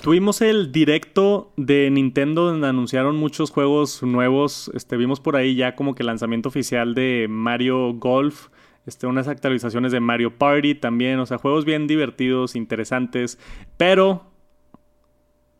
Tuvimos 0.00 0.40
el 0.42 0.70
directo 0.70 1.52
de 1.56 1.90
Nintendo 1.90 2.46
donde 2.46 2.68
anunciaron 2.68 3.16
muchos 3.16 3.50
juegos 3.50 4.00
nuevos. 4.04 4.70
Este, 4.74 4.96
vimos 4.96 5.18
por 5.18 5.34
ahí 5.34 5.56
ya 5.56 5.74
como 5.74 5.96
que 5.96 6.04
el 6.04 6.06
lanzamiento 6.06 6.48
oficial 6.48 6.94
de 6.94 7.26
Mario 7.28 7.94
Golf. 7.94 8.46
Este, 8.86 9.08
unas 9.08 9.26
actualizaciones 9.26 9.90
de 9.90 9.98
Mario 9.98 10.38
Party 10.38 10.76
también. 10.76 11.18
O 11.18 11.26
sea, 11.26 11.38
juegos 11.38 11.64
bien 11.64 11.88
divertidos, 11.88 12.54
interesantes. 12.54 13.40
Pero 13.76 14.30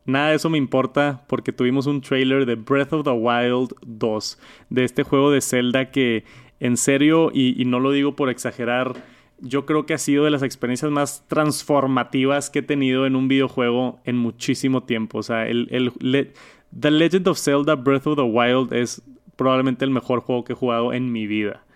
Nada 0.09 0.31
de 0.31 0.37
eso 0.37 0.49
me 0.49 0.57
importa 0.57 1.23
porque 1.27 1.53
tuvimos 1.53 1.87
un 1.87 2.01
trailer 2.01 2.47
de 2.47 2.55
Breath 2.55 2.94
of 2.94 3.05
the 3.05 3.11
Wild 3.11 3.75
2, 3.87 4.38
de 4.71 4.85
este 4.85 5.03
juego 5.03 5.31
de 5.31 5.42
Zelda 5.42 5.90
que 5.90 6.25
en 6.61 6.79
serio, 6.79 7.31
y, 7.31 7.62
no 7.66 7.79
lo 7.79 7.92
digo 7.92 8.16
por 8.16 8.31
exagerar, 8.31 8.94
yo 9.38 9.66
creo 9.66 9.85
que 9.85 9.92
ha 9.92 9.99
sido 9.99 10.25
de 10.25 10.31
las 10.31 10.42
experiencias 10.42 10.90
más 10.90 11.29
transformativas 11.29 12.49
que 12.49 12.61
he 12.61 12.62
tenido 12.62 13.05
en 13.05 13.16
un 13.16 13.29
videojuego 13.29 14.01
en 14.07 14.16
muchísimo 14.16 14.83
tiempo. 14.85 15.18
O 15.18 15.23
sea, 15.23 15.47
el, 15.47 15.92
The 16.81 16.90
Legend 16.90 17.29
of 17.29 17.38
Zelda 17.38 17.75
Breath 17.75 18.07
of 18.07 18.16
the 18.16 18.23
Wild 18.23 18.73
es 18.73 19.03
probablemente 19.37 19.85
el 19.85 19.90
mejor 19.90 20.21
juego 20.21 20.42
que 20.42 20.55
he 20.55 20.57
jugado 20.57 20.94
en 20.94 21.12
mi 21.12 21.27
vida. 21.27 21.66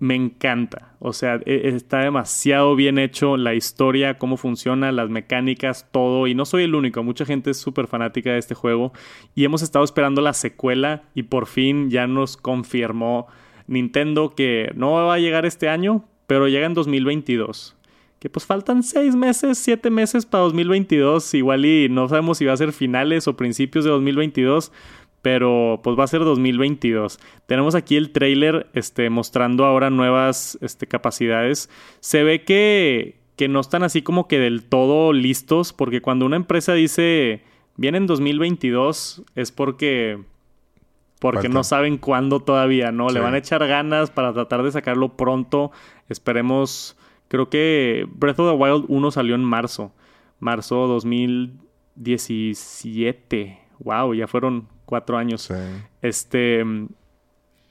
Me 0.00 0.14
encanta. 0.14 0.94
O 0.98 1.12
sea, 1.12 1.40
e- 1.44 1.68
está 1.68 2.00
demasiado 2.00 2.74
bien 2.74 2.98
hecho 2.98 3.36
la 3.36 3.54
historia, 3.54 4.18
cómo 4.18 4.36
funciona, 4.36 4.92
las 4.92 5.10
mecánicas, 5.10 5.88
todo. 5.90 6.26
Y 6.26 6.34
no 6.34 6.44
soy 6.44 6.64
el 6.64 6.74
único. 6.74 7.02
Mucha 7.02 7.24
gente 7.24 7.50
es 7.50 7.58
súper 7.58 7.86
fanática 7.86 8.32
de 8.32 8.38
este 8.38 8.54
juego. 8.54 8.92
Y 9.34 9.44
hemos 9.44 9.62
estado 9.62 9.84
esperando 9.84 10.22
la 10.22 10.32
secuela 10.32 11.02
y 11.14 11.24
por 11.24 11.46
fin 11.46 11.90
ya 11.90 12.06
nos 12.06 12.36
confirmó 12.36 13.26
Nintendo 13.66 14.34
que 14.34 14.72
no 14.74 14.92
va 14.92 15.14
a 15.14 15.18
llegar 15.18 15.46
este 15.46 15.68
año, 15.68 16.04
pero 16.26 16.48
llega 16.48 16.66
en 16.66 16.74
2022. 16.74 17.76
Que 18.18 18.30
pues 18.30 18.46
faltan 18.46 18.84
seis 18.84 19.16
meses, 19.16 19.58
siete 19.58 19.90
meses 19.90 20.26
para 20.26 20.44
2022. 20.44 21.34
Igual 21.34 21.64
y 21.66 21.88
no 21.88 22.08
sabemos 22.08 22.38
si 22.38 22.44
va 22.44 22.52
a 22.52 22.56
ser 22.56 22.72
finales 22.72 23.26
o 23.26 23.36
principios 23.36 23.84
de 23.84 23.90
2022 23.90 24.72
pero 25.22 25.80
pues 25.82 25.98
va 25.98 26.04
a 26.04 26.08
ser 26.08 26.20
2022. 26.20 27.18
Tenemos 27.46 27.74
aquí 27.74 27.96
el 27.96 28.10
trailer 28.10 28.68
este, 28.74 29.08
mostrando 29.08 29.64
ahora 29.64 29.88
nuevas 29.88 30.58
este, 30.60 30.86
capacidades. 30.86 31.70
Se 32.00 32.22
ve 32.24 32.44
que, 32.44 33.22
que 33.36 33.48
no 33.48 33.60
están 33.60 33.82
así 33.84 34.02
como 34.02 34.28
que 34.28 34.38
del 34.40 34.64
todo 34.64 35.12
listos, 35.12 35.72
porque 35.72 36.02
cuando 36.02 36.26
una 36.26 36.36
empresa 36.36 36.74
dice 36.74 37.44
viene 37.76 37.98
en 37.98 38.06
2022 38.06 39.22
es 39.34 39.52
porque 39.52 40.18
porque 41.20 41.42
Falta. 41.42 41.54
no 41.54 41.64
saben 41.64 41.98
cuándo 41.98 42.40
todavía, 42.40 42.90
¿no? 42.90 43.08
Sí. 43.08 43.14
Le 43.14 43.20
van 43.20 43.34
a 43.34 43.38
echar 43.38 43.64
ganas 43.68 44.10
para 44.10 44.32
tratar 44.32 44.64
de 44.64 44.72
sacarlo 44.72 45.16
pronto. 45.16 45.70
Esperemos, 46.08 46.98
creo 47.28 47.48
que 47.48 48.08
Breath 48.10 48.40
of 48.40 48.50
the 48.50 48.56
Wild 48.56 48.86
1 48.88 49.10
salió 49.12 49.36
en 49.36 49.44
marzo, 49.44 49.92
marzo 50.40 50.88
2017. 50.88 53.60
Wow, 53.78 54.14
ya 54.14 54.26
fueron 54.26 54.66
cuatro 54.92 55.16
años. 55.16 55.40
Sí. 55.40 55.54
Este. 56.02 56.62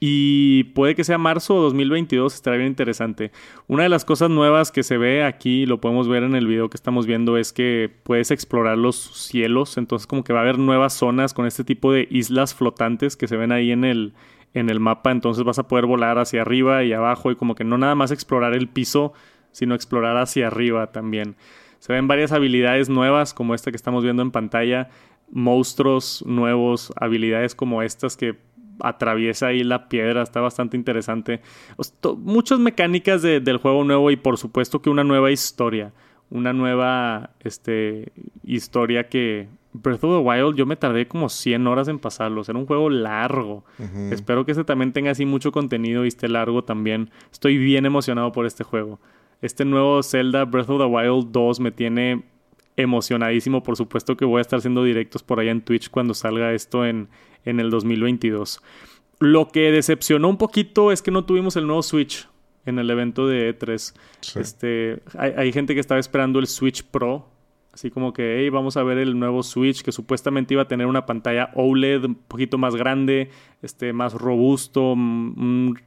Y 0.00 0.64
puede 0.74 0.96
que 0.96 1.04
sea 1.04 1.16
marzo 1.18 1.54
o 1.54 1.62
2022, 1.62 2.34
estará 2.34 2.56
bien 2.56 2.66
interesante. 2.66 3.30
Una 3.68 3.84
de 3.84 3.88
las 3.88 4.04
cosas 4.04 4.28
nuevas 4.28 4.72
que 4.72 4.82
se 4.82 4.98
ve 4.98 5.22
aquí, 5.22 5.64
lo 5.64 5.80
podemos 5.80 6.08
ver 6.08 6.24
en 6.24 6.34
el 6.34 6.48
video 6.48 6.68
que 6.68 6.76
estamos 6.76 7.06
viendo, 7.06 7.38
es 7.38 7.52
que 7.52 7.88
puedes 8.02 8.32
explorar 8.32 8.76
los 8.76 8.96
cielos. 8.96 9.78
Entonces, 9.78 10.08
como 10.08 10.24
que 10.24 10.32
va 10.32 10.40
a 10.40 10.42
haber 10.42 10.58
nuevas 10.58 10.94
zonas 10.94 11.32
con 11.32 11.46
este 11.46 11.62
tipo 11.62 11.92
de 11.92 12.08
islas 12.10 12.52
flotantes 12.52 13.16
que 13.16 13.28
se 13.28 13.36
ven 13.36 13.52
ahí 13.52 13.70
en 13.70 13.84
el, 13.84 14.14
en 14.52 14.68
el 14.68 14.80
mapa. 14.80 15.12
Entonces, 15.12 15.44
vas 15.44 15.60
a 15.60 15.68
poder 15.68 15.86
volar 15.86 16.18
hacia 16.18 16.42
arriba 16.42 16.82
y 16.82 16.92
abajo, 16.92 17.30
y 17.30 17.36
como 17.36 17.54
que 17.54 17.62
no 17.62 17.78
nada 17.78 17.94
más 17.94 18.10
explorar 18.10 18.54
el 18.54 18.68
piso, 18.68 19.12
sino 19.52 19.76
explorar 19.76 20.16
hacia 20.16 20.48
arriba 20.48 20.90
también. 20.90 21.36
Se 21.78 21.92
ven 21.92 22.08
varias 22.08 22.32
habilidades 22.32 22.88
nuevas, 22.88 23.34
como 23.34 23.54
esta 23.54 23.70
que 23.70 23.76
estamos 23.76 24.02
viendo 24.02 24.22
en 24.22 24.32
pantalla 24.32 24.88
monstruos 25.32 26.22
nuevos, 26.26 26.92
habilidades 26.96 27.54
como 27.54 27.82
estas 27.82 28.16
que 28.16 28.36
atraviesa 28.80 29.48
ahí 29.48 29.64
la 29.64 29.88
piedra, 29.88 30.22
está 30.22 30.40
bastante 30.40 30.76
interesante. 30.76 31.40
O 31.76 31.84
sea, 31.84 31.94
muchas 32.18 32.58
mecánicas 32.58 33.22
de- 33.22 33.40
del 33.40 33.56
juego 33.58 33.84
nuevo 33.84 34.10
y 34.10 34.16
por 34.16 34.38
supuesto 34.38 34.80
que 34.82 34.90
una 34.90 35.04
nueva 35.04 35.30
historia, 35.30 35.92
una 36.30 36.52
nueva 36.52 37.30
este, 37.40 38.12
historia 38.44 39.08
que 39.08 39.48
Breath 39.74 40.04
of 40.04 40.18
the 40.22 40.28
Wild 40.28 40.56
yo 40.56 40.66
me 40.66 40.76
tardé 40.76 41.06
como 41.08 41.28
100 41.28 41.66
horas 41.66 41.88
en 41.88 41.98
pasarlo, 41.98 42.42
era 42.46 42.58
un 42.58 42.66
juego 42.66 42.90
largo. 42.90 43.64
Espero 44.10 44.44
que 44.44 44.52
este 44.52 44.64
también 44.64 44.92
tenga 44.92 45.10
así 45.12 45.24
mucho 45.26 45.50
contenido 45.52 46.04
y 46.04 46.08
esté 46.08 46.28
largo 46.28 46.62
también. 46.64 47.10
Estoy 47.30 47.56
bien 47.58 47.86
emocionado 47.86 48.32
por 48.32 48.44
este 48.46 48.64
juego. 48.64 49.00
Este 49.40 49.64
nuevo 49.64 50.02
Zelda 50.02 50.44
Breath 50.44 50.68
of 50.70 50.78
the 50.80 50.86
Wild 50.86 51.30
2 51.32 51.60
me 51.60 51.70
tiene 51.72 52.22
emocionadísimo. 52.76 53.62
Por 53.62 53.76
supuesto 53.76 54.16
que 54.16 54.24
voy 54.24 54.38
a 54.38 54.42
estar 54.42 54.58
haciendo 54.58 54.84
directos 54.84 55.22
por 55.22 55.40
allá 55.40 55.50
en 55.50 55.60
Twitch 55.62 55.90
cuando 55.90 56.14
salga 56.14 56.52
esto 56.52 56.84
en, 56.86 57.08
en 57.44 57.60
el 57.60 57.70
2022. 57.70 58.60
Lo 59.20 59.48
que 59.48 59.70
decepcionó 59.70 60.28
un 60.28 60.38
poquito 60.38 60.90
es 60.92 61.02
que 61.02 61.10
no 61.10 61.24
tuvimos 61.24 61.56
el 61.56 61.66
nuevo 61.66 61.82
Switch 61.82 62.28
en 62.66 62.78
el 62.78 62.90
evento 62.90 63.26
de 63.26 63.56
E3. 63.58 63.94
Sí. 64.20 64.38
Este, 64.40 65.02
hay, 65.18 65.32
hay 65.36 65.52
gente 65.52 65.74
que 65.74 65.80
estaba 65.80 66.00
esperando 66.00 66.38
el 66.38 66.46
Switch 66.46 66.82
Pro. 66.84 67.28
Así 67.72 67.90
como 67.90 68.12
que, 68.12 68.38
hey, 68.40 68.50
vamos 68.50 68.76
a 68.76 68.82
ver 68.82 68.98
el 68.98 69.18
nuevo 69.18 69.42
Switch 69.42 69.82
que 69.82 69.92
supuestamente 69.92 70.52
iba 70.52 70.62
a 70.64 70.68
tener 70.68 70.86
una 70.86 71.06
pantalla 71.06 71.50
OLED 71.54 72.04
un 72.04 72.14
poquito 72.16 72.58
más 72.58 72.76
grande, 72.76 73.30
este, 73.62 73.94
más 73.94 74.12
robusto, 74.12 74.94
mm, 74.94 75.40
un, 75.40 75.78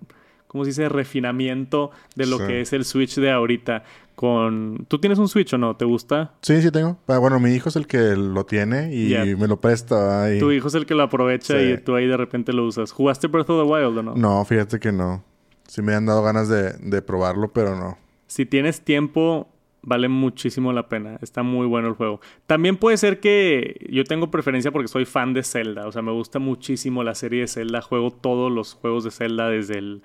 ¿cómo 0.48 0.64
se 0.64 0.72
dice? 0.72 0.90
Refinamiento 0.90 1.92
de 2.16 2.26
lo 2.26 2.40
Sí. 2.40 2.48
que 2.48 2.62
es 2.62 2.74
el 2.74 2.86
Switch 2.86 3.16
de 3.18 3.30
ahorita. 3.30 3.84
Con... 4.16 4.86
¿Tú 4.88 5.00
tienes 5.00 5.20
un 5.20 5.28
Switch 5.28 5.54
o 5.54 5.58
no? 5.58 5.76
¿Te 5.76 5.84
gusta? 5.86 6.34
Sí, 6.42 6.62
sí 6.62 6.72
tengo. 6.72 6.98
Ah, 7.08 7.18
Bueno, 7.18 7.40
mi 7.40 7.52
hijo 7.52 7.70
es 7.70 7.76
el 7.76 7.86
que 7.88 8.16
lo 8.16 8.46
tiene 8.46 8.94
y 8.96 9.36
me 9.36 9.48
lo 9.48 9.60
presta. 9.60 10.34
y- 10.34 10.40
Tu 10.40 10.52
hijo 10.52 10.68
es 10.70 10.74
el 10.76 10.86
que 10.86 10.96
lo 10.96 11.04
aprovecha 11.04 11.60
Sí. 11.60 11.74
y 11.74 11.78
tú 11.78 11.96
ahí 11.96 12.08
de 12.08 12.18
repente 12.18 12.54
lo 12.54 12.66
usas. 12.66 12.92
¿Jugaste 12.92 13.28
Breath 13.28 13.50
of 13.50 13.66
the 13.68 13.72
Wild 13.74 13.98
o 13.98 14.04
no? 14.04 14.16
No, 14.16 14.44
fíjate 14.46 14.80
que 14.80 14.92
no. 14.92 15.24
Sí 15.68 15.82
me 15.82 15.94
han 15.96 16.06
dado 16.06 16.24
ganas 16.24 16.48
de, 16.48 16.74
de 16.74 17.02
probarlo, 17.02 17.52
pero 17.52 17.76
no. 17.76 17.98
Si 18.28 18.46
tienes 18.46 18.82
tiempo, 18.82 19.50
vale 19.82 20.08
muchísimo 20.08 20.72
la 20.74 20.88
pena. 20.90 21.18
Está 21.22 21.44
muy 21.44 21.68
bueno 21.68 21.88
el 21.90 21.94
juego. 21.96 22.22
También 22.48 22.78
puede 22.78 22.98
ser 22.98 23.20
que 23.20 23.86
yo 23.90 24.04
tengo 24.06 24.32
preferencia 24.32 24.72
porque 24.72 24.88
soy 24.88 25.06
fan 25.06 25.34
de 25.34 25.44
Zelda. 25.44 25.88
O 25.88 25.92
sea, 25.92 26.02
me 26.02 26.12
gusta 26.12 26.40
muchísimo 26.40 27.04
la 27.04 27.16
serie 27.16 27.42
de 27.42 27.48
Zelda. 27.48 27.82
Juego 27.82 28.12
todos 28.12 28.52
los 28.52 28.74
juegos 28.76 29.04
de 29.04 29.12
Zelda 29.12 29.50
desde 29.50 29.78
el, 29.80 30.04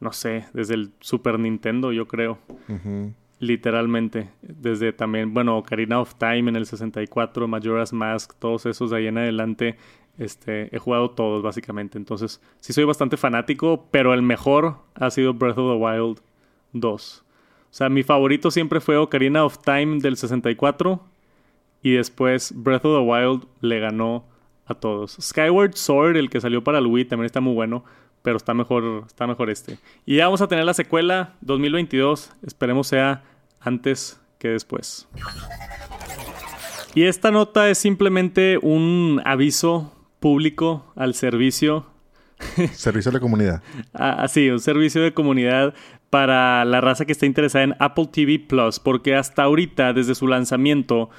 no 0.00 0.12
sé, 0.12 0.46
desde 0.54 0.74
el 0.74 0.90
Super 1.00 1.38
Nintendo, 1.38 1.92
yo 1.92 2.08
creo. 2.08 2.38
Literalmente. 3.38 4.30
Desde 4.42 4.92
también, 4.92 5.34
bueno, 5.34 5.58
Ocarina 5.58 6.00
of 6.00 6.14
Time 6.14 6.50
en 6.50 6.56
el 6.56 6.66
64, 6.66 7.48
Majora's 7.48 7.92
Mask, 7.92 8.32
todos 8.38 8.66
esos 8.66 8.90
de 8.90 8.98
ahí 8.98 9.06
en 9.06 9.18
adelante. 9.18 9.76
Este, 10.18 10.74
he 10.74 10.78
jugado 10.78 11.10
todos 11.10 11.42
básicamente. 11.42 11.98
Entonces, 11.98 12.40
sí 12.60 12.72
soy 12.72 12.84
bastante 12.84 13.16
fanático, 13.16 13.88
pero 13.90 14.14
el 14.14 14.22
mejor 14.22 14.76
ha 14.94 15.10
sido 15.10 15.34
Breath 15.34 15.58
of 15.58 15.72
the 15.72 15.84
Wild 15.84 16.20
2. 16.72 17.24
O 17.74 17.76
sea, 17.76 17.88
mi 17.88 18.04
favorito 18.04 18.50
siempre 18.50 18.80
fue 18.80 18.96
Ocarina 18.96 19.44
of 19.44 19.58
Time 19.58 19.98
del 19.98 20.16
64 20.16 21.02
y 21.82 21.92
después 21.92 22.52
Breath 22.54 22.84
of 22.84 23.00
the 23.00 23.10
Wild 23.10 23.46
le 23.60 23.80
ganó 23.80 24.24
a 24.66 24.74
todos. 24.74 25.18
Skyward 25.20 25.74
Sword, 25.74 26.16
el 26.16 26.30
que 26.30 26.40
salió 26.40 26.62
para 26.62 26.78
el 26.78 26.86
Wii, 26.86 27.06
también 27.06 27.26
está 27.26 27.40
muy 27.40 27.52
bueno, 27.52 27.84
pero 28.24 28.38
está 28.38 28.54
mejor, 28.54 29.04
está 29.06 29.26
mejor 29.26 29.50
este. 29.50 29.78
Y 30.06 30.16
ya 30.16 30.24
vamos 30.24 30.40
a 30.40 30.48
tener 30.48 30.64
la 30.64 30.72
secuela 30.72 31.34
2022, 31.42 32.32
esperemos 32.42 32.88
sea 32.88 33.22
antes 33.60 34.18
que 34.38 34.48
después. 34.48 35.06
Y 36.94 37.04
esta 37.04 37.30
nota 37.30 37.68
es 37.68 37.76
simplemente 37.76 38.58
un 38.62 39.20
aviso 39.26 39.92
público 40.20 40.90
al 40.96 41.14
servicio 41.14 41.86
Servicio 42.72 43.10
a 43.10 43.14
la 43.14 43.20
comunidad. 43.20 43.62
Ah, 43.92 44.22
Así, 44.22 44.48
un 44.48 44.60
servicio 44.60 45.02
de 45.02 45.12
comunidad 45.12 45.74
para 46.08 46.64
la 46.64 46.80
raza 46.80 47.04
que 47.04 47.12
está 47.12 47.26
interesada 47.26 47.64
en 47.64 47.76
Apple 47.78 48.08
TV 48.10 48.38
Plus, 48.38 48.80
porque 48.80 49.14
hasta 49.14 49.42
ahorita, 49.42 49.92
desde 49.92 50.14
su 50.14 50.28
lanzamiento, 50.28 51.10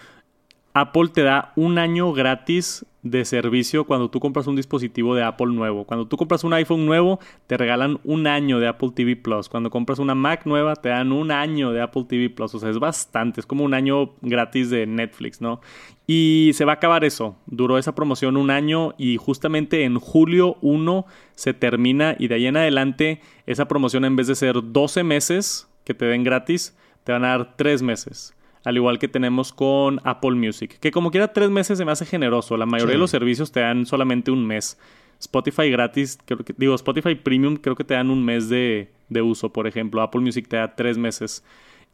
Apple 0.74 1.10
te 1.14 1.22
da 1.22 1.54
un 1.56 1.78
año 1.78 2.14
gratis 2.14 2.84
de 3.06 3.24
servicio 3.24 3.84
cuando 3.84 4.10
tú 4.10 4.20
compras 4.20 4.48
un 4.48 4.56
dispositivo 4.56 5.14
de 5.14 5.22
Apple 5.22 5.54
nuevo. 5.54 5.86
Cuando 5.86 6.08
tú 6.08 6.18
compras 6.18 6.44
un 6.44 6.54
iPhone 6.54 6.88
nuevo, 6.88 7.20
te 7.46 7.56
regalan 7.56 8.00
un 8.04 8.26
año 8.26 8.60
de 8.60 8.68
Apple 8.68 8.90
TV 8.96 9.16
Plus. 9.16 9.48
Cuando 9.48 9.70
compras 9.70 10.00
una 10.00 10.16
Mac 10.16 10.46
nueva, 10.46 10.76
te 10.76 10.90
dan 10.90 11.12
un 11.12 11.30
año 11.30 11.72
de 11.72 11.82
Apple 11.82 12.06
TV 12.10 12.32
Plus. 12.32 12.56
O 12.56 12.60
sea, 12.60 12.72
es 12.72 12.80
bastante. 12.80 13.40
Es 13.40 13.46
como 13.46 13.64
un 13.64 13.76
año 13.76 14.14
gratis 14.22 14.72
de 14.72 14.88
Netflix, 14.88 15.40
¿no? 15.40 15.62
Y 16.08 16.50
se 16.56 16.66
va 16.66 16.72
a 16.74 16.76
acabar 16.76 17.06
eso. 17.06 17.36
Duró 17.46 17.78
esa 17.78 17.94
promoción 17.94 18.38
un 18.38 18.50
año 18.50 18.96
y 18.98 19.18
justamente 19.18 19.84
en 19.84 20.00
julio 20.00 20.58
1 20.62 21.06
se 21.36 21.54
termina 21.54 22.16
y 22.18 22.28
de 22.28 22.36
ahí 22.36 22.48
en 22.48 22.58
adelante 22.58 23.22
esa 23.46 23.68
promoción 23.68 24.04
en 24.04 24.16
vez 24.16 24.26
de 24.26 24.34
ser 24.34 24.56
12 24.64 25.04
meses 25.04 25.70
que 25.84 25.94
te 25.94 26.06
den 26.06 26.24
gratis, 26.24 26.76
te 27.04 27.12
van 27.12 27.24
a 27.24 27.30
dar 27.30 27.56
3 27.56 27.84
meses. 27.84 28.36
Al 28.66 28.76
igual 28.76 29.00
que 29.00 29.08
tenemos 29.08 29.54
con 29.54 30.02
Apple 30.04 30.32
Music. 30.32 30.78
Que 30.80 30.92
como 30.92 31.12
quiera, 31.12 31.32
3 31.34 31.50
meses 31.50 31.78
se 31.78 31.86
me 31.86 31.92
hace 31.92 32.06
generoso. 32.06 32.58
La 32.58 32.66
mayoría 32.66 32.94
Sí. 32.94 32.98
de 32.98 33.00
los 33.00 33.12
servicios 33.12 33.52
te 33.52 33.60
dan 33.62 33.86
solamente 33.86 34.32
un 34.32 34.46
mes. 34.46 34.78
Spotify 35.20 35.70
gratis, 35.70 36.18
creo 36.26 36.40
que, 36.40 36.54
digo, 36.58 36.76
Spotify 36.76 37.16
Premium 37.16 37.56
creo 37.56 37.76
que 37.76 37.84
te 37.86 37.94
dan 37.94 38.10
un 38.10 38.24
mes 38.26 38.50
de, 38.50 38.92
de 39.10 39.22
uso, 39.22 39.54
por 39.54 39.66
ejemplo. 39.68 40.02
Apple 40.02 40.22
Music 40.22 40.48
te 40.48 40.58
da 40.58 40.76
3 40.76 40.98
meses. 40.98 41.44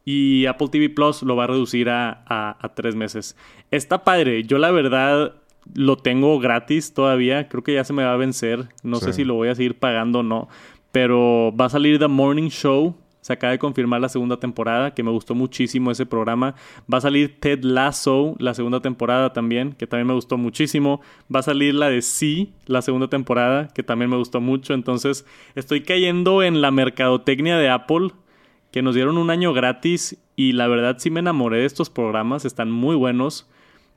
Y 0.04 0.48
Apple 0.48 0.70
TV 0.72 0.90
Plus 0.90 1.22
lo 1.22 1.36
va 1.36 1.44
a 1.44 1.48
reducir 1.48 1.88
a, 1.90 2.24
a, 2.26 2.58
a 2.60 2.74
tres 2.74 2.96
meses. 2.96 3.38
Está 3.70 4.04
padre. 4.04 4.44
Yo 4.46 4.58
la 4.58 4.72
verdad 4.72 5.36
lo 5.76 5.96
tengo 5.98 6.40
gratis 6.40 6.96
todavía. 6.96 7.48
Creo 7.50 7.64
que 7.64 7.76
ya 7.76 7.84
se 7.84 7.94
me 7.94 8.04
va 8.04 8.14
a 8.14 8.18
vencer. 8.18 8.70
No 8.82 8.96
sé 8.96 9.14
si 9.14 9.24
lo 9.24 9.36
voy 9.36 9.50
a 9.50 9.56
seguir 9.56 9.78
pagando 9.78 10.20
o 10.20 10.24
no. 10.24 10.50
Pero 10.92 11.54
va 11.56 11.66
a 11.66 11.70
salir 11.70 12.00
The 12.00 12.08
Morning 12.08 12.50
Show. 12.50 12.96
Se 13.22 13.34
acaba 13.34 13.52
de 13.52 13.60
confirmar 13.60 14.02
la 14.02 14.10
segunda 14.10 14.38
temporada, 14.38 14.96
que 14.96 15.04
me 15.04 15.12
gustó 15.12 15.36
muchísimo 15.36 15.92
ese 15.92 16.08
programa. 16.08 16.56
Va 16.92 16.98
a 16.98 17.02
salir 17.02 17.40
Ted 17.40 17.64
Lasso, 17.64 18.36
la 18.40 18.56
segunda 18.56 18.82
temporada 18.82 19.32
también, 19.32 19.74
que 19.74 19.86
también 19.86 20.08
me 20.08 20.16
gustó 20.16 20.38
muchísimo. 20.38 21.02
Va 21.34 21.42
a 21.42 21.44
salir 21.44 21.76
la 21.76 21.90
de 21.90 22.02
Sí, 22.02 22.54
la 22.66 22.82
segunda 22.82 23.10
temporada, 23.10 23.68
que 23.68 23.84
también 23.84 24.10
me 24.10 24.18
gustó 24.18 24.42
mucho. 24.42 24.74
Entonces, 24.74 25.26
estoy 25.54 25.82
cayendo 25.82 26.42
en 26.42 26.62
la 26.62 26.72
mercadotecnia 26.72 27.58
de 27.58 27.70
Apple 27.70 28.10
que 28.72 28.82
nos 28.82 28.96
dieron 28.96 29.18
un 29.18 29.30
año 29.30 29.54
gratis 29.54 30.18
y 30.36 30.54
la 30.54 30.68
verdad 30.68 30.96
sí 30.98 31.12
me 31.12 31.20
enamoré 31.20 31.58
de 31.58 31.66
estos 31.66 31.90
programas, 31.90 32.46
están 32.46 32.72
muy 32.72 32.96
buenos 32.96 33.48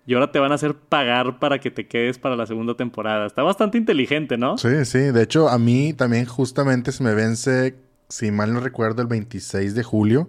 y 0.07 0.15
ahora 0.15 0.33
te 0.33 0.39
van 0.39 0.53
a 0.53 0.57
hacer 0.57 0.75
pagar 0.75 1.39
para 1.39 1.61
que 1.61 1.71
te 1.71 1.87
quedes 1.87 2.19
para 2.19 2.37
la 2.37 2.47
segunda 2.47 2.75
temporada. 2.75 3.27
Está 3.27 3.43
bastante 3.43 3.79
inteligente, 3.79 4.37
¿no? 4.37 4.59
Sí, 4.59 4.85
sí. 4.85 4.99
De 4.99 5.23
hecho, 5.23 5.49
a 5.49 5.59
mí 5.59 5.95
también 5.95 6.27
justamente 6.27 6.93
se 6.93 7.03
me 7.03 7.15
vence 7.15 7.77
si 8.09 8.31
mal 8.31 8.53
no 8.53 8.61
recuerdo, 8.61 9.03
el 9.03 9.09
26 9.09 9.75
de 9.75 9.83
julio. 9.83 10.29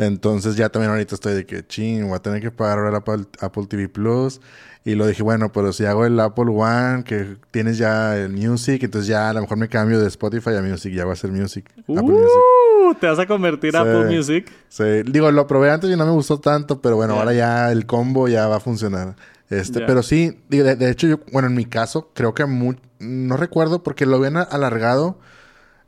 Entonces 0.00 0.56
ya 0.56 0.70
también 0.70 0.90
ahorita 0.90 1.14
estoy 1.14 1.34
de 1.34 1.44
que, 1.44 1.66
ching, 1.66 2.06
voy 2.08 2.16
a 2.16 2.20
tener 2.20 2.40
que 2.40 2.50
pagar 2.50 2.78
ahora 2.78 2.88
el 2.88 3.26
Apple, 3.40 3.66
TV 3.66 3.88
Plus. 3.88 4.40
Y 4.82 4.94
lo 4.94 5.06
dije, 5.06 5.22
bueno, 5.22 5.52
pero 5.52 5.74
si 5.74 5.84
hago 5.84 6.06
el 6.06 6.18
Apple 6.18 6.46
One, 6.48 7.04
que 7.04 7.36
tienes 7.50 7.76
ya 7.76 8.16
el 8.16 8.32
Music, 8.32 8.82
entonces 8.82 9.08
ya 9.08 9.28
a 9.28 9.34
lo 9.34 9.42
mejor 9.42 9.58
me 9.58 9.68
cambio 9.68 10.00
de 10.00 10.08
Spotify 10.08 10.56
a 10.56 10.62
Music, 10.62 10.94
ya 10.94 11.04
va 11.04 11.12
a 11.12 11.16
ser 11.16 11.30
Music. 11.32 11.70
Apple 11.80 12.14
uh, 12.14 12.94
¿Te 12.98 13.06
vas 13.06 13.18
a 13.18 13.26
convertir 13.26 13.76
a 13.76 13.80
Apple 13.80 14.06
Music? 14.06 14.50
Sí, 14.70 15.02
digo, 15.04 15.30
lo 15.30 15.46
probé 15.46 15.70
antes 15.70 15.90
y 15.90 15.96
no 15.96 16.06
me 16.06 16.12
gustó 16.12 16.40
tanto, 16.40 16.80
pero 16.80 16.96
bueno, 16.96 17.14
ahora 17.14 17.34
ya 17.34 17.70
el 17.70 17.84
combo 17.84 18.26
ya 18.26 18.48
va 18.48 18.56
a 18.56 18.60
funcionar. 18.60 19.16
Este, 19.50 19.80
pero 19.80 20.02
sí, 20.02 20.38
de, 20.48 20.76
de, 20.76 20.90
hecho, 20.90 21.08
yo, 21.08 21.20
bueno, 21.30 21.48
en 21.48 21.54
mi 21.54 21.66
caso, 21.66 22.10
creo 22.14 22.32
que 22.32 22.46
no 23.00 23.36
recuerdo 23.36 23.82
porque 23.82 24.06
lo 24.06 24.16
habían 24.16 24.38
alargado 24.38 25.18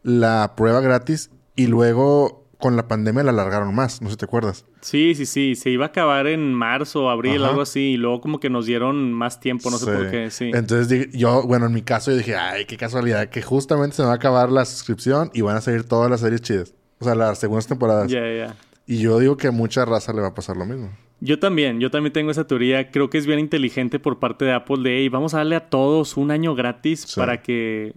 la 0.03 0.55
prueba 0.57 0.81
gratis 0.81 1.31
y 1.57 1.67
luego 1.67 2.43
con 2.59 2.77
la 2.77 2.87
pandemia 2.87 3.25
la 3.25 3.33
alargaron 3.33 3.75
más, 3.75 4.01
no 4.01 4.09
sé 4.09 4.13
si 4.13 4.19
te 4.19 4.25
acuerdas. 4.25 4.65
Sí, 4.83 5.17
sí, 5.17 5.27
sí, 5.27 5.57
se 5.57 5.71
iba 5.71 5.87
a 5.87 5.89
acabar 5.89 6.29
en 6.29 6.55
marzo, 6.55 7.11
abril, 7.11 7.45
algo 7.45 7.63
así, 7.63 7.95
y 7.95 7.97
luego 7.97 8.21
como 8.21 8.39
que 8.39 8.51
nos 8.51 8.67
dieron 8.67 9.13
más 9.13 9.41
tiempo, 9.41 9.69
no 9.69 9.79
sé 9.79 9.87
por 9.87 10.11
qué, 10.11 10.31
sí. 10.31 10.53
Entonces 10.55 11.11
yo, 11.13 11.43
bueno, 11.43 11.67
en 11.67 11.73
mi 11.73 11.83
caso 11.83 12.13
yo 12.13 12.19
dije, 12.19 12.37
ay, 12.37 12.65
qué 12.67 12.77
casualidad, 12.77 13.29
que 13.31 13.43
justamente 13.43 13.97
se 13.97 14.03
me 14.03 14.07
va 14.07 14.13
a 14.13 14.17
acabar 14.17 14.53
la 14.53 14.65
suscripción 14.65 15.31
y 15.35 15.41
van 15.41 15.57
a 15.57 15.61
salir 15.61 15.85
todas 15.85 16.09
las 16.09 16.21
series 16.21 16.41
chidas. 16.41 16.75
O 17.01 17.05
sea, 17.05 17.17
las 17.17 17.41
segundas 17.41 17.67
temporadas. 17.67 18.09
Ya, 18.09 18.21
ya. 18.33 18.55
Y 18.87 18.99
yo 18.99 19.19
digo 19.19 19.37
que 19.37 19.49
a 19.49 19.51
mucha 19.51 19.85
raza 19.85 20.13
le 20.13 20.21
va 20.21 20.29
a 20.29 20.35
pasar 20.35 20.57
lo 20.57 20.65
mismo. 20.65 20.91
Yo 21.19 21.41
también, 21.41 21.81
yo 21.81 21.91
también 21.91 22.13
tengo 22.13 22.31
esa 22.31 22.47
teoría. 22.47 22.93
Creo 22.93 23.11
que 23.11 23.19
es 23.19 23.27
bien 23.27 23.41
inteligente 23.41 23.99
por 23.99 24.21
parte 24.21 24.45
de 24.45 24.53
Apple 24.53 24.83
de, 24.83 24.99
hey, 24.99 25.09
vamos 25.09 25.35
a 25.35 25.39
darle 25.39 25.57
a 25.57 25.69
todos 25.69 26.17
un 26.17 26.31
año 26.31 26.55
gratis 26.55 27.13
para 27.17 27.43
que, 27.43 27.93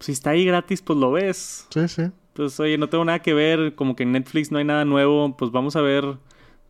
si 0.00 0.12
está 0.12 0.30
ahí 0.30 0.44
gratis, 0.44 0.82
pues 0.82 0.98
lo 0.98 1.12
ves. 1.12 1.66
Sí, 1.70 1.88
sí. 1.88 2.02
Pues, 2.32 2.58
oye, 2.58 2.78
no 2.78 2.88
tengo 2.88 3.04
nada 3.04 3.20
que 3.20 3.34
ver, 3.34 3.74
como 3.74 3.94
que 3.94 4.02
en 4.02 4.12
Netflix 4.12 4.50
no 4.50 4.58
hay 4.58 4.64
nada 4.64 4.84
nuevo, 4.84 5.36
pues 5.36 5.50
vamos 5.50 5.76
a 5.76 5.82
ver 5.82 6.16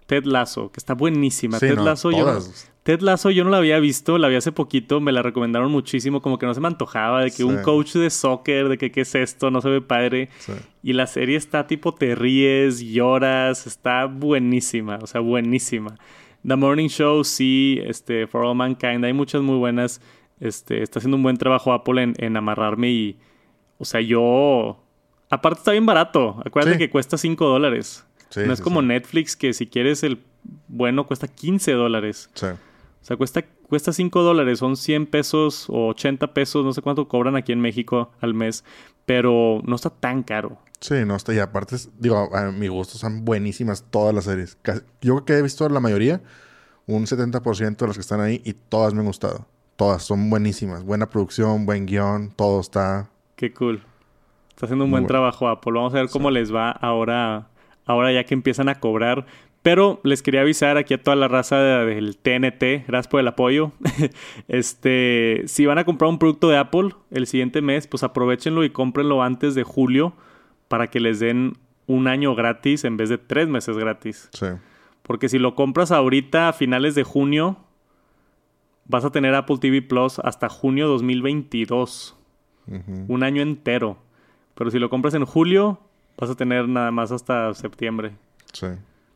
Ted 0.06 0.24
Lasso, 0.24 0.72
que 0.72 0.78
está 0.78 0.94
buenísima. 0.94 1.60
Ted 1.60 1.78
Lasso, 1.78 2.10
yo, 2.10 2.40
Ted 2.82 3.00
Lasso 3.02 3.30
yo 3.30 3.44
no 3.44 3.50
la 3.50 3.58
había 3.58 3.78
visto, 3.78 4.18
la 4.18 4.26
vi 4.26 4.34
hace 4.34 4.50
poquito, 4.50 5.00
me 5.00 5.12
la 5.12 5.22
recomendaron 5.22 5.70
muchísimo, 5.70 6.20
como 6.20 6.38
que 6.38 6.46
no 6.46 6.54
se 6.54 6.60
me 6.60 6.66
antojaba, 6.66 7.22
de 7.22 7.30
que 7.30 7.44
un 7.44 7.62
coach 7.62 7.92
de 7.92 8.10
soccer, 8.10 8.68
de 8.68 8.78
que 8.78 8.90
qué 8.90 9.02
es 9.02 9.14
esto, 9.14 9.52
no 9.52 9.60
se 9.60 9.68
ve 9.68 9.80
padre. 9.80 10.28
Y 10.82 10.94
la 10.94 11.06
serie 11.06 11.36
está 11.36 11.68
tipo, 11.68 11.94
te 11.94 12.16
ríes, 12.16 12.80
lloras, 12.80 13.68
está 13.68 14.06
buenísima, 14.06 14.98
o 15.00 15.06
sea, 15.06 15.20
buenísima. 15.20 15.96
The 16.44 16.56
Morning 16.56 16.88
Show, 16.88 17.22
sí, 17.22 17.78
este, 17.84 18.26
For 18.26 18.44
All 18.44 18.56
Mankind, 18.56 19.04
hay 19.04 19.12
muchas 19.12 19.42
muy 19.42 19.58
buenas. 19.58 20.00
Este, 20.40 20.82
está 20.82 20.98
haciendo 20.98 21.16
un 21.16 21.22
buen 21.22 21.36
trabajo 21.36 21.72
Apple 21.72 22.14
en, 22.16 22.36
amarrarme 22.36 22.90
y, 22.90 23.18
o 23.78 23.84
sea, 23.84 24.00
yo... 24.00 24.82
Aparte 25.28 25.60
está 25.60 25.70
bien 25.70 25.86
barato, 25.86 26.42
acuérdate 26.44 26.76
que 26.76 26.90
cuesta 26.90 27.16
5 27.16 27.46
dólares. 27.46 28.04
no 28.34 28.52
es 28.52 28.60
como 28.60 28.82
Netflix 28.82 29.36
que 29.36 29.52
si 29.52 29.68
quieres 29.68 30.02
el 30.02 30.18
bueno 30.66 31.06
cuesta 31.06 31.28
15 31.28 31.72
dólares. 31.72 32.30
Sí. 32.34 32.46
O 32.46 33.04
sea, 33.04 33.16
cuesta, 33.16 33.42
cuesta 33.68 33.92
5 33.92 34.22
dólares, 34.22 34.58
son 34.58 34.76
100 34.76 35.06
pesos 35.06 35.66
o 35.68 35.88
80 35.88 36.34
pesos, 36.34 36.64
no 36.64 36.72
sé 36.72 36.82
cuánto 36.82 37.08
cobran 37.08 37.36
aquí 37.36 37.52
en 37.52 37.60
México 37.60 38.10
al 38.20 38.34
mes, 38.34 38.64
pero 39.06 39.60
no 39.64 39.76
está 39.76 39.90
tan 39.90 40.22
caro. 40.22 40.58
Sí, 40.80 40.94
no 41.06 41.16
está. 41.16 41.34
Y 41.34 41.38
aparte, 41.38 41.76
digo, 41.98 42.34
a 42.34 42.50
mi 42.50 42.68
gusto 42.68 42.98
son 42.98 43.24
buenísimas 43.24 43.84
todas 43.90 44.14
las 44.14 44.24
series. 44.24 44.58
Yo 45.00 45.14
creo 45.14 45.24
que 45.24 45.32
he 45.38 45.42
visto 45.42 45.68
la 45.68 45.80
mayoría, 45.80 46.22
un 46.86 47.06
70% 47.06 47.76
de 47.76 47.86
las 47.86 47.96
que 47.96 48.00
están 48.00 48.20
ahí, 48.20 48.40
y 48.44 48.54
todas 48.54 48.94
me 48.94 49.00
han 49.00 49.06
gustado. 49.06 49.46
Todas 49.80 50.02
son 50.02 50.28
buenísimas. 50.28 50.84
Buena 50.84 51.08
producción, 51.08 51.64
buen 51.64 51.86
guion, 51.86 52.32
todo 52.36 52.60
está. 52.60 53.08
Qué 53.34 53.50
cool. 53.54 53.80
Está 54.50 54.66
haciendo 54.66 54.84
un 54.84 54.90
buen 54.90 55.06
trabajo 55.06 55.48
Apple. 55.48 55.72
Vamos 55.72 55.94
a 55.94 56.00
ver 56.00 56.10
cómo 56.10 56.30
les 56.30 56.54
va 56.54 56.70
ahora, 56.70 57.48
ahora 57.86 58.12
ya 58.12 58.24
que 58.24 58.34
empiezan 58.34 58.68
a 58.68 58.74
cobrar. 58.74 59.24
Pero 59.62 59.98
les 60.04 60.20
quería 60.20 60.42
avisar 60.42 60.76
aquí 60.76 60.92
a 60.92 61.02
toda 61.02 61.16
la 61.16 61.28
raza 61.28 61.56
del 61.60 62.18
TNT, 62.18 62.86
gracias 62.88 63.08
por 63.08 63.20
el 63.20 63.28
apoyo. 63.28 63.72
este, 64.48 65.44
si 65.46 65.64
van 65.64 65.78
a 65.78 65.86
comprar 65.86 66.10
un 66.10 66.18
producto 66.18 66.50
de 66.50 66.58
Apple 66.58 66.90
el 67.10 67.26
siguiente 67.26 67.62
mes, 67.62 67.86
pues 67.86 68.02
aprovechenlo 68.02 68.64
y 68.64 68.68
cómprenlo 68.68 69.22
antes 69.22 69.54
de 69.54 69.62
julio 69.62 70.12
para 70.68 70.88
que 70.88 71.00
les 71.00 71.20
den 71.20 71.54
un 71.86 72.06
año 72.06 72.34
gratis 72.34 72.84
en 72.84 72.98
vez 72.98 73.08
de 73.08 73.16
tres 73.16 73.48
meses 73.48 73.78
gratis. 73.78 74.28
Sí. 74.34 74.44
Porque 75.04 75.30
si 75.30 75.38
lo 75.38 75.54
compras 75.54 75.90
ahorita 75.90 76.50
a 76.50 76.52
finales 76.52 76.94
de 76.94 77.02
junio, 77.02 77.56
vas 78.90 79.04
a 79.04 79.10
tener 79.10 79.34
Apple 79.34 79.58
TV 79.58 79.82
Plus 79.82 80.18
hasta 80.18 80.48
junio 80.48 80.88
2022. 80.88 82.16
Un 83.08 83.24
año 83.24 83.42
entero. 83.42 83.98
Pero 84.54 84.70
si 84.70 84.78
lo 84.78 84.90
compras 84.90 85.14
en 85.14 85.24
julio, 85.24 85.80
vas 86.16 86.30
a 86.30 86.36
tener 86.36 86.68
nada 86.68 86.90
más 86.92 87.10
hasta 87.10 87.52
septiembre. 87.54 88.12
Sí. 88.52 88.66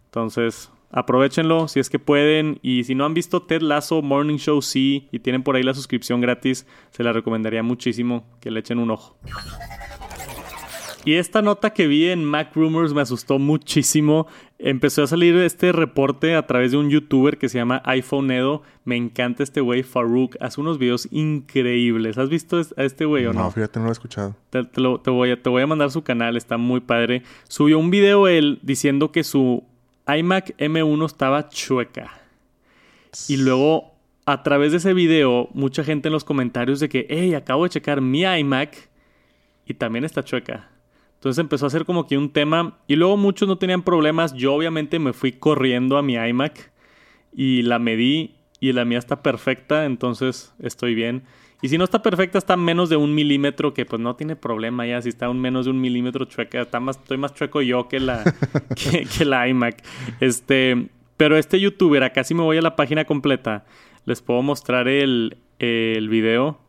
Entonces, 0.06 0.72
aprovechenlo 0.90 1.68
si 1.68 1.78
es 1.78 1.88
que 1.90 1.98
pueden. 1.98 2.58
Y 2.62 2.84
si 2.84 2.94
no 2.94 3.04
han 3.04 3.14
visto 3.14 3.42
Ted 3.42 3.62
Lasso 3.62 4.02
Morning 4.02 4.38
Show 4.38 4.60
sí 4.62 5.08
y 5.12 5.20
tienen 5.20 5.44
por 5.44 5.54
ahí 5.54 5.62
la 5.62 5.74
suscripción 5.74 6.20
gratis, 6.20 6.66
se 6.90 7.04
la 7.04 7.12
recomendaría 7.12 7.62
muchísimo 7.62 8.24
que 8.40 8.50
le 8.50 8.60
echen 8.60 8.78
un 8.78 8.90
ojo. 8.90 9.16
Y 11.06 11.14
esta 11.14 11.42
nota 11.42 11.74
que 11.74 11.86
vi 11.86 12.08
en 12.08 12.24
Mac 12.24 12.54
Rumors 12.54 12.94
me 12.94 13.02
asustó 13.02 13.38
muchísimo. 13.38 14.26
Empezó 14.58 15.02
a 15.02 15.06
salir 15.06 15.36
este 15.36 15.70
reporte 15.70 16.34
a 16.34 16.46
través 16.46 16.70
de 16.70 16.78
un 16.78 16.88
youtuber 16.88 17.36
que 17.36 17.50
se 17.50 17.58
llama 17.58 17.82
iPhone 17.84 18.30
Edo. 18.30 18.62
Me 18.86 18.96
encanta 18.96 19.42
este 19.42 19.60
güey, 19.60 19.82
Farouk. 19.82 20.36
Hace 20.40 20.62
unos 20.62 20.78
videos 20.78 21.06
increíbles. 21.10 22.16
¿Has 22.16 22.30
visto 22.30 22.58
a 22.76 22.82
este 22.82 23.04
güey 23.04 23.26
o 23.26 23.34
no? 23.34 23.42
No, 23.42 23.50
fíjate, 23.50 23.78
no 23.78 23.84
lo 23.84 23.90
he 23.90 23.92
escuchado. 23.92 24.34
Te, 24.48 24.62
voy 25.10 25.30
a, 25.30 25.42
te 25.42 25.50
voy 25.50 25.62
a 25.62 25.66
mandar 25.66 25.90
su 25.90 26.02
canal, 26.02 26.38
está 26.38 26.56
muy 26.56 26.80
padre. 26.80 27.22
Subió 27.48 27.78
un 27.78 27.90
video 27.90 28.26
él 28.26 28.58
diciendo 28.62 29.12
que 29.12 29.24
su 29.24 29.62
iMac 30.06 30.56
M1 30.56 31.04
estaba 31.04 31.50
chueca. 31.50 32.12
Y 33.28 33.36
luego, 33.36 33.92
a 34.24 34.42
través 34.42 34.72
de 34.72 34.78
ese 34.78 34.94
video, 34.94 35.50
mucha 35.52 35.84
gente 35.84 36.08
en 36.08 36.12
los 36.12 36.24
comentarios 36.24 36.80
de 36.80 36.88
que, 36.88 37.06
hey, 37.10 37.34
acabo 37.34 37.64
de 37.64 37.70
checar 37.70 38.00
mi 38.00 38.22
iMac 38.22 38.88
y 39.66 39.74
también 39.74 40.06
está 40.06 40.22
chueca. 40.24 40.70
Entonces 41.24 41.40
empezó 41.40 41.64
a 41.64 41.70
ser 41.70 41.86
como 41.86 42.06
que 42.06 42.18
un 42.18 42.28
tema. 42.28 42.76
Y 42.86 42.96
luego 42.96 43.16
muchos 43.16 43.48
no 43.48 43.56
tenían 43.56 43.80
problemas. 43.80 44.34
Yo 44.34 44.52
obviamente 44.52 44.98
me 44.98 45.14
fui 45.14 45.32
corriendo 45.32 45.96
a 45.96 46.02
mi 46.02 46.16
iMac 46.16 46.70
y 47.32 47.62
la 47.62 47.78
medí 47.78 48.34
y 48.60 48.74
la 48.74 48.84
mía 48.84 48.98
está 48.98 49.22
perfecta. 49.22 49.86
Entonces 49.86 50.54
estoy 50.60 50.94
bien. 50.94 51.22
Y 51.62 51.70
si 51.70 51.78
no 51.78 51.84
está 51.84 52.02
perfecta, 52.02 52.36
está 52.36 52.58
menos 52.58 52.90
de 52.90 52.96
un 52.96 53.14
milímetro, 53.14 53.72
que 53.72 53.86
pues 53.86 54.02
no 54.02 54.16
tiene 54.16 54.36
problema 54.36 54.86
ya. 54.86 55.00
Si 55.00 55.08
está 55.08 55.30
un 55.30 55.40
menos 55.40 55.64
de 55.64 55.70
un 55.70 55.80
milímetro 55.80 56.26
chueca, 56.26 56.60
está 56.60 56.78
más, 56.78 56.98
estoy 56.98 57.16
más 57.16 57.32
chueco 57.32 57.62
yo 57.62 57.88
que 57.88 58.00
la, 58.00 58.22
que, 59.18 59.24
la 59.24 59.48
iMac. 59.48 59.82
Este, 60.20 60.88
pero 61.16 61.38
este 61.38 61.58
youtuber, 61.58 62.02
acá 62.02 62.22
sí 62.22 62.34
me 62.34 62.42
voy 62.42 62.58
a 62.58 62.60
la 62.60 62.76
página 62.76 63.06
completa. 63.06 63.64
Les 64.04 64.20
puedo 64.20 64.42
mostrar 64.42 64.88
el, 64.88 65.38
el 65.58 66.10
video 66.10 66.60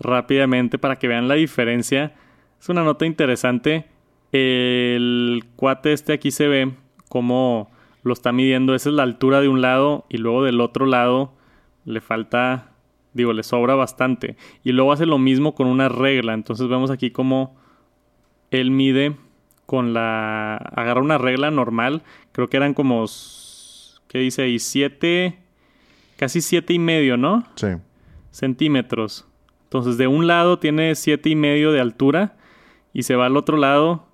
rápidamente 0.00 0.78
para 0.78 0.96
que 0.96 1.06
vean 1.06 1.28
la 1.28 1.34
diferencia. 1.34 2.12
Es 2.60 2.68
una 2.68 2.82
nota 2.82 3.06
interesante. 3.06 3.86
El 4.32 5.44
cuate 5.56 5.92
este 5.92 6.12
aquí 6.12 6.30
se 6.30 6.48
ve 6.48 6.72
cómo 7.08 7.70
lo 8.02 8.12
está 8.12 8.32
midiendo. 8.32 8.74
Esa 8.74 8.88
es 8.88 8.94
la 8.94 9.02
altura 9.02 9.40
de 9.40 9.48
un 9.48 9.60
lado 9.60 10.06
y 10.08 10.18
luego 10.18 10.44
del 10.44 10.60
otro 10.60 10.86
lado 10.86 11.32
le 11.84 12.00
falta 12.00 12.70
Digo, 13.12 13.32
le 13.32 13.42
sobra 13.42 13.74
bastante. 13.74 14.36
Y 14.62 14.72
luego 14.72 14.92
hace 14.92 15.06
lo 15.06 15.18
mismo 15.18 15.54
con 15.54 15.66
una 15.66 15.88
regla. 15.88 16.34
Entonces 16.34 16.68
vemos 16.68 16.90
aquí 16.90 17.10
cómo 17.10 17.56
él 18.50 18.70
mide 18.70 19.16
con 19.66 19.92
la... 19.92 20.56
Agarra 20.56 21.00
una 21.00 21.18
regla 21.18 21.50
normal. 21.50 22.02
Creo 22.32 22.48
que 22.48 22.56
eran 22.56 22.74
como... 22.74 23.04
¿Qué 24.08 24.18
dice 24.18 24.42
ahí? 24.42 24.58
Siete... 24.58 25.38
Casi 26.16 26.42
siete 26.42 26.74
y 26.74 26.78
medio, 26.78 27.16
¿no? 27.16 27.44
Sí. 27.56 27.68
Centímetros. 28.30 29.26
Entonces 29.64 29.96
de 29.96 30.06
un 30.06 30.26
lado 30.26 30.58
tiene 30.58 30.94
siete 30.94 31.30
y 31.30 31.34
medio 31.34 31.72
de 31.72 31.80
altura. 31.80 32.36
Y 32.92 33.04
se 33.04 33.16
va 33.16 33.26
al 33.26 33.36
otro 33.36 33.56
lado. 33.56 34.06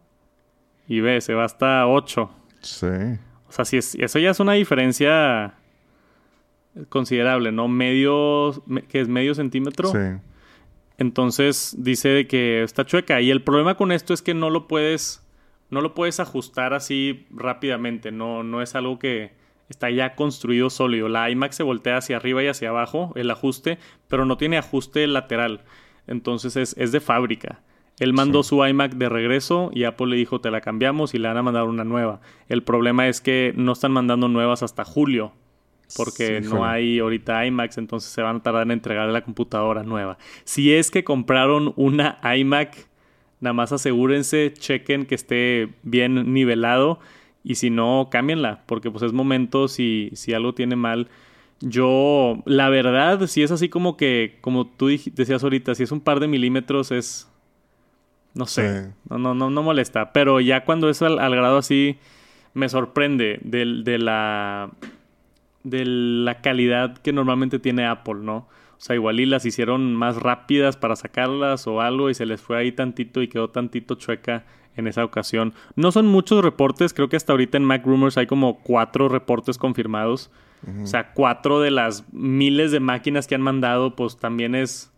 Y 0.89 1.01
ve, 1.01 1.21
se 1.21 1.35
va 1.35 1.45
hasta 1.45 1.87
ocho. 1.87 2.31
Sí. 2.61 2.87
O 3.49 3.53
sea, 3.53 3.65
si 3.65 3.79
eso 3.79 4.19
ya 4.19 4.31
es 4.31 4.41
una 4.41 4.53
diferencia 4.53 5.55
considerable, 6.89 7.53
¿no? 7.53 7.69
Medio, 7.69 8.63
que 8.89 9.01
es 9.01 9.09
medio 9.09 9.35
centímetro. 9.35 9.91
Sí. 9.91 9.99
Entonces 10.99 11.75
dice 11.79 12.27
que 12.27 12.63
está 12.63 12.85
chueca. 12.85 13.21
Y 13.21 13.31
el 13.31 13.43
problema 13.43 13.77
con 13.77 13.93
esto 13.93 14.15
es 14.15 14.23
que 14.23 14.35
no 14.35 14.51
lo 14.51 14.67
puedes, 14.67 15.27
no 15.71 15.81
lo 15.81 15.95
puedes 15.95 16.21
ajustar 16.21 16.75
así 16.75 17.27
rápidamente. 17.31 18.13
No, 18.13 18.43
no 18.43 18.63
es 18.63 18.75
algo 18.75 18.99
que 18.99 19.33
está 19.69 19.91
ya 19.91 20.15
construido 20.15 20.71
sólido. 20.71 21.09
La 21.09 21.31
iMac 21.31 21.53
se 21.53 21.63
voltea 21.63 21.99
hacia 21.99 22.17
arriba 22.17 22.43
y 22.43 22.49
hacia 22.49 22.71
abajo, 22.71 23.13
el 23.17 23.31
ajuste, 23.31 23.79
pero 24.09 24.25
no 24.25 24.37
tiene 24.37 24.59
ajuste 24.59 25.07
lateral. 25.07 25.65
Entonces 26.07 26.57
es, 26.57 26.77
es 26.79 26.93
de 26.93 27.01
fábrica. 27.01 27.61
Él 27.99 28.13
mandó 28.13 28.43
su 28.43 28.65
iMac 28.65 28.95
de 28.95 29.09
regreso 29.09 29.71
y 29.73 29.85
Apple 29.85 30.09
le 30.09 30.17
dijo 30.17 30.41
te 30.41 30.51
la 30.51 30.61
cambiamos 30.61 31.15
y 31.15 31.19
le 31.19 31.29
van 31.29 31.39
a 31.39 31.43
mandar 31.43 31.65
una 31.65 31.85
nueva. 31.85 32.21
El 32.49 32.63
problema 32.63 33.09
es 33.09 33.21
que 33.21 33.55
no 33.57 33.73
están 33.73 33.93
mandando 33.93 34.29
nuevas 34.29 34.63
hasta 34.63 34.85
julio 34.85 35.33
porque 35.97 36.41
no 36.41 36.65
hay 36.65 36.99
ahorita 36.99 37.47
iMacs, 37.47 37.79
entonces 37.79 38.11
se 38.11 38.21
van 38.21 38.37
a 38.37 38.43
tardar 38.43 38.65
en 38.65 38.73
entregar 38.73 39.09
la 39.09 39.23
computadora 39.23 39.83
nueva. 39.85 40.19
Si 40.45 40.75
es 40.75 40.91
que 40.91 41.05
compraron 41.05 41.73
una 41.77 42.19
iMac 42.37 42.89
Nada 43.41 43.53
más 43.53 43.73
asegúrense, 43.73 44.53
chequen 44.55 45.05
que 45.05 45.15
esté 45.15 45.69
bien 45.83 46.33
nivelado 46.33 46.99
y 47.45 47.57
si 47.57 47.71
no, 47.71 48.09
cámbienla, 48.11 48.65
porque 48.67 48.91
pues 48.91 49.05
es 49.05 49.13
momento 49.13 49.69
si, 49.69 50.11
si 50.15 50.33
algo 50.33 50.55
tiene 50.55 50.75
mal. 50.75 51.09
Yo, 51.61 52.43
la 52.47 52.69
verdad, 52.71 53.27
si 53.27 53.43
es 53.43 53.51
así 53.51 53.69
como 53.69 53.97
que, 53.97 54.39
como 54.41 54.67
tú 54.67 54.87
decías 54.87 55.43
ahorita, 55.43 55.75
si 55.75 55.83
es 55.83 55.93
un 55.93 56.01
par 56.01 56.19
de 56.21 56.29
milímetros 56.29 56.91
es, 56.91 57.31
no 58.37 58.45
sé, 58.45 58.93
no, 59.09 59.19
no, 59.19 59.35
no, 59.35 59.49
no 59.49 59.63
molesta, 59.63 60.13
pero 60.13 60.41
ya 60.41 60.65
cuando 60.65 60.91
es 60.91 61.01
al, 61.01 61.17
grado 61.17 61.57
así, 61.57 61.99
me 62.53 62.69
sorprende 62.69 63.41
de, 63.43 63.81
de, 63.83 63.99
la, 63.99 64.71
de 65.65 65.85
la 65.87 66.43
calidad 66.43 66.99
que 66.99 67.15
normalmente 67.15 67.59
tiene 67.59 67.87
Apple, 67.87 68.17
¿no? 68.21 68.37
O 68.37 68.81
sea, 68.81 68.95
igual 68.95 69.21
y 69.21 69.27
las 69.27 69.47
hicieron 69.47 69.95
más 69.95 70.17
rápidas 70.17 70.77
para 70.77 70.97
sacarlas 70.97 71.67
o 71.67 71.81
algo 71.81 72.11
y 72.11 72.15
se 72.15 72.27
les 72.27 72.43
fue 72.43 72.59
ahí 72.59 72.73
tantito 72.73 73.23
y 73.23 73.29
quedó 73.29 73.49
tantito 73.49 73.95
chueca 73.95 74.45
en 74.77 74.87
esa 74.87 75.03
ocasión. 75.03 75.55
No 75.75 75.91
son 75.91 76.07
muchos 76.07 76.45
reportes, 76.45 76.93
creo 76.93 77.09
que 77.09 77.17
hasta 77.17 77.33
ahorita 77.33 77.57
en 77.57 77.65
Mac 77.65 77.87
Rumors 77.87 78.19
hay 78.19 78.27
como 78.27 78.61
cuatro 78.61 79.09
reportes 79.09 79.57
confirmados. 79.57 80.31
O 80.83 80.87
sea, 80.87 81.13
cuatro 81.13 81.61
de 81.61 81.71
las 81.71 82.05
miles 82.13 82.73
de 82.73 82.81
máquinas 82.81 83.29
que 83.29 83.37
han 83.37 83.41
mandado, 83.41 83.95
pues 83.95 84.17
también 84.17 84.57
es 84.57 84.91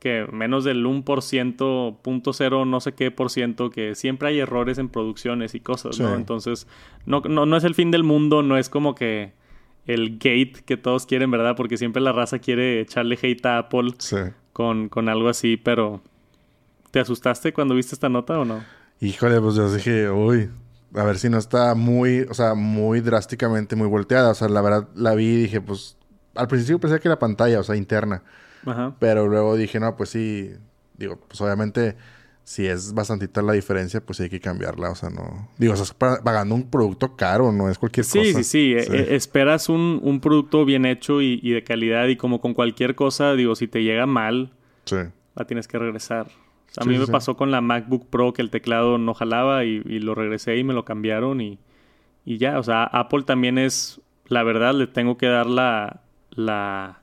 que 0.00 0.26
menos 0.32 0.64
del 0.64 0.84
1%, 0.84 1.98
punto 2.00 2.32
cero, 2.32 2.64
no 2.64 2.80
sé 2.80 2.92
qué 2.92 3.10
por 3.10 3.30
ciento, 3.30 3.70
que 3.70 3.94
siempre 3.94 4.30
hay 4.30 4.40
errores 4.40 4.78
en 4.78 4.88
producciones 4.88 5.54
y 5.54 5.60
cosas, 5.60 6.00
¿no? 6.00 6.14
Entonces, 6.14 6.66
no, 7.06 7.20
no, 7.20 7.46
no 7.46 7.56
es 7.56 7.64
el 7.64 7.74
fin 7.74 7.90
del 7.90 8.02
mundo, 8.02 8.42
no 8.42 8.56
es 8.56 8.68
como 8.70 8.94
que 8.94 9.32
el 9.86 10.18
gate 10.18 10.54
que 10.64 10.76
todos 10.76 11.06
quieren, 11.06 11.30
¿verdad? 11.30 11.54
Porque 11.54 11.76
siempre 11.76 12.00
la 12.02 12.12
raza 12.12 12.38
quiere 12.38 12.80
echarle 12.80 13.18
hate 13.20 13.44
a 13.46 13.58
Apple 13.58 13.92
con, 14.52 14.88
con 14.88 15.08
algo 15.08 15.28
así, 15.28 15.56
pero 15.56 16.00
¿te 16.90 17.00
asustaste 17.00 17.52
cuando 17.52 17.74
viste 17.74 17.94
esta 17.94 18.08
nota 18.08 18.38
o 18.38 18.44
no? 18.44 18.64
Híjole, 19.00 19.40
pues 19.40 19.54
yo 19.54 19.72
dije, 19.72 20.10
uy, 20.10 20.50
a 20.94 21.04
ver 21.04 21.18
si 21.18 21.28
no 21.28 21.38
está 21.38 21.74
muy, 21.74 22.20
o 22.22 22.34
sea, 22.34 22.54
muy 22.54 23.00
drásticamente, 23.00 23.76
muy 23.76 23.88
volteada. 23.88 24.30
O 24.30 24.34
sea, 24.34 24.48
la 24.48 24.60
verdad 24.60 24.88
la 24.94 25.14
vi 25.14 25.26
y 25.26 25.36
dije, 25.42 25.60
pues, 25.60 25.96
al 26.34 26.48
principio 26.48 26.80
pensé 26.80 27.00
que 27.00 27.08
era 27.08 27.18
pantalla, 27.18 27.60
o 27.60 27.62
sea, 27.62 27.76
interna. 27.76 28.22
Ajá. 28.66 28.94
Pero 28.98 29.28
luego 29.28 29.56
dije, 29.56 29.80
no, 29.80 29.96
pues 29.96 30.10
sí, 30.10 30.52
digo, 30.96 31.18
pues 31.28 31.40
obviamente, 31.40 31.96
si 32.44 32.66
es 32.66 32.94
bastantita 32.94 33.42
la 33.42 33.52
diferencia, 33.52 34.00
pues 34.00 34.20
hay 34.20 34.28
que 34.28 34.40
cambiarla. 34.40 34.90
O 34.90 34.94
sea, 34.94 35.10
no. 35.10 35.48
Digo, 35.58 35.74
estás 35.74 35.94
pagando 35.94 36.54
un 36.54 36.68
producto 36.70 37.16
caro, 37.16 37.52
no 37.52 37.70
es 37.70 37.78
cualquier 37.78 38.04
cosa. 38.04 38.22
Sí, 38.22 38.34
sí, 38.34 38.44
sí. 38.44 38.72
E, 38.72 38.80
e, 38.80 39.14
esperas 39.14 39.68
un, 39.68 40.00
un, 40.02 40.20
producto 40.20 40.64
bien 40.64 40.84
hecho 40.84 41.22
y, 41.22 41.38
y, 41.42 41.52
de 41.52 41.62
calidad. 41.62 42.08
Y 42.08 42.16
como 42.16 42.40
con 42.40 42.54
cualquier 42.54 42.94
cosa, 42.94 43.34
digo, 43.34 43.54
si 43.54 43.68
te 43.68 43.82
llega 43.82 44.06
mal, 44.06 44.50
sí. 44.84 44.96
la 45.34 45.44
tienes 45.46 45.68
que 45.68 45.78
regresar. 45.78 46.28
A 46.76 46.84
mí 46.84 46.98
me 46.98 47.06
pasó 47.06 47.36
con 47.36 47.50
la 47.50 47.60
MacBook 47.60 48.08
Pro 48.10 48.32
que 48.32 48.42
el 48.42 48.50
teclado 48.50 48.96
no 48.98 49.14
jalaba 49.14 49.64
y, 49.64 49.80
lo 49.80 50.14
regresé 50.14 50.56
y 50.56 50.64
me 50.64 50.74
lo 50.74 50.84
cambiaron 50.84 51.40
y, 51.40 51.58
y, 52.24 52.38
ya. 52.38 52.58
O 52.58 52.62
sea, 52.62 52.84
Apple 52.84 53.22
también 53.24 53.58
es, 53.58 54.00
la 54.26 54.42
verdad, 54.42 54.74
le 54.74 54.86
tengo 54.86 55.18
que 55.18 55.26
dar 55.26 55.46
la, 55.46 56.02
la, 56.30 56.99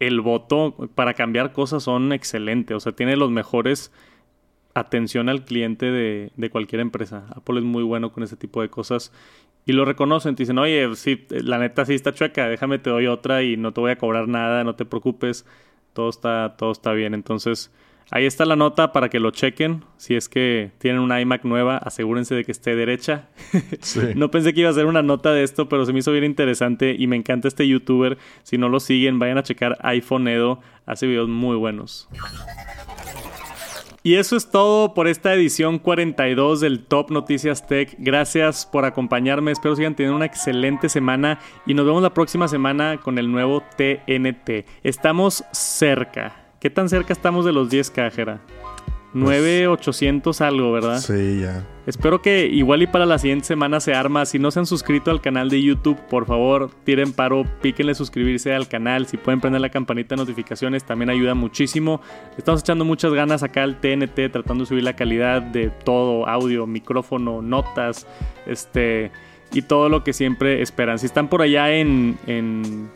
el 0.00 0.20
voto 0.20 0.74
para 0.94 1.14
cambiar 1.14 1.52
cosas 1.52 1.82
son 1.82 2.12
excelentes. 2.12 2.76
O 2.76 2.80
sea, 2.80 2.92
tiene 2.92 3.16
los 3.16 3.30
mejores 3.30 3.92
atención 4.74 5.28
al 5.28 5.44
cliente 5.44 5.90
de, 5.90 6.30
de 6.36 6.50
cualquier 6.50 6.80
empresa. 6.80 7.26
Apple 7.34 7.58
es 7.58 7.64
muy 7.64 7.82
bueno 7.82 8.12
con 8.12 8.22
ese 8.22 8.36
tipo 8.36 8.62
de 8.62 8.68
cosas 8.68 9.12
y 9.66 9.72
lo 9.72 9.84
reconocen. 9.84 10.34
Te 10.34 10.44
dicen, 10.44 10.58
oye, 10.58 10.88
sí, 10.94 11.26
la 11.28 11.58
neta 11.58 11.84
sí 11.84 11.94
está 11.94 12.12
chueca, 12.14 12.48
déjame 12.48 12.78
te 12.78 12.90
doy 12.90 13.06
otra 13.06 13.42
y 13.42 13.56
no 13.56 13.72
te 13.72 13.80
voy 13.80 13.90
a 13.90 13.98
cobrar 13.98 14.28
nada, 14.28 14.64
no 14.64 14.74
te 14.76 14.84
preocupes. 14.84 15.44
Todo 15.92 16.08
está, 16.08 16.54
todo 16.56 16.72
está 16.72 16.92
bien. 16.92 17.14
Entonces, 17.14 17.72
Ahí 18.10 18.24
está 18.24 18.46
la 18.46 18.56
nota 18.56 18.92
para 18.92 19.10
que 19.10 19.20
lo 19.20 19.30
chequen. 19.30 19.84
Si 19.98 20.14
es 20.14 20.28
que 20.28 20.70
tienen 20.78 21.02
una 21.02 21.20
iMac 21.20 21.44
nueva, 21.44 21.76
asegúrense 21.76 22.34
de 22.34 22.44
que 22.44 22.52
esté 22.52 22.74
derecha. 22.74 23.28
no 24.14 24.30
pensé 24.30 24.54
que 24.54 24.60
iba 24.60 24.70
a 24.70 24.74
ser 24.74 24.86
una 24.86 25.02
nota 25.02 25.32
de 25.32 25.42
esto, 25.42 25.68
pero 25.68 25.84
se 25.84 25.92
me 25.92 25.98
hizo 25.98 26.12
bien 26.12 26.24
interesante 26.24 26.96
y 26.98 27.06
me 27.06 27.16
encanta 27.16 27.48
este 27.48 27.68
youtuber. 27.68 28.16
Si 28.44 28.56
no 28.56 28.70
lo 28.70 28.80
siguen, 28.80 29.18
vayan 29.18 29.36
a 29.36 29.42
checar 29.42 29.76
iPhone 29.82 30.26
Edo. 30.26 30.60
Hace 30.86 31.06
videos 31.06 31.28
muy 31.28 31.56
buenos. 31.56 32.08
Y 34.02 34.14
eso 34.14 34.36
es 34.36 34.50
todo 34.50 34.94
por 34.94 35.06
esta 35.06 35.34
edición 35.34 35.78
42 35.78 36.60
del 36.60 36.86
Top 36.86 37.10
Noticias 37.10 37.66
Tech. 37.66 37.94
Gracias 37.98 38.64
por 38.64 38.86
acompañarme. 38.86 39.50
Espero 39.50 39.76
sigan 39.76 39.96
teniendo 39.96 40.16
una 40.16 40.24
excelente 40.24 40.88
semana 40.88 41.40
y 41.66 41.74
nos 41.74 41.84
vemos 41.84 42.02
la 42.02 42.14
próxima 42.14 42.48
semana 42.48 42.98
con 43.02 43.18
el 43.18 43.30
nuevo 43.30 43.62
TNT. 43.76 44.64
Estamos 44.82 45.44
cerca. 45.52 46.47
¿Qué 46.60 46.70
tan 46.70 46.88
cerca 46.88 47.12
estamos 47.12 47.44
de 47.44 47.52
los 47.52 47.70
10K, 47.70 48.10
Jera? 48.10 48.40
9800 49.14 50.40
algo, 50.40 50.72
¿verdad? 50.72 50.98
Sí, 50.98 51.40
ya. 51.40 51.66
Espero 51.86 52.20
que 52.20 52.46
igual 52.46 52.82
y 52.82 52.86
para 52.86 53.06
la 53.06 53.18
siguiente 53.18 53.46
semana 53.46 53.80
se 53.80 53.94
arma. 53.94 54.26
Si 54.26 54.38
no 54.38 54.50
se 54.50 54.58
han 54.58 54.66
suscrito 54.66 55.10
al 55.10 55.20
canal 55.20 55.48
de 55.48 55.62
YouTube, 55.62 55.96
por 56.10 56.26
favor, 56.26 56.70
tiren 56.84 57.12
paro, 57.12 57.44
píquenle 57.62 57.94
suscribirse 57.94 58.54
al 58.54 58.68
canal. 58.68 59.06
Si 59.06 59.16
pueden 59.16 59.40
prender 59.40 59.62
la 59.62 59.70
campanita 59.70 60.14
de 60.14 60.20
notificaciones, 60.20 60.84
también 60.84 61.10
ayuda 61.10 61.34
muchísimo. 61.34 62.02
Estamos 62.36 62.60
echando 62.60 62.84
muchas 62.84 63.12
ganas 63.14 63.42
acá 63.42 63.62
al 63.62 63.80
TNT, 63.80 64.30
tratando 64.30 64.64
de 64.64 64.66
subir 64.66 64.82
la 64.82 64.96
calidad 64.96 65.40
de 65.40 65.70
todo, 65.70 66.28
audio, 66.28 66.66
micrófono, 66.66 67.40
notas, 67.40 68.06
este, 68.46 69.10
y 69.52 69.62
todo 69.62 69.88
lo 69.88 70.04
que 70.04 70.12
siempre 70.12 70.60
esperan. 70.60 70.98
Si 70.98 71.06
están 71.06 71.28
por 71.28 71.40
allá 71.40 71.72
en, 71.72 72.18
en 72.26 72.90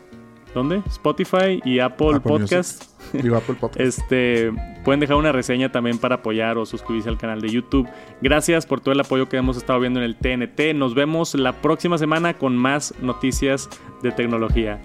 ¿dónde? 0.53 0.83
Spotify 0.87 1.59
y 1.65 1.79
Apple, 1.79 2.19
Podcast. 2.19 2.92
Apple 3.13 3.55
Podcast. 3.59 3.79
Este, 3.79 4.51
pueden 4.83 4.99
dejar 4.99 5.17
una 5.17 5.31
reseña 5.31 5.71
también 5.71 5.97
para 5.97 6.15
apoyar 6.15 6.57
o 6.57 6.65
suscribirse 6.65 7.09
al 7.09 7.17
canal 7.17 7.41
de 7.41 7.49
YouTube. 7.49 7.87
Gracias 8.21 8.65
por 8.65 8.81
todo 8.81 8.93
el 8.93 8.99
apoyo 8.99 9.29
que 9.29 9.37
hemos 9.37 9.57
estado 9.57 9.79
viendo 9.79 9.99
en 9.99 10.05
el 10.05 10.15
TNT. 10.15 10.75
Nos 10.75 10.95
vemos 10.95 11.35
la 11.35 11.53
próxima 11.61 11.97
semana 11.97 12.37
con 12.37 12.57
más 12.57 12.93
noticias 13.01 13.69
de 14.01 14.11
tecnología. 14.11 14.81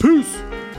Peace. 0.00 0.71